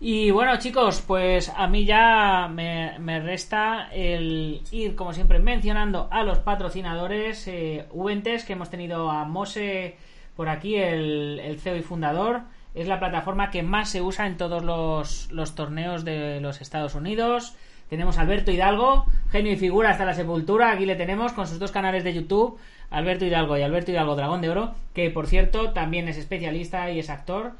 Y 0.00 0.30
bueno, 0.30 0.56
chicos, 0.58 1.02
pues 1.06 1.52
a 1.54 1.66
mí 1.66 1.84
ya 1.84 2.48
me, 2.52 2.98
me 3.00 3.20
resta 3.20 3.88
el 3.92 4.62
ir, 4.70 4.94
como 4.94 5.12
siempre, 5.12 5.40
mencionando 5.40 6.08
a 6.10 6.22
los 6.22 6.38
patrocinadores 6.38 7.48
eh, 7.48 7.86
Uventes, 7.90 8.44
que 8.44 8.52
hemos 8.52 8.70
tenido 8.70 9.10
a 9.10 9.24
Mose 9.24 9.96
por 10.36 10.48
aquí, 10.48 10.76
el, 10.76 11.40
el 11.40 11.58
CEO 11.58 11.76
y 11.76 11.82
fundador. 11.82 12.42
Es 12.74 12.86
la 12.86 13.00
plataforma 13.00 13.50
que 13.50 13.64
más 13.64 13.90
se 13.90 14.00
usa 14.00 14.26
en 14.26 14.36
todos 14.36 14.62
los, 14.62 15.32
los 15.32 15.56
torneos 15.56 16.04
de 16.04 16.40
los 16.40 16.60
Estados 16.60 16.94
Unidos. 16.94 17.56
Tenemos 17.88 18.18
a 18.18 18.20
Alberto 18.20 18.52
Hidalgo, 18.52 19.06
genio 19.30 19.52
y 19.52 19.56
figura 19.56 19.90
hasta 19.90 20.04
la 20.04 20.14
sepultura. 20.14 20.70
Aquí 20.70 20.86
le 20.86 20.94
tenemos 20.94 21.32
con 21.32 21.46
sus 21.46 21.58
dos 21.58 21.72
canales 21.72 22.04
de 22.04 22.14
YouTube, 22.14 22.58
Alberto 22.90 23.24
Hidalgo 23.24 23.56
y 23.58 23.62
Alberto 23.62 23.90
Hidalgo 23.90 24.16
Dragón 24.16 24.40
de 24.40 24.50
Oro, 24.50 24.72
que 24.94 25.10
por 25.10 25.26
cierto 25.26 25.72
también 25.72 26.08
es 26.08 26.16
especialista 26.16 26.90
y 26.90 26.98
es 26.98 27.10
actor. 27.10 27.52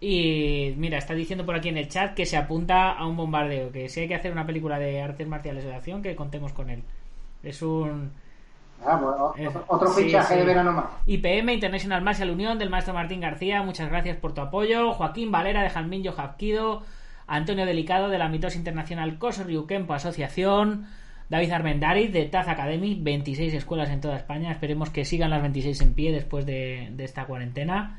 Y 0.00 0.74
mira, 0.76 0.98
está 0.98 1.14
diciendo 1.14 1.46
por 1.46 1.54
aquí 1.54 1.68
en 1.68 1.78
el 1.78 1.88
chat 1.88 2.14
que 2.14 2.26
se 2.26 2.36
apunta 2.36 2.90
a 2.92 3.06
un 3.06 3.16
bombardeo, 3.16 3.70
que 3.72 3.88
si 3.88 4.00
hay 4.00 4.08
que 4.08 4.14
hacer 4.14 4.32
una 4.32 4.44
película 4.46 4.78
de 4.78 5.00
artes 5.00 5.26
marciales 5.26 5.64
de 5.64 5.74
acción, 5.74 6.02
que 6.02 6.14
contemos 6.16 6.52
con 6.52 6.68
él. 6.70 6.82
Es 7.42 7.62
un... 7.62 8.10
Ah, 8.84 9.00
pues, 9.00 9.40
Es- 9.40 9.48
otro, 9.48 9.64
otro 9.68 9.88
sí, 9.94 10.04
fichaje 10.04 10.34
sí. 10.34 10.40
de 10.40 10.46
verano 10.46 10.72
más. 10.72 10.84
IPM, 11.06 11.54
International 11.54 12.02
Martial 12.02 12.30
Unión, 12.30 12.58
del 12.58 12.68
maestro 12.68 12.92
Martín 12.92 13.20
García, 13.20 13.62
muchas 13.62 13.88
gracias 13.88 14.16
por 14.18 14.34
tu 14.34 14.42
apoyo. 14.42 14.92
Joaquín 14.92 15.30
Valera, 15.30 15.62
de 15.62 15.70
Jalminho 15.70 16.12
Hapkido. 16.16 16.82
Antonio 17.26 17.64
Delicado, 17.64 18.10
de 18.10 18.18
la 18.18 18.28
Mitos 18.28 18.56
Internacional 18.56 19.16
Kosoryu 19.18 19.66
Kempo 19.66 19.94
Asociación. 19.94 20.86
David 21.34 21.50
Armendariz, 21.50 22.12
de 22.12 22.26
Taz 22.26 22.46
Academy, 22.46 22.96
26 23.00 23.54
escuelas 23.54 23.90
en 23.90 24.00
toda 24.00 24.16
España. 24.16 24.52
Esperemos 24.52 24.90
que 24.90 25.04
sigan 25.04 25.30
las 25.30 25.42
26 25.42 25.80
en 25.80 25.92
pie 25.92 26.12
después 26.12 26.46
de, 26.46 26.92
esta 26.98 27.24
cuarentena. 27.24 27.98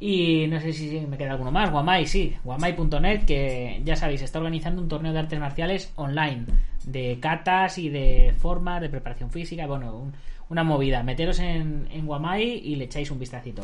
Y 0.00 0.48
no 0.48 0.58
sé 0.60 0.72
si 0.72 0.98
me 1.08 1.16
queda 1.16 1.30
alguno 1.30 1.52
más. 1.52 1.70
Guamai, 1.70 2.06
sí. 2.06 2.34
Guamai.net, 2.42 3.24
que 3.24 3.80
ya 3.84 3.94
sabéis, 3.94 4.22
está 4.22 4.40
organizando 4.40 4.82
un 4.82 4.88
torneo 4.88 5.12
de 5.12 5.18
artes 5.20 5.38
marciales 5.38 5.92
online. 5.94 6.46
De 6.84 7.18
catas 7.20 7.78
y 7.78 7.88
de 7.88 8.34
formas, 8.36 8.80
de 8.80 8.88
preparación 8.88 9.30
física. 9.30 9.64
Bueno, 9.68 9.96
un- 9.96 10.12
una 10.48 10.64
movida. 10.64 11.04
Meteros 11.04 11.38
en, 11.38 11.86
en 11.92 12.04
Guamai 12.04 12.42
y 12.42 12.74
le 12.74 12.86
echáis 12.86 13.12
un 13.12 13.20
vistacito. 13.20 13.62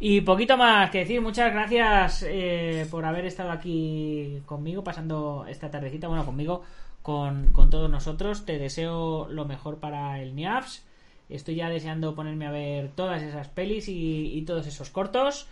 Y 0.00 0.22
poquito 0.22 0.56
más 0.56 0.90
que 0.90 0.98
decir. 0.98 1.20
Muchas 1.20 1.52
gracias 1.52 2.24
eh, 2.28 2.84
por 2.90 3.04
haber 3.04 3.26
estado 3.26 3.52
aquí 3.52 4.40
conmigo, 4.44 4.82
pasando 4.82 5.46
esta 5.48 5.70
tardecita. 5.70 6.08
Bueno, 6.08 6.24
conmigo, 6.26 6.62
con, 7.06 7.52
con 7.52 7.70
todos 7.70 7.88
nosotros. 7.88 8.44
Te 8.44 8.58
deseo 8.58 9.28
lo 9.28 9.44
mejor 9.44 9.78
para 9.78 10.20
el 10.20 10.34
NIAFS. 10.34 10.84
Estoy 11.28 11.54
ya 11.54 11.70
deseando 11.70 12.16
ponerme 12.16 12.48
a 12.48 12.50
ver 12.50 12.90
todas 12.96 13.22
esas 13.22 13.46
pelis 13.46 13.86
y, 13.88 14.42
todos 14.44 14.66
esos 14.66 14.90
cortos. 14.90 15.46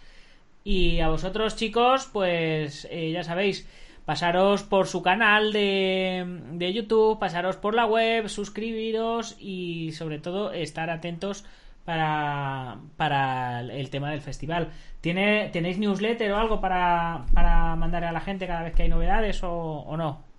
Y 0.65 0.99
a 0.99 1.11
vosotros, 1.11 1.55
chicos, 1.55 2.11
pues 2.13 2.89
eh, 2.91 3.13
ya 3.13 3.23
sabéis, 3.23 3.69
pasaros 4.05 4.65
por 4.65 4.89
su 4.89 5.01
canal 5.01 5.53
de, 5.53 6.25
de 6.55 6.73
YouTube, 6.73 7.21
pasaros 7.21 7.57
por 7.57 7.77
la 7.77 7.87
web, 7.87 8.29
suscribiros 8.29 9.37
y 9.39 9.93
sobre 9.93 10.19
todo 10.19 10.53
estar 10.53 10.91
atentos 10.91 11.45
para, 11.85 12.81
para 12.97 13.61
el 13.61 13.91
tema 13.91 14.11
del 14.11 14.23
festival. 14.23 14.73
¿Tiene, 15.01 15.51
¿Tenéis 15.53 15.79
newsletter 15.79 16.33
o 16.33 16.39
algo 16.39 16.61
para, 16.61 17.27
para 17.33 17.77
mandar 17.77 18.03
a 18.03 18.11
la 18.11 18.21
gente 18.21 18.49
cada 18.49 18.65
vez 18.65 18.75
que 18.75 18.83
hay 18.83 18.89
novedades 18.89 19.41
o 19.45 19.97
no? 19.97 20.34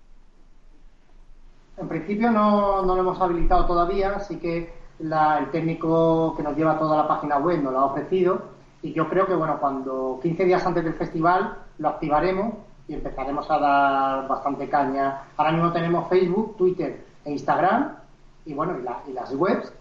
En 1.77 1.87
principio 1.89 2.31
no, 2.31 2.81
no, 2.83 2.95
lo 2.95 3.01
hemos 3.01 3.19
habilitado 3.19 3.65
todavía, 3.65 4.13
así 4.15 4.37
que 4.37 4.73
la, 4.99 5.39
el 5.39 5.51
técnico 5.51 6.33
que 6.37 6.43
nos 6.43 6.55
lleva 6.55 6.79
toda 6.79 6.97
la 6.97 7.07
página 7.07 7.37
web 7.37 7.61
nos 7.61 7.73
lo 7.73 7.79
ha 7.79 7.85
ofrecido 7.85 8.41
y 8.81 8.93
yo 8.93 9.09
creo 9.09 9.25
que 9.25 9.35
bueno, 9.35 9.57
cuando 9.59 10.19
15 10.21 10.45
días 10.45 10.65
antes 10.65 10.83
del 10.83 10.93
festival 10.93 11.57
lo 11.79 11.89
activaremos 11.89 12.53
y 12.87 12.93
empezaremos 12.93 13.49
a 13.49 13.59
dar 13.59 14.27
bastante 14.27 14.69
caña. 14.69 15.23
Ahora 15.35 15.51
mismo 15.51 15.73
tenemos 15.73 16.07
Facebook, 16.07 16.55
Twitter 16.55 17.03
e 17.25 17.31
Instagram 17.31 17.95
y 18.45 18.53
bueno, 18.53 18.77
y, 18.79 18.83
la, 18.83 19.01
y 19.07 19.13
las 19.13 19.33
webs 19.33 19.73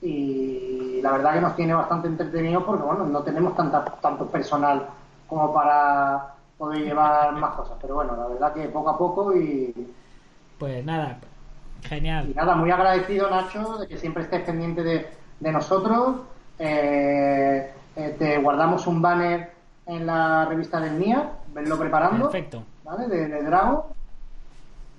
y 0.00 1.00
la 1.02 1.12
verdad 1.12 1.34
que 1.34 1.40
nos 1.40 1.56
tiene 1.56 1.74
bastante 1.74 2.08
entretenido 2.08 2.64
porque 2.64 2.82
bueno, 2.84 3.04
no 3.04 3.22
tenemos 3.22 3.54
tanta, 3.54 3.84
tanto 3.84 4.26
personal 4.26 4.86
como 5.28 5.52
para 5.52 6.34
poder 6.56 6.82
llevar 6.82 7.32
más 7.34 7.56
cosas, 7.56 7.76
pero 7.80 7.96
bueno, 7.96 8.16
la 8.16 8.28
verdad 8.28 8.52
que 8.54 8.68
poco 8.68 8.90
a 8.90 8.98
poco 8.98 9.36
y 9.36 9.92
pues 10.58 10.84
nada, 10.84 11.18
genial. 11.82 12.28
Y 12.30 12.34
nada, 12.34 12.54
muy 12.54 12.70
agradecido 12.70 13.28
Nacho 13.30 13.78
de 13.78 13.88
que 13.88 13.96
siempre 13.98 14.22
estés 14.24 14.42
pendiente 14.42 14.82
de, 14.82 15.06
de 15.40 15.52
nosotros. 15.52 16.16
Eh, 16.58 17.70
eh, 17.96 18.16
te 18.18 18.38
guardamos 18.38 18.86
un 18.86 19.02
banner 19.02 19.52
en 19.86 20.06
la 20.06 20.44
revista 20.46 20.80
del 20.80 20.98
NIA, 20.98 21.30
venlo 21.54 21.78
preparando. 21.78 22.30
Perfecto. 22.30 22.62
¿Vale? 22.84 23.06
De, 23.08 23.28
de 23.28 23.42
Drago. 23.42 23.90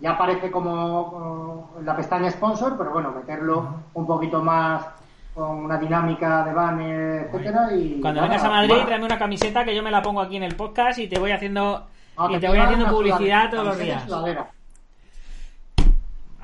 Ya 0.01 0.11
aparece 0.11 0.51
como, 0.51 1.09
como 1.09 1.69
la 1.83 1.95
pestaña 1.95 2.29
sponsor, 2.29 2.75
pero 2.77 2.91
bueno, 2.91 3.11
meterlo 3.11 3.75
un 3.93 4.05
poquito 4.05 4.41
más 4.41 4.85
con 5.33 5.65
una 5.65 5.77
dinámica 5.77 6.43
de 6.43 6.53
banner, 6.53 7.29
etcétera 7.31 7.73
y 7.73 7.99
Cuando 8.01 8.21
nada, 8.21 8.33
vengas 8.33 8.43
a 8.45 8.49
Madrid, 8.49 8.69
bueno. 8.69 8.85
tráeme 8.85 9.05
una 9.05 9.17
camiseta 9.17 9.63
que 9.63 9.73
yo 9.75 9.81
me 9.81 9.89
la 9.91 10.01
pongo 10.01 10.21
aquí 10.21 10.35
en 10.35 10.43
el 10.43 10.55
podcast 10.55 10.99
y 10.99 11.07
te 11.07 11.17
voy 11.19 11.31
haciendo 11.31 11.87
No, 12.17 12.29
y 12.29 12.33
te 12.33 12.39
quiero 12.39 12.53
voy 12.53 12.63
haciendo 12.63 12.87
publicidad 12.89 13.49
todos 13.49 13.65
los 13.65 13.79
días. 13.79 14.05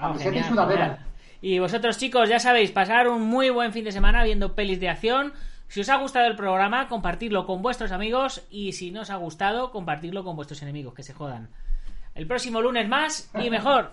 Ah, 0.02 0.98
y 1.42 1.60
vosotros, 1.60 1.98
chicos, 1.98 2.30
ya 2.30 2.40
sabéis, 2.40 2.72
pasar 2.72 3.08
un 3.08 3.22
muy 3.22 3.50
buen 3.50 3.72
fin 3.72 3.86
de 3.86 3.92
semana 3.92 4.24
viendo 4.24 4.56
pelis 4.56 4.80
de 4.80 4.90
acción. 4.90 5.34
Si 5.68 5.82
os 5.82 5.90
ha 5.90 5.98
gustado 5.98 6.28
el 6.28 6.36
programa, 6.36 6.88
compartidlo 6.88 7.46
con 7.46 7.62
vuestros 7.62 7.92
amigos 7.92 8.46
y 8.50 8.74
si 8.74 8.92
no 8.92 9.02
os 9.02 9.10
ha 9.10 9.16
gustado, 9.16 9.72
compartidlo 9.72 10.24
con 10.24 10.36
vuestros 10.36 10.62
enemigos, 10.64 10.94
que 10.94 11.04
se 11.04 11.14
jodan. 11.14 11.50
El 12.16 12.28
próximo 12.28 12.62
lunes 12.62 12.90
más 12.90 13.30
y 13.42 13.50
mejor. 13.50 13.92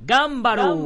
Gambaro. 0.00 0.76